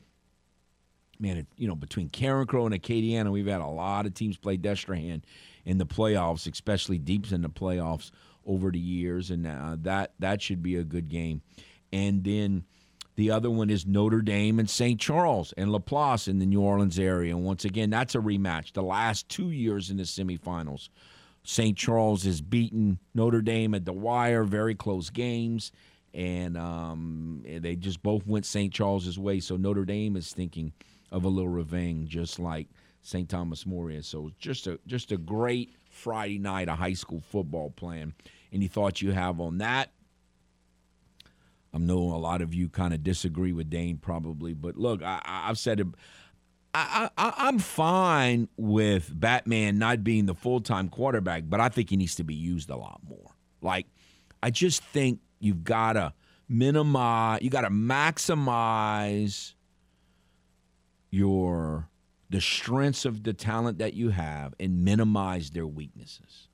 [1.22, 5.22] man, you know, between Carencro and Acadiana, we've had a lot of teams play Destrehan
[5.66, 8.12] in the playoffs, especially deep in the playoffs
[8.46, 11.42] over the years, and uh, that that should be a good game.
[11.94, 12.64] And then
[13.16, 15.00] the other one is Notre Dame and St.
[15.00, 17.36] Charles and Laplace in the New Orleans area.
[17.36, 18.74] And once again, that's a rematch.
[18.74, 20.90] The last two years in the semifinals,
[21.44, 21.78] St.
[21.78, 25.72] Charles has beaten Notre Dame at the wire, very close games,
[26.14, 28.74] and um, they just both went St.
[28.74, 29.40] Charles's way.
[29.40, 30.74] So Notre Dame is thinking
[31.12, 32.68] of a little revenge, just like
[33.02, 33.28] St.
[33.28, 34.08] Thomas More is.
[34.08, 38.14] So just a just a great Friday night of high school football plan.
[38.54, 39.92] Any thoughts you have on that?
[41.74, 45.22] I know a lot of you kind of disagree with Dane probably, but look, I,
[45.26, 45.88] have said it.
[46.74, 51.90] I, I, I'm fine with Batman not being the full time quarterback, but I think
[51.90, 53.36] he needs to be used a lot more.
[53.62, 53.88] Like,
[54.44, 56.14] I just think you've got to
[56.50, 59.54] minimize, you got to maximize
[61.12, 61.88] your
[62.30, 66.48] the strengths of the talent that you have and minimize their weaknesses.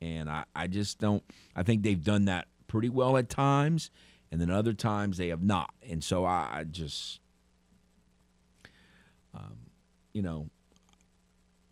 [0.00, 1.22] And I, I just don't
[1.54, 3.90] I think they've done that pretty well at times,
[4.32, 5.70] and then other times they have not.
[5.88, 7.20] And so I, I just
[9.34, 9.58] um,
[10.12, 10.48] you know,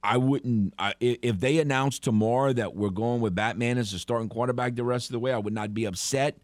[0.03, 0.75] I wouldn't.
[0.79, 4.85] I, if they announced tomorrow that we're going with Batman as the starting quarterback the
[4.85, 6.39] rest of the way, I would not be upset.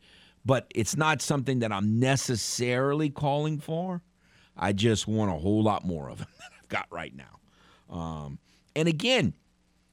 [0.45, 4.03] But it's not something that I'm necessarily calling for.
[4.59, 7.95] I just want a whole lot more of them than I've got right now.
[7.95, 8.39] Um,
[8.75, 9.35] and again,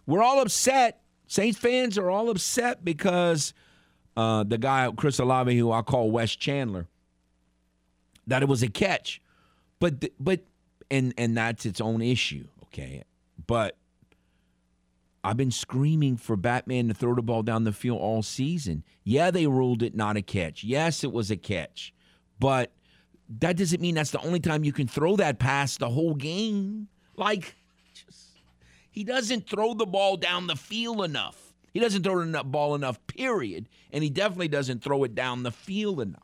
[0.06, 1.02] we're all upset.
[1.28, 3.54] Saints fans are all upset because
[4.18, 6.88] uh, the guy, Chris Olave, who I call Wes Chandler,
[8.28, 9.22] that it was a catch.
[9.80, 10.42] But, but,
[10.90, 13.04] and, and that's its own issue, okay?
[13.48, 13.78] But
[15.24, 18.84] I've been screaming for Batman to throw the ball down the field all season.
[19.04, 20.64] Yeah, they ruled it not a catch.
[20.64, 21.94] Yes, it was a catch.
[22.40, 22.72] But
[23.40, 26.88] that doesn't mean that's the only time you can throw that pass the whole game.
[27.16, 27.56] Like,
[27.94, 28.40] just,
[28.92, 31.54] he doesn't throw the ball down the field enough.
[31.74, 33.68] He doesn't throw the ball enough, period.
[33.92, 36.22] And he definitely doesn't throw it down the field enough.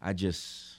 [0.00, 0.76] I just,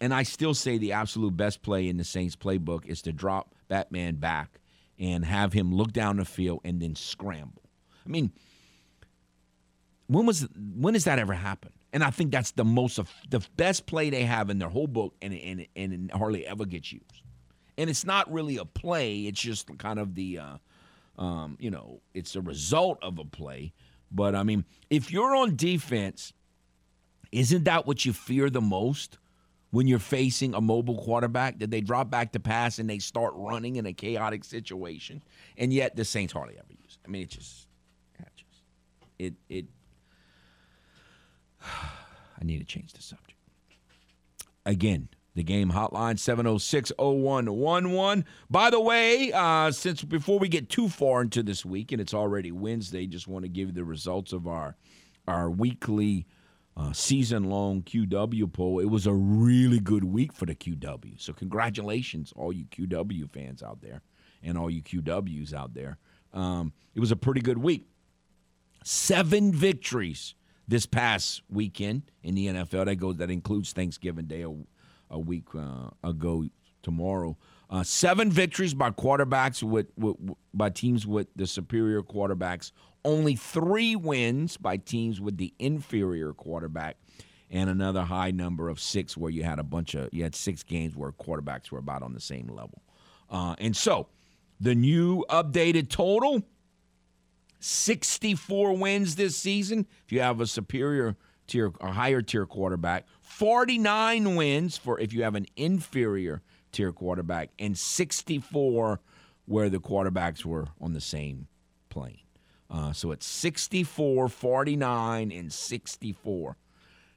[0.00, 3.54] and I still say the absolute best play in the Saints playbook is to drop
[3.68, 4.60] Batman back
[4.98, 7.62] and have him look down the field and then scramble.
[8.04, 8.32] I mean,
[10.06, 10.46] when was
[10.76, 11.74] when has that ever happened?
[11.96, 13.00] And I think that's the most
[13.30, 16.92] the best play they have in their whole book, and and and hardly ever gets
[16.92, 17.22] used.
[17.78, 20.56] And it's not really a play; it's just kind of the, uh,
[21.18, 23.72] um, you know, it's a result of a play.
[24.12, 26.34] But I mean, if you're on defense,
[27.32, 29.16] isn't that what you fear the most?
[29.70, 33.32] when you're facing a mobile quarterback that they drop back to pass and they start
[33.36, 35.22] running in a chaotic situation,
[35.56, 36.98] and yet the Saints hardly ever use.
[37.02, 37.08] It.
[37.08, 37.66] I mean, it just,
[38.18, 38.62] it just,
[39.18, 39.64] it it.
[42.46, 43.34] Need to change the subject.
[44.64, 48.24] Again, the game hotline 706 0111.
[48.48, 52.14] By the way, uh, since before we get too far into this week and it's
[52.14, 54.76] already Wednesday, just want to give you the results of our
[55.26, 56.24] our weekly
[56.76, 58.78] uh, season long QW poll.
[58.78, 61.20] It was a really good week for the QW.
[61.20, 64.02] So, congratulations, all you QW fans out there
[64.42, 65.98] and all you QWs out there.
[66.32, 67.88] Um, it was a pretty good week.
[68.84, 70.36] Seven victories
[70.68, 72.86] this past weekend in the NFL.
[72.86, 74.52] That goes that includes Thanksgiving Day a,
[75.10, 76.44] a week uh, ago
[76.82, 77.36] tomorrow.
[77.68, 80.16] Uh, seven victories by quarterbacks with, with,
[80.54, 82.70] by teams with the superior quarterbacks.
[83.04, 86.96] Only three wins by teams with the inferior quarterback,
[87.50, 90.64] and another high number of six where you had a bunch of you had six
[90.64, 92.82] games where quarterbacks were about on the same level.
[93.30, 94.08] Uh, and so,
[94.60, 96.42] the new updated total
[97.66, 99.86] 64 wins this season.
[100.04, 101.16] If you have a superior
[101.46, 107.50] tier, or higher tier quarterback, 49 wins for if you have an inferior tier quarterback,
[107.58, 109.00] and 64
[109.46, 111.48] where the quarterbacks were on the same
[111.88, 112.20] plane.
[112.70, 116.56] Uh, so it's 64, 49, and 64.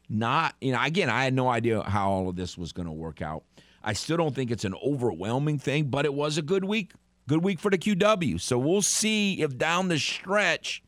[0.07, 2.91] Not, you know, again, I had no idea how all of this was going to
[2.91, 3.43] work out.
[3.83, 6.93] I still don't think it's an overwhelming thing, but it was a good week.
[7.29, 8.41] Good week for the QW.
[8.41, 10.81] So we'll see if down the stretch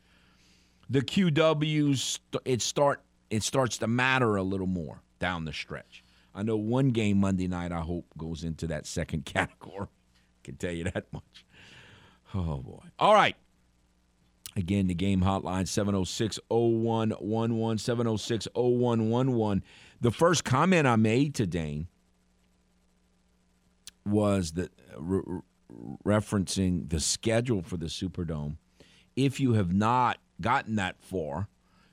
[0.90, 3.00] the QWs it start
[3.30, 6.02] it starts to matter a little more down the stretch.
[6.34, 9.86] I know one game Monday night I hope goes into that second category.
[10.42, 11.46] Can tell you that much.
[12.34, 12.82] Oh boy.
[12.98, 13.36] All right.
[14.56, 19.62] Again, the game hotline 706 0111 706 0111.
[20.00, 21.86] The first comment I made to Dane
[24.04, 25.40] was that uh, re-
[26.04, 28.56] referencing the schedule for the Superdome.
[29.16, 31.48] If you have not gotten that far,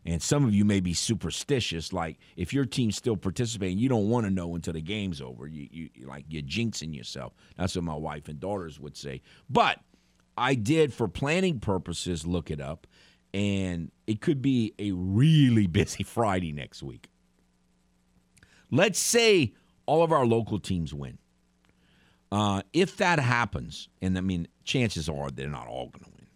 [0.05, 4.09] and some of you may be superstitious, like if your team's still participating, you don't
[4.09, 5.45] want to know until the game's over.
[5.45, 7.33] You, you like you're jinxing yourself.
[7.57, 9.21] That's what my wife and daughters would say.
[9.49, 9.79] But
[10.37, 12.87] I did, for planning purposes, look it up,
[13.33, 17.09] and it could be a really busy Friday next week.
[18.71, 19.53] Let's say
[19.85, 21.17] all of our local teams win.
[22.31, 26.27] Uh, if that happens, and I mean, chances are they're not all going to win.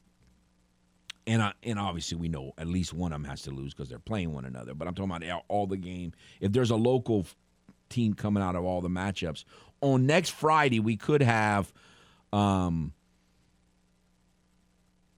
[1.26, 3.90] And uh, and obviously we know at least one of them has to lose because
[3.90, 4.74] they're playing one another.
[4.74, 6.14] But I'm talking about all the game.
[6.42, 7.26] If there's a local
[7.90, 9.46] team coming out of all the matchups
[9.82, 11.72] on next Friday, we could have,
[12.34, 12.92] um,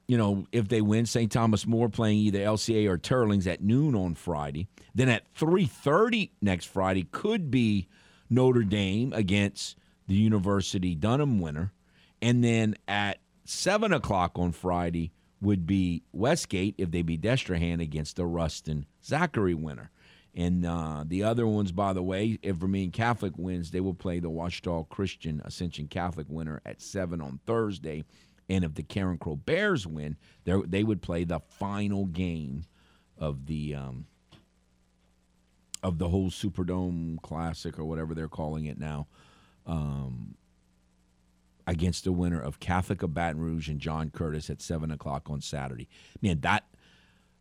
[0.08, 1.32] you know, if they win, St.
[1.32, 4.68] Thomas More playing either LCA or Teurlings at noon on Friday.
[4.94, 7.88] Then at 3:30 next Friday could be
[8.30, 9.78] Notre Dame against
[10.08, 11.72] the University Dunham winner.
[12.22, 15.12] And then at 7 o'clock on Friday
[15.42, 19.92] would be Westgate if they beat Destrehan against the Ruston Zachary winner.
[20.34, 24.20] And uh, the other ones, by the way, if Vermilion Catholic wins, they will play
[24.20, 28.04] the Ouachita Christian Ascension Catholic winner at 7 on Thursday.
[28.50, 32.64] And if the Carencro Bears win, they would play the final game
[33.18, 34.08] of the um,
[35.82, 39.08] of the whole Superdome Classic or whatever they're calling it now
[39.66, 40.36] um,
[41.68, 45.42] against the winner of Catholic of Baton Rouge and John Curtis at seven o'clock on
[45.42, 45.88] Saturday.
[46.22, 46.66] Man, that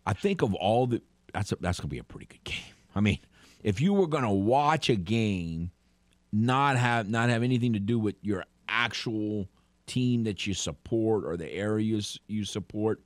[0.06, 1.02] I think of all the
[1.32, 2.74] that's a, that's gonna be a pretty good game.
[2.94, 3.18] I mean,
[3.62, 5.70] if you were gonna watch a game,
[6.32, 9.48] not have not have anything to do with your actual
[9.86, 13.02] team that you support or the areas you support.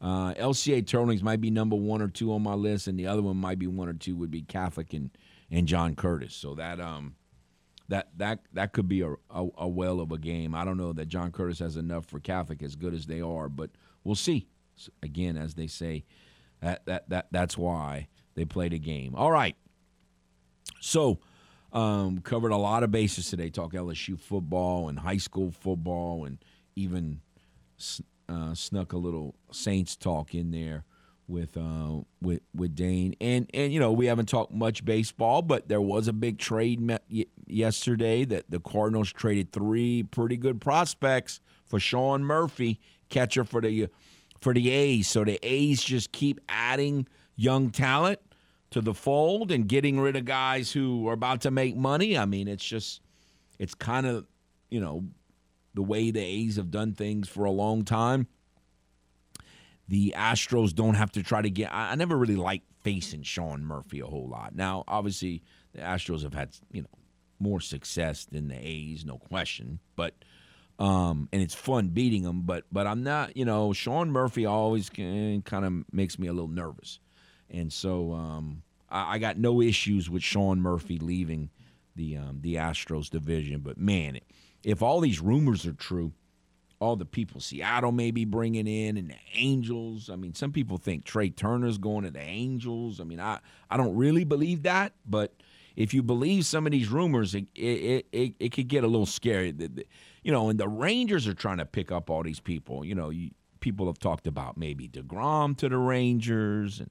[0.00, 3.22] Uh, LCA Teurlings might be number one or two on my list, and the other
[3.22, 5.10] one might be one or two would be Catholic and
[5.50, 6.34] and John Curtis.
[6.34, 7.14] So that um
[7.88, 10.54] that that that could be a, a, a well of a game.
[10.54, 13.48] I don't know that John Curtis has enough for Catholic as good as they are,
[13.48, 13.70] but
[14.04, 14.46] we'll see.
[15.02, 16.04] Again, as they say,
[16.60, 19.14] that that that that's why they played a game.
[19.14, 19.56] All right.
[20.80, 21.18] So
[21.72, 23.50] um, covered a lot of bases today.
[23.50, 26.38] Talk LSU football and high school football, and
[26.76, 27.20] even
[28.28, 30.84] uh, snuck a little Saints talk in there
[31.28, 35.68] with uh, with with Dane, and and you know we haven't talked much baseball, but
[35.68, 37.04] there was a big trade met
[37.46, 42.80] yesterday that the Cardinals traded three pretty good prospects for Sean Murphy,
[43.10, 43.88] catcher for the
[44.40, 45.08] for the A's.
[45.08, 47.06] So the A's just keep adding
[47.36, 48.20] young talent
[48.70, 52.18] to the fold and getting rid of guys who are about to make money.
[52.18, 53.02] I mean, it's just
[53.58, 54.26] it's kind of
[54.70, 55.04] you know
[55.74, 58.26] the way the A's have done things for a long time
[59.88, 61.72] the Astros don't have to try to get.
[61.72, 64.54] I, I never really liked facing Sean Murphy a whole lot.
[64.54, 65.42] Now, obviously,
[65.72, 66.88] the Astros have had you know
[67.40, 69.78] more success than the A's, no question.
[69.96, 70.14] But
[70.78, 72.42] um, and it's fun beating them.
[72.42, 76.48] But but I'm not, you know, Sean Murphy always kind of makes me a little
[76.48, 77.00] nervous,
[77.50, 81.50] and so um, I, I, got no issues with Sean Murphy leaving
[81.96, 83.60] the um, the Astros division.
[83.60, 84.20] But man,
[84.62, 86.12] if all these rumors are true,
[86.80, 90.10] all the people Seattle may be bringing in and the Angels.
[90.10, 93.00] I mean, some people think Trea Turner's going to the Angels.
[93.00, 93.40] I mean, I,
[93.70, 95.34] I don't really believe that, but
[95.78, 99.06] if you believe some of these rumors, it it, it, it could get a little
[99.06, 99.54] scary.
[100.22, 102.84] You know, and the Rangers are trying to pick up all these people.
[102.84, 103.30] You know, you,
[103.60, 106.90] people have talked about maybe DeGrom to the Rangers, and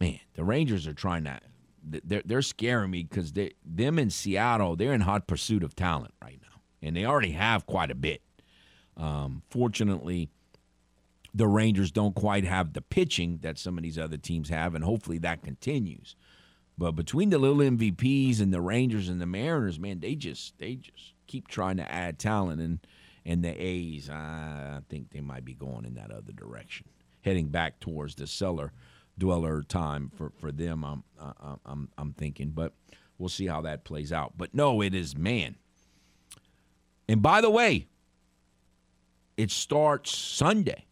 [0.00, 1.40] man, the Rangers are trying to.
[1.82, 6.38] They're they're scaring me because them in Seattle they're in hot pursuit of talent right
[6.40, 6.43] now,
[6.84, 8.22] and they already have quite a bit.
[8.96, 10.28] Um, fortunately,
[11.34, 14.84] the Rangers don't quite have the pitching that some of these other teams have, and
[14.84, 16.14] hopefully that continues.
[16.78, 20.76] But between the little MVPs and the Rangers and the Mariners, man, they just they
[20.76, 22.78] just keep trying to add talent, and
[23.24, 26.86] and the A's, I think they might be going in that other direction,
[27.22, 28.72] heading back towards the cellar
[29.18, 30.84] dweller time for for them.
[30.84, 31.04] I'm
[31.64, 32.74] I'm I'm thinking, but
[33.18, 34.34] we'll see how that plays out.
[34.36, 35.56] But no, it is man.
[37.08, 37.86] And by the way,
[39.36, 40.86] it starts Sunday.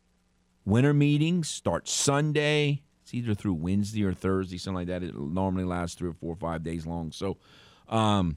[0.65, 2.83] Winter meetings start Sunday.
[3.03, 5.03] It's either through Wednesday or Thursday, something like that.
[5.03, 7.13] It normally lasts three or four or five days long.
[7.13, 7.39] So
[7.89, 8.37] um,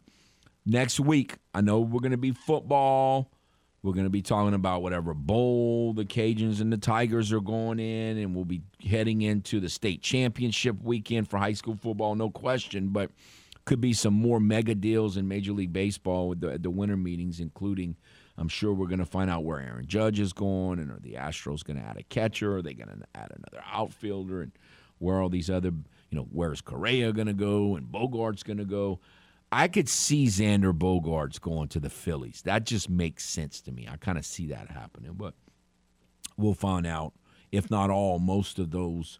[0.65, 3.31] next week, I know we're going to be football.
[3.83, 7.79] We're going to be talking about whatever bowl the Cajuns and the Tigers are going
[7.79, 12.31] in, and we'll be heading into the state championship weekend for high school football, no
[12.31, 12.87] question.
[12.87, 13.11] But
[13.65, 17.39] could be some more mega deals in Major League Baseball with the, the winter meetings,
[17.39, 17.95] including–
[18.37, 21.13] I'm sure we're going to find out where Aaron Judge is going, and are the
[21.13, 22.57] Astros going to add a catcher?
[22.57, 24.41] Are they going to add another outfielder?
[24.41, 24.51] And
[24.97, 28.65] where all these other, you know, where's Correa going to go and Bogaerts going to
[28.65, 28.99] go?
[29.51, 32.41] I could see Xander Bogaerts going to the Phillies.
[32.41, 33.87] That just makes sense to me.
[33.89, 35.33] I kind of see that happening, but
[36.35, 37.13] we'll find out.
[37.51, 39.19] If not all, most of those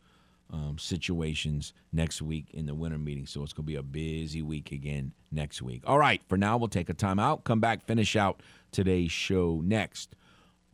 [0.51, 3.25] um, situations next week in the winter meeting.
[3.25, 5.83] So it's going to be a busy week again next week.
[5.85, 8.41] All right, for now, we'll take a time out, come back, finish out
[8.71, 10.15] today's show next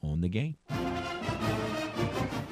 [0.04, 0.56] on the game.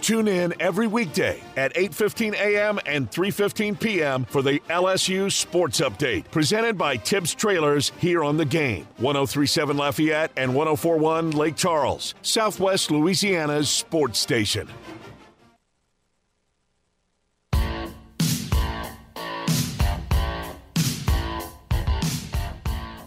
[0.02, 2.80] Tune in every weekday at 8:15 a.m.
[2.86, 4.26] and 3:15 p.m.
[4.26, 8.88] for the LSU Sports Update, presented by Tibbs Trailers here on the game.
[8.98, 14.68] 1037 Lafayette and 1041 Lake Charles, Southwest Louisiana's sports station.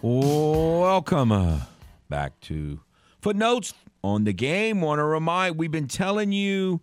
[0.05, 1.61] Welcome uh,
[2.09, 2.81] back to
[3.21, 3.73] Footnotes
[4.03, 4.81] on the game.
[4.81, 6.81] Want to remind we've been telling you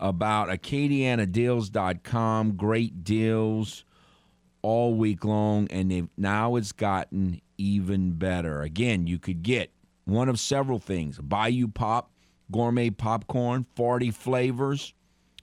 [0.00, 2.56] about AcadianaDeals.com.
[2.56, 3.84] Great deals
[4.62, 8.62] all week long, and now it's gotten even better.
[8.62, 9.70] Again, you could get
[10.04, 12.10] one of several things Bayou Pop,
[12.50, 14.94] gourmet popcorn, 40 flavors.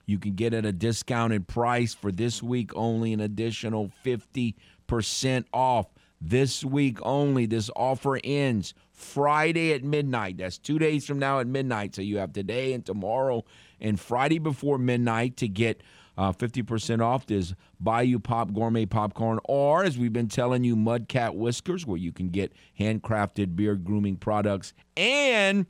[0.04, 5.86] You can get at a discounted price for this week only an additional 50% off
[6.20, 7.46] this week only.
[7.46, 10.38] This offer ends Friday at midnight.
[10.38, 11.94] That's two days from now at midnight.
[11.94, 13.44] So you have today and tomorrow
[13.80, 15.82] and Friday before midnight to get
[16.18, 21.34] uh, 50% off this Bayou Pop Gourmet Popcorn, or as we've been telling you, Mudcat
[21.34, 25.66] Whiskers, where you can get handcrafted beard grooming products, and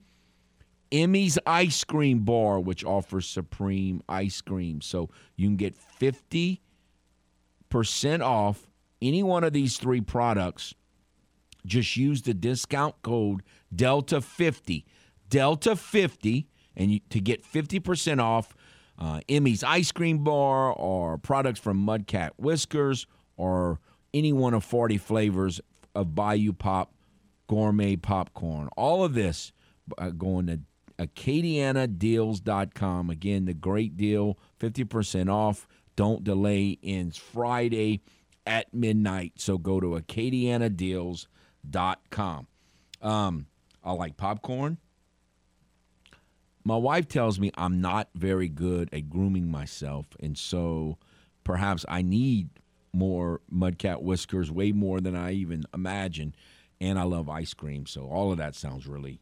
[0.93, 4.81] Emmy's Ice Cream Bar, which offers supreme ice cream.
[4.81, 6.61] So you can get 50%
[8.23, 8.69] off
[9.03, 10.75] any one of these three products,
[11.65, 13.43] just use the discount code
[13.75, 14.85] Delta50.
[15.31, 16.47] Delta50,
[16.77, 18.55] and you, to get 50% off
[18.99, 23.07] uh, Emmy's Ice Cream Bar or products from Mudcat Whiskers
[23.37, 23.81] or
[24.15, 25.61] any one of 40 flavors
[25.95, 26.93] of Bayou Pop
[27.49, 28.69] gourmet popcorn.
[28.77, 29.53] All of this
[29.99, 30.61] uh, going to
[30.99, 33.11] acadianadeals.com.
[33.11, 35.69] Again, the great deal, 50% off.
[35.95, 36.79] Don't delay.
[36.83, 38.03] Ends Friday
[38.47, 39.33] at midnight.
[39.37, 42.47] So go to acadianadeals.com.
[43.03, 43.47] Um,
[43.85, 44.79] I like popcorn.
[46.65, 50.99] My wife tells me I'm not very good at grooming myself, and so
[51.45, 52.49] perhaps I need
[52.93, 56.35] more mudcat whiskers, way more than I even imagine.
[56.81, 59.21] And I love ice cream, so all of that sounds really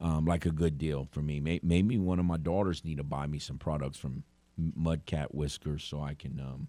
[0.00, 1.40] um, like a good deal for me.
[1.40, 4.24] Maybe one of my daughters need to buy me some products from
[4.60, 6.68] Mudcat Whiskers so I can um,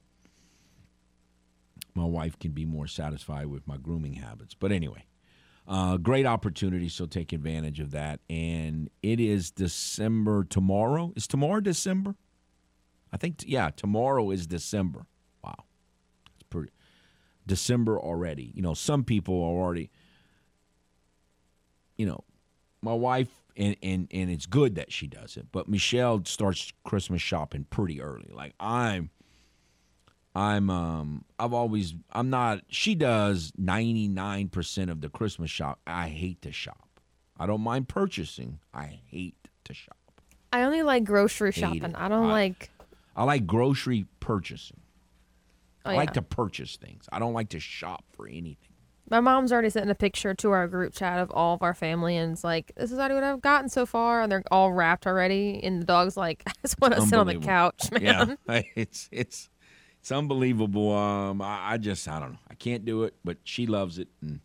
[1.95, 4.53] my wife can be more satisfied with my grooming habits.
[4.53, 5.05] But anyway,
[5.67, 8.19] uh, great opportunity, so take advantage of that.
[8.29, 11.13] And it is December tomorrow.
[11.15, 12.15] Is tomorrow December?
[13.11, 15.05] I think, yeah, tomorrow is December.
[15.43, 15.63] Wow.
[16.35, 16.71] It's pretty.
[17.47, 18.51] December already.
[18.53, 19.89] You know, some people are already.
[21.97, 22.23] You know,
[22.81, 25.47] my wife and and and it's good that she does it.
[25.51, 28.31] But Michelle starts Christmas shopping pretty early.
[28.33, 29.09] Like I'm
[30.35, 35.79] I'm um I've always I'm not she does 99% of the Christmas shop.
[35.87, 36.99] I hate to shop.
[37.37, 38.59] I don't mind purchasing.
[38.73, 39.35] I hate
[39.65, 39.97] to shop.
[40.51, 41.83] I only like grocery Hate shopping.
[41.83, 41.95] it.
[41.95, 42.69] I don't I- like.
[43.17, 44.81] I like grocery purchasing.
[45.85, 47.07] Oh, I like to purchase things.
[47.13, 48.57] I don't like to shop for anything.
[49.09, 52.17] My mom's already sent a picture to our group chat of all of our family,
[52.17, 55.05] and it's like, "This is already what I've gotten so far," and they're all wrapped
[55.07, 55.61] already.
[55.63, 59.07] And the dog's like, "I just want to sit on the couch, man." Yeah, it's
[59.11, 59.49] it's
[60.05, 60.93] it's unbelievable.
[60.93, 62.39] Um, I, I just I don't know.
[62.47, 64.39] I can't do it, but she loves it, and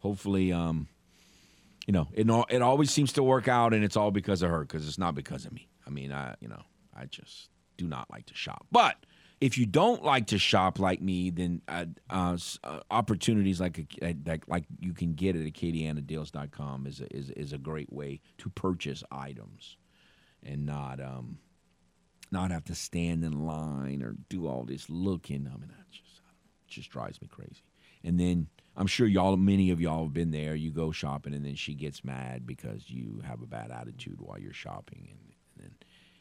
[0.00, 0.88] hopefully, um,
[1.86, 4.62] you know, it it always seems to work out, and it's all because of her,
[4.62, 5.68] because it's not because of me.
[5.86, 6.62] I mean, I you know,
[6.92, 8.96] I just do not like to shop, but.
[9.40, 14.16] If you don't like to shop like me, then uh, uh, uh, opportunities like a,
[14.26, 18.50] like like you can get at acadianadeals.com is a, is is a great way to
[18.50, 19.76] purchase items
[20.42, 21.38] and not um
[22.30, 25.46] not have to stand in line or do all this looking.
[25.46, 26.20] I mean, that just
[26.66, 27.62] just drives me crazy.
[28.04, 30.54] And then I'm sure y'all, many of y'all have been there.
[30.54, 34.38] You go shopping, and then she gets mad because you have a bad attitude while
[34.38, 35.70] you're shopping, and, and then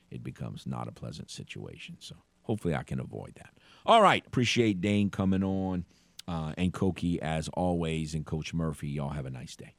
[0.10, 1.98] it becomes not a pleasant situation.
[2.00, 3.52] So hopefully, I can avoid that.
[3.86, 5.86] All right, appreciate Dane coming on,
[6.28, 8.90] uh, and Koki as always, and Coach Murphy.
[8.90, 9.76] Y'all have a nice day.